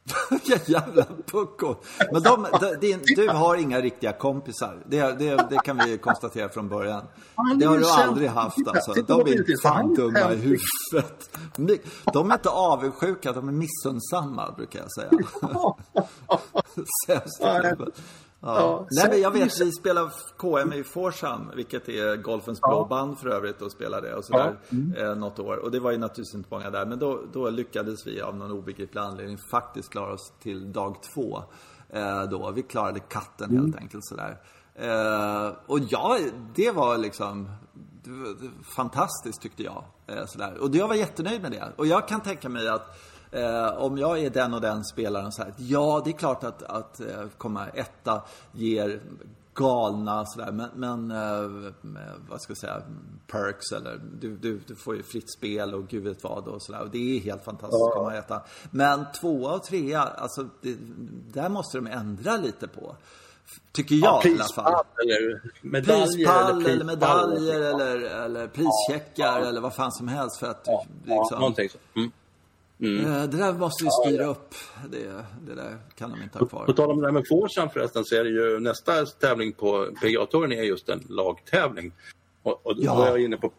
Vilka 0.29 0.71
jävla 0.71 1.05
puckon. 1.25 1.75
Men 2.11 2.23
de, 2.23 2.47
de, 2.81 2.97
du 3.15 3.29
har 3.29 3.55
inga 3.55 3.81
riktiga 3.81 4.13
kompisar. 4.13 4.77
Det, 4.85 5.01
det, 5.01 5.45
det, 5.49 5.57
kan 5.65 5.77
vi 5.77 5.97
konstatera 5.97 6.49
från 6.49 6.69
början. 6.69 7.03
Det 7.59 7.65
har 7.65 7.77
du 7.77 7.89
aldrig 7.89 8.29
haft 8.29 8.67
alltså. 8.67 8.93
De 8.93 9.21
är 9.21 9.61
fan 9.61 9.93
dumma 9.93 10.33
i 10.33 10.35
huvudet. 10.35 11.29
De 12.13 12.31
är 12.31 12.35
inte 12.35 12.49
avundsjuka, 12.49 13.31
de 13.31 13.47
är 13.47 13.51
missunnsamma 13.51 14.51
brukar 14.51 14.79
jag 14.79 14.91
säga. 14.91 15.11
Sämst 17.07 17.43
Ja. 18.43 18.87
Nej, 18.91 19.09
men 19.09 19.21
jag 19.21 19.31
vet, 19.31 19.61
vi 19.61 19.71
spelar 19.71 20.11
KM 20.37 20.73
i 20.73 20.83
Forsam, 20.83 21.51
vilket 21.55 21.89
är 21.89 22.15
golfens 22.15 22.59
ja. 22.61 22.67
blå 22.67 22.85
band 22.85 23.19
för 23.19 23.29
övrigt, 23.29 23.61
och 23.61 23.71
spelade 23.71 24.15
och 24.15 24.25
sådär 24.25 24.57
ja. 24.69 24.77
mm. 24.77 24.95
eh, 24.95 25.15
något 25.15 25.39
år. 25.39 25.57
Och 25.57 25.71
det 25.71 25.79
var 25.79 25.91
ju 25.91 25.97
naturligtvis 25.97 26.35
inte 26.35 26.49
många 26.51 26.69
där, 26.69 26.85
men 26.85 26.99
då, 26.99 27.21
då 27.33 27.49
lyckades 27.49 28.07
vi 28.07 28.21
av 28.21 28.35
någon 28.35 28.51
obegriplig 28.51 29.01
anledning 29.01 29.37
faktiskt 29.37 29.89
klara 29.89 30.13
oss 30.13 30.33
till 30.39 30.71
dag 30.71 30.95
två. 31.13 31.43
Eh, 31.89 32.23
då. 32.23 32.51
Vi 32.51 32.61
klarade 32.61 32.99
katten 32.99 33.49
mm. 33.49 33.63
helt 33.63 33.75
enkelt 33.75 34.05
sådär. 34.05 34.37
Eh, 34.75 35.51
och 35.65 35.79
ja, 35.89 36.17
det 36.55 36.71
var 36.71 36.97
liksom 36.97 37.49
fantastiskt 38.75 39.41
tyckte 39.41 39.63
jag. 39.63 39.83
Eh, 40.07 40.25
sådär. 40.25 40.57
Och 40.57 40.75
jag 40.75 40.87
var 40.87 40.95
jättenöjd 40.95 41.41
med 41.41 41.51
det. 41.51 41.71
Och 41.75 41.87
jag 41.87 42.07
kan 42.07 42.21
tänka 42.21 42.49
mig 42.49 42.67
att 42.67 42.97
Eh, 43.31 43.67
om 43.77 43.97
jag 43.97 44.19
är 44.19 44.29
den 44.29 44.53
och 44.53 44.61
den 44.61 44.83
spelaren 44.83 45.31
så 45.31 45.43
här, 45.43 45.53
ja 45.57 46.01
det 46.05 46.11
är 46.11 46.17
klart 46.17 46.43
att, 46.43 46.63
att 46.63 46.99
eh, 46.99 47.27
komma 47.37 47.67
etta 47.67 48.21
ger 48.51 49.01
galna 49.53 50.25
sådär, 50.25 50.51
men, 50.51 50.69
men 50.75 51.11
eh, 51.11 51.71
vad 52.29 52.41
ska 52.41 52.51
jag 52.51 52.57
säga, 52.57 52.81
perks 53.27 53.71
eller 53.71 54.01
du, 54.19 54.37
du, 54.37 54.61
du 54.67 54.75
får 54.75 54.95
ju 54.95 55.03
fritt 55.03 55.31
spel 55.31 55.73
och 55.73 55.87
gud 55.87 56.03
vet 56.03 56.23
vad 56.23 56.47
och 56.47 56.61
sådär. 56.61 56.81
Och 56.81 56.89
det 56.89 57.17
är 57.17 57.19
helt 57.19 57.43
fantastiskt 57.43 57.83
att 57.83 57.93
komma 57.93 58.15
etta. 58.15 58.41
Men 58.71 59.05
tvåa 59.21 59.53
och 59.53 59.63
trea, 59.63 60.01
alltså 60.01 60.49
det, 60.61 60.77
där 61.33 61.49
måste 61.49 61.77
de 61.77 61.87
ändra 61.87 62.37
lite 62.37 62.67
på. 62.67 62.95
Tycker 63.71 63.95
jag 63.95 64.21
ja, 64.23 64.29
i 64.29 64.33
alla 64.33 64.43
fall. 64.55 64.85
Eller 65.03 65.41
medaljer, 65.61 66.05
prispall 66.05 66.61
eller, 66.61 66.69
eller 66.69 66.85
medaljer 66.85 67.61
eller, 67.61 67.97
eller 67.97 68.47
prischeckar 68.47 69.39
ja, 69.39 69.45
eller 69.45 69.61
vad 69.61 69.75
fan 69.75 69.91
som 69.91 70.07
helst 70.07 70.39
för 70.39 70.47
att 70.47 70.63
ja, 70.65 70.85
liksom, 71.05 71.39
någonting. 71.39 71.69
Mm. 71.95 72.11
Mm. 72.81 73.05
Eh, 73.05 73.23
det 73.23 73.37
där 73.37 73.53
måste 73.53 73.83
vi 73.83 73.89
styra 73.89 74.25
upp. 74.25 74.55
Det, 74.89 75.25
det 75.47 75.55
där 75.55 75.77
kan 75.95 76.11
de 76.11 76.23
inte 76.23 76.39
ha 76.39 76.45
kvar. 76.45 76.59
På, 76.59 76.65
på 76.65 76.73
tal 76.73 76.91
om 76.91 76.99
det 76.99 77.07
där 77.07 77.11
med 77.11 77.23
Forsan 77.29 77.69
förresten 77.69 78.05
så 78.05 78.15
är 78.15 78.23
det 78.23 78.29
ju 78.29 78.59
nästa 78.59 79.05
tävling 79.05 79.53
på 79.53 79.87
PGA-touren 80.01 80.51
är 80.51 80.63
just 80.63 80.89
en 80.89 81.03
lagtävling. 81.09 81.91
Och, 82.43 82.65
och 82.65 82.83
då 82.83 82.95
var 82.95 83.07
jag 83.07 83.19
inne 83.19 83.37
på 83.37 83.51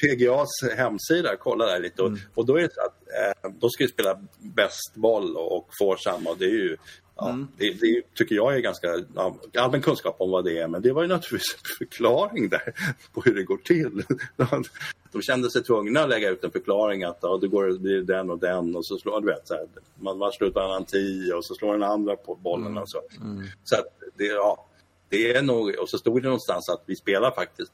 PGAs 0.00 0.48
hemsida 0.76 1.32
och 1.32 1.38
kollade 1.38 1.72
där 1.72 1.80
lite 1.80 2.02
och, 2.02 2.08
mm. 2.08 2.20
och 2.34 2.46
då 2.46 2.56
är 2.56 2.62
det 2.62 2.74
så 2.74 2.80
att 2.80 3.02
eh, 3.44 3.50
då 3.60 3.68
ska 3.68 3.84
vi 3.84 3.88
spela 3.88 4.18
bäst 4.38 4.94
boll 4.94 5.36
och, 5.36 5.56
och 5.56 5.68
Forsam 5.78 6.26
och 6.26 6.36
det 6.38 6.44
är 6.44 6.48
ju 6.48 6.76
Ja, 7.18 7.30
mm. 7.30 7.48
det, 7.56 7.70
det, 7.80 8.02
tycker 8.14 8.34
jag 8.34 8.56
är 8.56 8.60
ganska 8.60 8.88
allmän 9.58 9.82
kunskap 9.82 10.16
om 10.18 10.30
vad 10.30 10.44
det 10.44 10.58
är, 10.58 10.68
men 10.68 10.82
det 10.82 10.92
var 10.92 11.02
ju 11.02 11.08
naturligtvis 11.08 11.54
en 11.54 11.76
förklaring 11.78 12.48
där 12.48 12.74
på 13.12 13.20
hur 13.20 13.34
det 13.34 13.42
går 13.42 13.56
till. 13.56 14.02
De 15.12 15.22
kände 15.22 15.50
sig 15.50 15.62
tvungna 15.62 16.00
att 16.00 16.08
lägga 16.08 16.30
ut 16.30 16.44
en 16.44 16.50
förklaring 16.50 17.04
att 17.04 17.18
ja, 17.22 17.38
det 17.40 17.48
går 17.48 17.78
blir 17.78 18.02
den 18.02 18.30
och 18.30 18.38
den 18.38 18.76
och 18.76 18.86
så 18.86 18.98
slår 18.98 19.20
du 19.20 19.26
vet, 19.26 19.48
så 19.48 19.54
här, 19.54 19.66
man, 19.94 20.18
man 20.18 20.32
slår 20.32 20.48
ut 20.48 20.54
varannan 20.54 20.84
tio 20.84 21.34
och 21.34 21.44
så 21.44 21.54
slår 21.54 21.72
den 21.72 21.82
andra 21.82 22.16
på 22.16 22.34
bollen 22.34 22.66
mm. 22.66 22.82
och 22.82 22.90
så. 22.90 23.00
Mm. 23.20 23.46
Så 23.64 23.76
det, 24.16 24.24
ja, 24.26 24.66
det 25.08 25.32
är 25.32 25.42
nog, 25.42 25.74
och 25.78 25.88
så 25.88 25.98
stod 25.98 26.22
det 26.22 26.28
någonstans 26.28 26.68
att 26.68 26.82
vi 26.86 26.96
spelar 26.96 27.30
faktiskt 27.30 27.72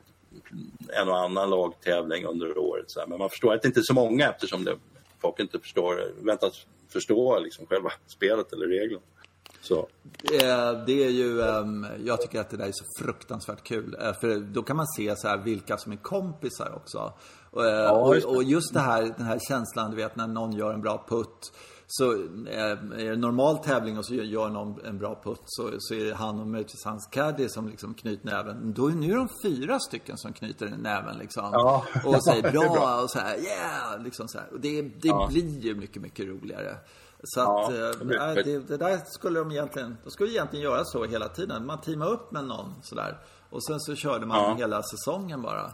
en 0.88 1.08
och 1.08 1.18
annan 1.18 1.50
lagtävling 1.50 2.24
under 2.24 2.58
året. 2.58 2.90
Så 2.90 3.00
här. 3.00 3.06
Men 3.06 3.18
man 3.18 3.30
förstår 3.30 3.54
att 3.54 3.62
det 3.62 3.68
inte 3.68 3.80
är 3.80 3.84
så 3.84 3.94
många 3.94 4.30
eftersom 4.30 4.64
det, 4.64 4.76
folk 5.20 5.40
inte 5.40 5.58
förstår, 5.58 6.12
väntas 6.24 6.66
förstå 6.88 7.38
liksom 7.38 7.66
själva 7.66 7.92
spelet 8.06 8.52
eller 8.52 8.66
reglerna. 8.66 9.02
Så. 9.62 9.88
Det 10.86 11.04
är 11.04 11.10
ju, 11.10 11.42
ehm, 11.42 11.86
jag 12.04 12.20
tycker 12.20 12.40
att 12.40 12.50
det 12.50 12.56
där 12.56 12.66
är 12.66 12.72
så 12.72 12.84
fruktansvärt 12.98 13.62
kul. 13.62 13.96
Eh, 14.00 14.12
för 14.20 14.40
då 14.40 14.62
kan 14.62 14.76
man 14.76 14.86
se 14.96 15.16
så 15.16 15.28
här 15.28 15.38
vilka 15.38 15.76
som 15.76 15.92
är 15.92 15.96
kompisar 15.96 16.72
också. 16.76 17.12
Eh, 17.56 17.62
ja, 17.64 18.14
just 18.14 18.26
och, 18.26 18.42
just 18.42 18.74
det 18.74 18.80
här, 18.80 19.14
den 19.16 19.26
här 19.26 19.38
känslan, 19.48 19.90
du 19.90 19.96
vet 19.96 20.16
när 20.16 20.26
någon 20.26 20.52
gör 20.52 20.74
en 20.74 20.80
bra 20.80 21.04
putt. 21.08 21.52
Så 21.86 22.12
eh, 22.12 22.70
är 22.98 23.10
det 23.10 23.16
normal 23.16 23.58
tävling 23.58 23.98
och 23.98 24.06
så 24.06 24.14
gör 24.14 24.50
någon 24.50 24.84
en 24.84 24.98
bra 24.98 25.20
putt 25.24 25.42
så, 25.44 25.70
så 25.78 25.94
är 25.94 26.04
det 26.04 26.14
han 26.14 26.40
och 26.40 26.46
möjligtvis 26.46 26.84
hans 26.84 27.08
caddy 27.12 27.48
som 27.48 27.68
liksom 27.68 27.94
knyter 27.94 28.26
näven. 28.26 28.72
Då 28.72 28.86
är 28.86 28.92
nu 28.92 29.12
är 29.12 29.16
de 29.16 29.28
fyra 29.44 29.78
stycken 29.78 30.18
som 30.18 30.32
knyter 30.32 30.68
näven 30.68 31.18
liksom. 31.18 31.48
Ja. 31.52 31.84
Och 32.04 32.24
säger 32.24 32.42
bra, 32.52 32.72
bra, 32.74 33.02
och 33.02 33.10
så 33.10 33.18
här, 33.18 33.36
yeah! 33.38 34.02
Liksom 34.04 34.28
så 34.28 34.38
här. 34.38 34.52
Och 34.52 34.60
det, 34.60 34.82
det 34.82 35.08
ja. 35.08 35.28
blir 35.30 35.60
ju 35.60 35.74
mycket, 35.74 36.02
mycket 36.02 36.26
roligare. 36.26 36.76
Så 37.24 37.40
ja, 37.40 37.64
att, 37.64 37.72
äh, 38.00 38.44
det, 38.44 38.68
det, 38.68 38.76
där 38.76 39.00
skulle 39.04 39.38
de 39.38 39.50
egentligen, 39.50 39.96
de 40.04 40.10
skulle 40.10 40.30
egentligen 40.30 40.64
göra 40.64 40.84
så 40.84 41.04
hela 41.04 41.28
tiden. 41.28 41.66
Man 41.66 41.80
teamar 41.80 42.06
upp 42.06 42.32
med 42.32 42.44
någon 42.44 42.74
sådär. 42.82 43.18
Och 43.50 43.64
sen 43.64 43.80
så 43.80 43.94
körde 43.94 44.26
man 44.26 44.36
ja. 44.38 44.54
hela 44.54 44.82
säsongen 44.82 45.42
bara. 45.42 45.72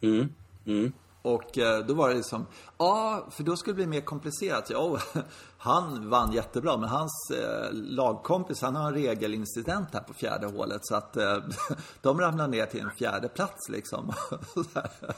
Mm. 0.00 0.28
Mm. 0.66 0.92
Och 1.22 1.58
eh, 1.58 1.86
då 1.86 1.94
var 1.94 2.08
det 2.08 2.14
liksom, 2.14 2.46
ja, 2.78 3.26
för 3.30 3.42
då 3.42 3.56
skulle 3.56 3.72
det 3.72 3.76
bli 3.76 3.86
mer 3.86 4.00
komplicerat. 4.00 4.70
Ja, 4.70 4.98
han 5.58 6.10
vann 6.10 6.32
jättebra, 6.32 6.76
men 6.76 6.88
hans 6.88 7.30
eh, 7.30 7.72
lagkompis, 7.72 8.62
han 8.62 8.76
har 8.76 8.86
en 8.86 8.94
regelincident 8.94 9.88
här 9.92 10.00
på 10.00 10.14
fjärde 10.14 10.46
hålet. 10.46 10.80
Så 10.82 10.94
att 10.96 11.16
eh, 11.16 11.36
de 12.00 12.20
ramlar 12.20 12.48
ner 12.48 12.66
till 12.66 12.80
en 12.80 12.90
fjärde 12.90 13.28
plats 13.28 13.68
liksom. 13.68 14.12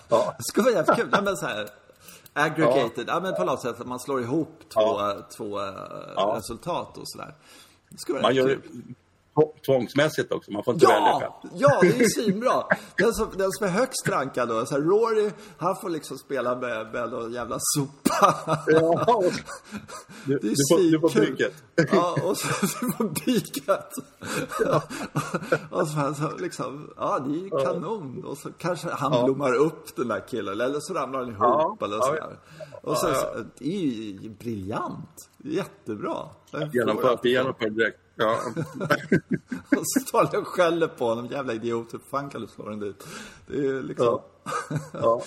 ja. 0.09 0.35
Det 0.39 0.45
skulle 0.45 0.65
vara 0.65 0.75
jävligt 0.75 0.97
kul. 0.97 1.09
Ja, 1.13 1.21
men 1.23 1.37
så 1.37 1.47
här, 1.47 1.69
Aggregated, 2.37 3.09
ja. 3.09 3.15
ja. 3.15 3.21
men 3.21 3.35
på 3.35 3.45
något 3.45 3.61
sätt 3.61 3.81
att 3.81 3.87
man 3.87 4.01
slår 4.01 4.21
ihop 4.21 4.61
två, 4.69 4.81
ja. 4.81 5.17
två 5.37 5.61
eh, 5.61 5.75
ja. 6.17 6.35
resultat 6.37 6.99
och 6.99 7.09
sådär. 7.09 7.35
Det 7.89 7.99
skulle 7.99 8.19
vara 8.19 8.23
man 8.23 8.35
gör, 8.35 8.49
kul 8.49 8.95
tvångsmässigt 9.67 10.33
också. 10.33 10.53
Man 10.53 10.65
får 10.65 10.75
inte 10.75 10.87
ja, 10.87 10.93
välja 10.93 11.21
själv. 11.21 11.53
Ja, 11.55 11.79
det 11.81 11.89
är 11.89 11.99
ju 11.99 12.09
svinbra. 12.25 12.65
Den 12.99 13.13
som, 13.15 13.29
den 13.37 13.53
som 13.53 13.67
är 13.67 13.71
högst 13.71 14.09
rankad 14.09 14.49
då, 14.49 14.67
så 14.67 14.75
här, 14.75 14.83
Rory, 14.83 15.31
han 15.59 15.77
får 15.77 15.91
liksom 15.91 16.19
spela 16.19 16.57
med, 16.57 16.93
med 16.93 17.11
någon 17.11 17.33
jävla 17.33 17.57
sopa. 17.61 18.35
Ja, 18.67 19.23
du, 20.25 20.39
det 20.39 20.49
är 20.49 20.77
du, 20.79 20.91
du 20.91 21.01
får 21.01 21.21
byket. 21.21 21.55
Ja, 21.93 22.17
och 22.23 22.37
så 22.37 22.47
du 22.81 22.93
får 22.93 23.25
byket. 23.27 23.91
Ja. 24.65 24.83
och 25.71 25.89
så, 25.89 26.15
så 26.15 26.37
liksom, 26.39 26.91
ja 26.97 27.19
det 27.19 27.35
är 27.35 27.43
ju 27.43 27.51
kanon. 27.51 28.25
Och 28.25 28.39
så 28.39 28.53
kanske 28.59 28.89
han 28.91 29.13
ja. 29.13 29.25
blommar 29.25 29.55
upp 29.55 29.97
den 29.97 30.09
där 30.09 30.29
killen, 30.29 30.61
eller 30.61 30.81
så 30.81 30.95
ramlar 30.95 31.19
han 31.19 31.29
ihop 31.29 31.79
ja. 31.81 31.87
eller 31.87 32.01
så 32.01 32.13
där. 32.13 32.39
Och 32.83 32.99
så, 32.99 33.15
så, 33.15 33.45
det 33.59 33.67
är 33.67 34.23
ju 34.23 34.29
briljant. 34.29 35.29
Jättebra. 35.39 36.17
Genomför, 36.73 37.19
genomför 37.23 37.71
direkt. 37.71 38.06
Ja. 38.17 38.41
och 39.77 39.83
så 39.85 40.01
står 40.01 40.25
han 40.25 40.41
och 40.41 40.49
skäller 40.49 40.89
på 40.89 41.09
honom. 41.09 41.27
Jävla 41.27 41.53
idiot. 41.53 41.95
Hur 41.95 42.01
fan 42.11 42.31
kan 42.31 42.41
du 42.41 42.47
slå 42.47 42.69
den 42.69 42.81
dit? 42.81 43.07
Det 43.47 43.67
är 43.67 43.83
liksom... 43.83 44.07
Ja. 44.07 44.25
Ja. 44.93 45.23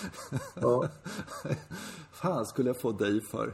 ja. 0.62 0.88
fan 2.22 2.46
skulle 2.46 2.70
jag 2.70 2.82
få 2.82 2.92
dig 2.92 3.22
för? 3.22 3.54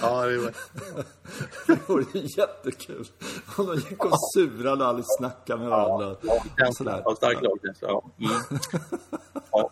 ja, 0.00 0.26
det 0.26 0.38
var... 0.38 0.54
det 1.66 1.88
vore 1.88 2.04
jättekul. 2.14 3.06
Om 3.56 3.66
de 3.66 3.74
gick 3.76 4.04
och 4.04 4.18
surade 4.34 4.82
och 4.84 4.88
aldrig 4.88 5.04
snackade 5.18 5.60
med 5.60 5.70
varandra. 5.70 6.16
Ja, 6.22 6.44
ja, 6.56 6.72
sådär. 6.72 7.02
ja 7.04 7.14
stark 7.16 7.42
lagkänsla. 7.42 7.88
Ja. 7.88 8.10
Mm. 8.18 8.32
ja. 9.50 9.70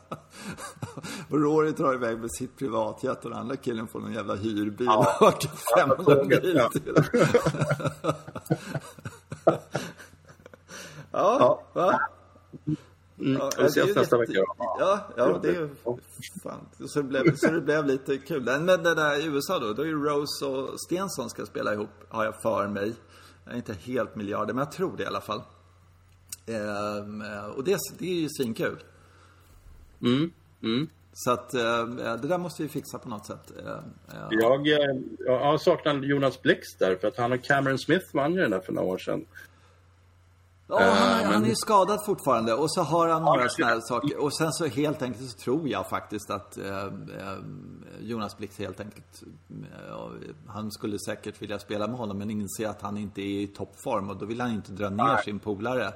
Och 1.30 1.40
Rory 1.40 1.70
drar 1.70 1.94
iväg 1.94 2.18
med 2.18 2.32
sitt 2.32 2.56
privatjet 2.58 3.24
och 3.24 3.30
den 3.30 3.38
andra 3.38 3.56
killen 3.56 3.88
får 3.88 4.00
någon 4.00 4.12
jävla 4.12 4.34
hyrbil 4.34 4.86
ja. 4.86 5.16
och 5.20 5.26
åker 5.26 5.50
500 5.78 6.24
mil 6.24 6.60
till. 6.72 6.94
ja, 11.12 11.62
va? 11.72 12.00
Mm, 13.20 13.32
ja, 13.32 13.50
vi 13.58 13.64
ses 13.64 13.96
nästa 13.96 14.18
vecka 14.18 14.32
Ja, 14.58 15.08
ja, 15.16 15.38
det 15.42 15.48
är 15.48 15.70
fan. 16.42 16.88
Så 16.88 17.02
det 17.02 17.08
blev, 17.08 17.36
så 17.36 17.50
det 17.50 17.60
blev 17.60 17.86
lite 17.86 18.18
kul. 18.18 18.42
Men 18.42 18.66
det 18.66 18.94
där 18.94 19.20
i 19.20 19.26
USA 19.26 19.58
då, 19.58 19.72
då 19.72 19.82
är 19.82 19.86
ju 19.86 20.04
Rose 20.04 20.46
och 20.46 20.80
Stensson 20.80 21.30
ska 21.30 21.46
spela 21.46 21.74
ihop, 21.74 21.90
har 22.08 22.24
jag 22.24 22.42
för 22.42 22.68
mig. 22.68 22.94
Jag 23.44 23.52
är 23.52 23.56
inte 23.56 23.72
helt 23.72 24.16
miljarder, 24.16 24.54
men 24.54 24.64
jag 24.64 24.72
tror 24.72 24.96
det 24.96 25.02
i 25.02 25.06
alla 25.06 25.20
fall. 25.20 25.42
Ehm, 26.46 27.22
och 27.56 27.64
det, 27.64 27.78
det 27.98 28.10
är 28.10 28.20
ju 28.20 28.28
svinkul. 28.28 28.82
Mm, 30.02 30.32
mm. 30.62 30.88
Så 31.12 31.30
att 31.30 31.54
eh, 31.54 31.86
det 32.22 32.28
där 32.28 32.38
måste 32.38 32.62
vi 32.62 32.68
fixa 32.68 32.98
på 32.98 33.08
något 33.08 33.26
sätt. 33.26 33.52
Eh, 33.58 33.72
eh. 33.72 34.28
Jag, 34.30 34.66
jag 35.18 35.40
har 35.40 35.58
saknat 35.58 36.06
Jonas 36.06 36.42
Blixt 36.42 36.78
där, 36.78 36.96
för 36.96 37.08
att 37.08 37.16
han 37.16 37.32
och 37.32 37.44
Cameron 37.44 37.78
Smith 37.78 38.06
vann 38.14 38.34
ju 38.34 38.40
den 38.40 38.50
där 38.50 38.60
för 38.60 38.72
några 38.72 38.88
år 38.88 38.98
sedan. 38.98 39.26
Ja, 40.68 40.80
han, 40.80 41.24
han 41.24 41.44
är 41.44 41.48
ju 41.48 41.54
skadad 41.54 42.04
fortfarande 42.04 42.54
och 42.54 42.72
så 42.72 42.82
har 42.82 43.08
han 43.08 43.22
några 43.22 43.48
sådana 43.48 43.74
här 43.74 43.80
saker. 43.80 44.22
Och 44.22 44.34
sen 44.34 44.52
så 44.52 44.66
helt 44.66 45.02
enkelt 45.02 45.30
så 45.30 45.38
tror 45.38 45.68
jag 45.68 45.88
faktiskt 45.88 46.30
att 46.30 46.58
eh, 46.58 46.84
eh, 46.84 46.90
Jonas 48.00 48.36
Blix 48.38 48.58
helt 48.58 48.80
enkelt, 48.80 49.22
eh, 49.50 49.96
han 50.46 50.70
skulle 50.70 50.98
säkert 50.98 51.42
vilja 51.42 51.58
spela 51.58 51.86
med 51.86 51.96
honom 51.96 52.18
men 52.18 52.30
inser 52.30 52.68
att 52.68 52.82
han 52.82 52.96
inte 52.96 53.22
är 53.22 53.40
i 53.40 53.46
toppform 53.46 54.10
och 54.10 54.16
då 54.16 54.26
vill 54.26 54.40
han 54.40 54.50
inte 54.50 54.72
dra 54.72 54.90
ner 54.90 55.04
Nej. 55.04 55.24
sin 55.24 55.38
polare 55.38 55.92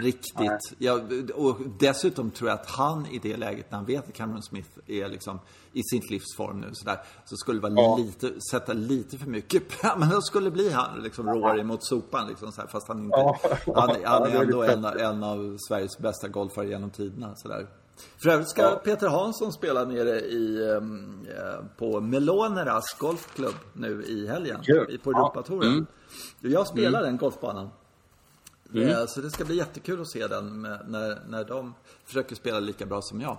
riktigt. 0.00 0.34
Nej. 0.38 0.58
Ja, 0.78 1.00
och 1.34 1.56
dessutom 1.78 2.30
tror 2.30 2.50
jag 2.50 2.58
att 2.58 2.70
han 2.70 3.06
i 3.06 3.18
det 3.18 3.36
läget 3.36 3.70
när 3.70 3.78
han 3.78 3.86
vet 3.86 4.08
att 4.08 4.14
Cameron 4.14 4.42
Smith 4.42 4.70
är 4.86 5.08
liksom 5.08 5.38
i 5.72 5.82
sin 5.82 6.02
livsform 6.10 6.60
nu 6.60 6.70
sådär, 6.72 6.98
så 7.24 7.36
skulle 7.36 7.60
det 7.60 7.68
vara 7.68 7.82
ja. 7.82 7.96
lite, 7.96 8.40
sätta 8.50 8.72
lite 8.72 9.18
för 9.18 9.26
mycket, 9.26 9.62
men 9.98 10.10
då 10.10 10.20
skulle 10.20 10.50
bli 10.50 10.70
han 10.70 11.02
liksom 11.02 11.28
Rory 11.28 11.64
mot 11.64 11.84
sopan 11.84 12.28
liksom 12.28 12.52
så 12.52 12.60
här, 12.60 12.68
fast 12.68 12.88
han 12.88 13.04
inte, 13.04 13.18
ja. 13.18 13.38
han, 13.74 13.96
han 14.04 14.22
är 14.22 14.42
ändå 14.42 14.62
en, 14.62 14.84
en 14.84 15.22
av 15.22 15.56
Sveriges 15.68 15.98
bästa 15.98 16.28
golfare 16.28 16.68
genom 16.68 16.90
tiderna 16.90 17.34
sådär. 17.36 17.66
För 18.22 18.30
övrigt 18.30 18.48
ska 18.48 18.62
ja. 18.62 18.80
Peter 18.84 19.08
Hansson 19.08 19.52
spela 19.52 19.84
nere 19.84 20.20
i, 20.20 20.70
um, 20.70 21.26
på 21.78 22.00
Meloneras 22.00 22.96
golfklubb 22.98 23.54
nu 23.72 24.02
i 24.02 24.28
helgen. 24.28 24.60
Kul. 24.62 24.98
På 25.02 25.10
Europatouren. 25.10 25.70
Ja. 25.70 25.76
Mm. 25.76 25.86
Jag 26.40 26.66
spelar 26.66 26.98
mm. 26.98 27.02
den 27.02 27.16
golfbanan. 27.16 27.70
Mm. 28.74 28.88
Eh, 28.88 29.06
så 29.06 29.20
det 29.20 29.30
ska 29.30 29.44
bli 29.44 29.56
jättekul 29.56 30.00
att 30.00 30.10
se 30.10 30.26
den 30.26 30.62
när, 30.62 31.28
när 31.28 31.44
de 31.44 31.74
försöker 32.04 32.34
spela 32.34 32.60
lika 32.60 32.86
bra 32.86 33.02
som 33.02 33.20
jag. 33.20 33.38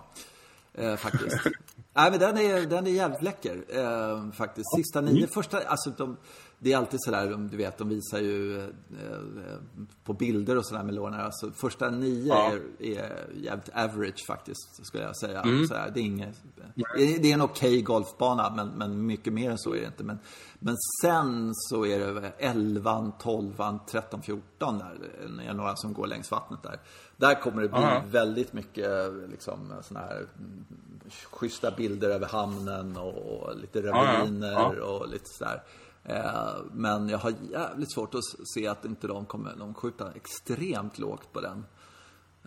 Eh, 0.73 0.95
faktiskt. 0.95 1.35
Nej, 1.95 2.11
men 2.11 2.19
den 2.19 2.37
är, 2.37 2.61
den 2.61 2.87
är 2.87 2.91
jävligt 2.91 3.21
läcker. 3.21 3.63
Eh, 3.69 4.31
faktiskt. 4.31 4.75
Sista 4.75 5.01
nio, 5.01 5.27
första, 5.27 5.59
alltså 5.59 5.89
de, 5.89 6.17
det 6.63 6.73
är 6.73 6.77
alltid 6.77 6.99
sådär, 7.03 7.47
du 7.51 7.57
vet, 7.57 7.77
de 7.77 7.89
visar 7.89 8.19
ju 8.19 8.61
eh, 8.61 8.69
på 10.03 10.13
bilder 10.13 10.57
och 10.57 10.65
sådär 10.65 10.83
med 10.83 10.95
lånar. 10.95 11.19
Alltså 11.19 11.51
första 11.51 11.89
nio 11.89 12.27
ja. 12.27 12.51
är, 12.51 12.85
är 12.85 13.27
jävligt 13.35 13.69
average 13.73 14.25
faktiskt, 14.27 14.85
skulle 14.85 15.03
jag 15.03 15.17
säga. 15.17 15.41
Mm. 15.41 15.67
Sådär, 15.67 15.91
det, 15.93 15.99
är 15.99 16.03
inget, 16.03 16.41
det 16.95 17.29
är 17.29 17.33
en 17.33 17.41
okej 17.41 17.69
okay 17.69 17.81
golfbana, 17.81 18.53
men, 18.55 18.67
men 18.67 19.05
mycket 19.05 19.33
mer 19.33 19.51
än 19.51 19.57
så 19.57 19.75
är 19.75 19.81
det 19.81 19.87
inte. 19.87 20.03
Men, 20.03 20.19
men 20.59 20.75
sen 21.01 21.51
så 21.53 21.85
är 21.85 21.99
det 21.99 22.33
11, 22.37 23.11
12, 23.19 23.53
13, 23.87 24.21
14 24.21 24.79
där. 24.79 24.97
Är 25.47 25.53
några 25.53 25.75
som 25.75 25.93
går 25.93 26.07
längs 26.07 26.31
vattnet 26.31 26.63
där. 26.63 26.79
Där 27.17 27.41
kommer 27.41 27.61
det 27.61 27.67
bli 27.67 27.77
Aha. 27.77 28.01
väldigt 28.07 28.53
mycket 28.53 28.89
liksom 29.29 29.73
sådana 29.81 30.07
här 30.07 30.25
schyssta 31.31 31.71
bilder 31.71 32.09
över 32.09 32.27
hamnen 32.27 32.97
och, 32.97 33.17
och 33.17 33.57
lite 33.57 33.81
raviner 33.81 34.51
ja, 34.51 34.73
ja. 34.77 34.85
och 34.85 35.09
lite 35.09 35.29
sådär. 35.29 35.63
Eh, 36.05 36.55
men 36.71 37.09
jag 37.09 37.17
har 37.17 37.33
jävligt 37.51 37.93
svårt 37.93 38.15
att 38.15 38.21
se 38.55 38.67
att 38.67 38.85
inte 38.85 39.07
de 39.07 39.25
kommer 39.25 39.55
de 39.55 39.73
skjuta 39.73 40.11
extremt 40.11 40.99
lågt 40.99 41.33
på 41.33 41.41
den. 41.41 41.65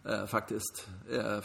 Eh, 0.04 0.26
faktiskt. 0.26 0.88
Eh, 1.10 1.38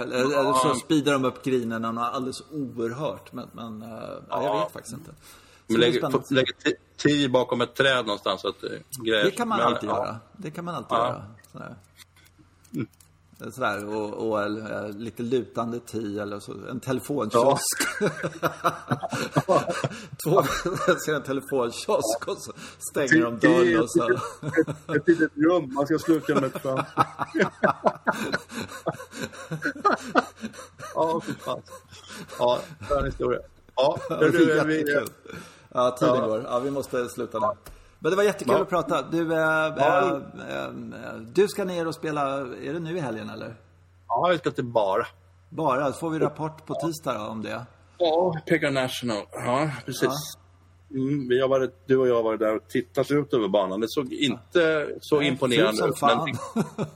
eller 0.00 0.52
så 0.52 0.74
speedar 0.74 1.12
de 1.12 1.24
upp 1.24 1.44
grinerna 1.44 2.10
alldeles 2.10 2.42
oerhört. 2.50 3.32
Men, 3.32 3.48
men 3.52 3.84
ja, 4.28 4.42
jag 4.42 4.60
vet 4.60 4.72
faktiskt 4.72 4.96
inte. 4.96 5.10
Så 5.10 5.72
men 5.72 5.80
lägger, 5.80 6.34
lägger 6.34 6.54
tio 6.96 7.28
bakom 7.28 7.60
ett 7.60 7.74
träd 7.74 8.06
någonstans. 8.06 8.40
Så 8.40 8.48
att, 8.48 8.60
grejer, 8.98 9.24
det 9.24 9.30
kan 9.30 9.48
man 9.48 9.60
alltid 9.60 9.88
göra. 9.88 10.16
Det 10.36 10.50
kan 10.50 10.64
man 10.64 10.74
alltid 10.74 10.98
göra. 10.98 11.24
Sådär, 11.52 11.74
och, 13.40 14.12
och, 14.12 14.42
och 14.42 14.94
lite 14.94 15.22
lutande 15.22 15.80
tee 15.80 16.22
eller 16.22 16.40
så. 16.40 16.52
En 16.70 16.80
telefonkiosk. 16.80 17.82
Ja. 18.00 19.64
Två 20.24 20.42
ser 21.04 21.14
en 21.14 21.22
telefonkiosk 21.22 22.28
och 22.28 22.38
så 22.38 22.52
stänger 22.90 23.22
de 23.22 23.38
dörren 23.38 23.80
och 23.80 23.90
så. 23.90 24.10
Ett 24.94 25.08
litet 25.08 25.30
rum 25.34 25.74
man 25.74 25.86
ska 25.86 25.98
sluka 25.98 26.40
med 26.40 26.52
fram. 26.52 26.78
ja, 30.94 31.20
fy 31.26 31.32
fan. 31.32 31.62
Ja, 32.38 32.60
skön 32.88 33.04
historia. 33.04 33.40
Ja, 33.76 33.98
det 34.08 34.30
du, 34.30 34.64
vi, 34.66 34.84
ja, 35.68 35.96
tiden 35.98 36.14
ja. 36.14 36.26
går. 36.26 36.42
Ja, 36.42 36.58
vi 36.58 36.70
måste 36.70 37.08
sluta 37.08 37.38
nu. 37.38 37.46
Men 37.98 38.10
det 38.10 38.16
var 38.16 38.24
jättekul 38.24 38.54
ja. 38.54 38.62
att 38.62 38.68
prata. 38.68 39.02
Du, 39.02 39.32
äh, 39.32 39.38
ja. 39.38 40.20
äh, 40.50 41.16
du 41.32 41.48
ska 41.48 41.64
ner 41.64 41.86
och 41.86 41.94
spela, 41.94 42.38
är 42.38 42.72
det 42.72 42.80
nu 42.80 42.96
i 42.96 43.00
helgen 43.00 43.30
eller? 43.30 43.56
Ja, 44.08 44.30
jag 44.30 44.38
ska 44.38 44.50
till 44.50 44.64
Bara. 44.64 45.06
Bara? 45.48 45.92
Får 45.92 46.10
vi 46.10 46.18
rapport 46.18 46.66
på 46.66 46.74
tisdag 46.74 47.28
om 47.28 47.42
det? 47.42 47.66
Ja, 47.98 48.40
Pega 48.46 48.70
National. 48.70 49.22
Ja, 49.32 49.70
precis. 49.86 50.02
Ja. 50.02 50.14
Mm, 50.90 51.28
vi 51.28 51.40
har 51.40 51.48
varit, 51.48 51.74
du 51.86 51.96
och 51.96 52.08
jag 52.08 52.14
har 52.14 52.22
varit 52.22 52.40
där 52.40 52.56
och 52.56 52.68
tittat 52.68 53.10
ut 53.10 53.34
över 53.34 53.48
banan. 53.48 53.80
Det 53.80 53.86
såg 53.88 54.12
inte 54.12 54.60
ja. 54.60 54.96
så 55.00 55.22
imponerande 55.22 55.84
ut. 55.88 56.02
Men, 56.02 56.36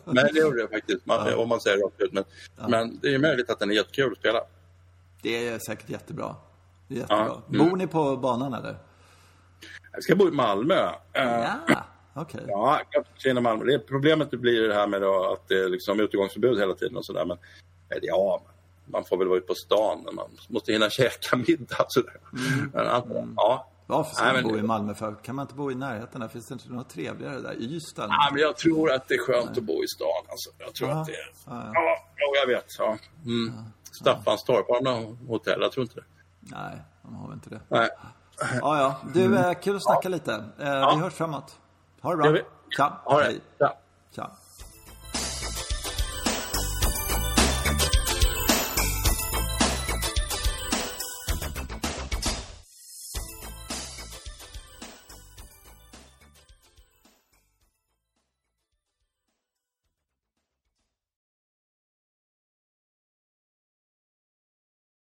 men 0.05 0.35
det 0.35 0.41
gjorde 0.41 0.63
det 0.63 0.69
faktiskt, 0.69 1.07
man, 1.07 1.27
ja. 1.27 1.37
om 1.37 1.49
man 1.49 1.61
säger 1.61 1.79
rakt 1.79 2.01
ut. 2.01 2.13
Men, 2.13 2.25
men 2.69 2.99
det 3.03 3.15
är 3.15 3.19
möjligt 3.19 3.51
att 3.51 3.59
den 3.59 3.71
är 3.71 3.75
jättekul 3.75 4.13
att 4.13 4.19
spela. 4.19 4.41
Det 5.23 5.49
är 5.49 5.59
säkert 5.59 5.91
jättebra. 5.91 6.37
Det 6.89 6.95
är 6.95 6.99
jättebra. 6.99 7.43
Mm. 7.49 7.69
Bor 7.69 7.77
ni 7.77 7.87
på 7.87 8.17
banan 8.17 8.55
eller? 8.55 8.77
Jag 9.93 10.03
ska 10.03 10.17
bo 10.17 10.29
i 10.29 10.31
Malmö. 10.31 10.89
Eh, 11.13 11.25
ja, 11.25 11.85
okej. 12.15 12.41
Okay. 12.41 13.33
Ja, 13.35 13.41
Malmö. 13.41 13.65
Det 13.65 13.79
problemet 13.79 14.31
blir 14.31 14.69
det 14.69 14.75
här 14.75 14.87
med 14.87 15.05
att 15.05 15.49
det 15.49 15.55
är 15.55 15.69
liksom 15.69 16.01
utegångsförbud 16.01 16.59
hela 16.59 16.75
tiden 16.75 16.97
och 16.97 17.07
sådär. 17.07 17.25
Men 17.25 17.39
ja, 18.03 18.43
man 18.87 19.05
får 19.05 19.17
väl 19.17 19.29
vara 19.29 19.39
ute 19.39 19.47
på 19.47 19.55
stan. 19.55 20.03
Men 20.05 20.15
man 20.15 20.31
måste 20.49 20.73
hinna 20.73 20.91
käka 20.91 21.37
middag. 21.47 21.85
Sådär. 21.89 22.17
Mm. 22.33 22.71
Men, 22.75 22.87
mm. 22.87 23.35
ja. 23.37 23.69
Varför 23.87 24.15
ska 24.15 24.33
man 24.33 24.43
bo 24.43 24.59
i 24.59 24.63
Malmö 24.63 24.95
för? 24.95 25.15
Kan 25.25 25.35
man 25.35 25.43
inte 25.43 25.55
bo 25.55 25.71
i 25.71 25.75
närheten? 25.75 26.21
Där? 26.21 26.29
Finns 26.29 26.47
det 26.47 26.53
inte 26.53 26.73
något 26.73 26.91
trevligare 26.91 27.41
där? 27.41 27.55
Ystad? 27.59 28.07
Ja, 28.11 28.29
men 28.33 28.43
jag 28.43 28.57
tror 28.57 28.93
att 28.93 29.09
det 29.09 29.15
är 29.15 29.19
skönt 29.19 29.51
Nej. 29.51 29.59
att 29.59 29.65
bo 29.65 29.85
i 29.85 29.89
stan. 29.89 30.25
Alltså. 30.29 30.51
Jag 30.59 30.75
tror 30.75 30.91
ja. 30.91 31.01
att 31.01 31.07
det 31.07 31.13
är... 31.13 31.33
Ja, 31.47 31.71
ja. 31.75 31.97
ja, 32.17 32.27
jag 32.41 32.47
vet. 32.47 32.67
Ja. 32.79 32.99
Mm. 33.25 33.55
Ja. 33.57 33.65
Staffanstorp, 34.01 34.69
har 34.69 34.83
de 34.83 35.03
något 35.03 35.29
hotell? 35.29 35.59
Jag 35.61 35.73
tror 35.73 35.83
inte 35.83 35.95
det. 35.95 36.05
Nej, 36.41 36.83
de 37.03 37.15
har 37.15 37.29
väl 37.29 37.35
inte 37.35 37.51
det. 37.51 37.61
Nej. 37.69 37.89
Ja, 38.41 38.79
ja. 38.79 38.97
Du, 39.15 39.25
mm. 39.25 39.55
kul 39.55 39.77
att 39.77 39.83
snacka 39.83 40.09
lite. 40.09 40.33
Eh, 40.59 40.95
vi 40.95 41.03
hörs 41.03 41.15
framåt. 41.15 41.59
Ha 42.01 42.11
det 42.11 42.17
bra. 42.17 42.43
Tja. 42.77 42.93
Hej. 43.07 43.41
Tja. 43.59 43.73
Tja. 44.15 44.31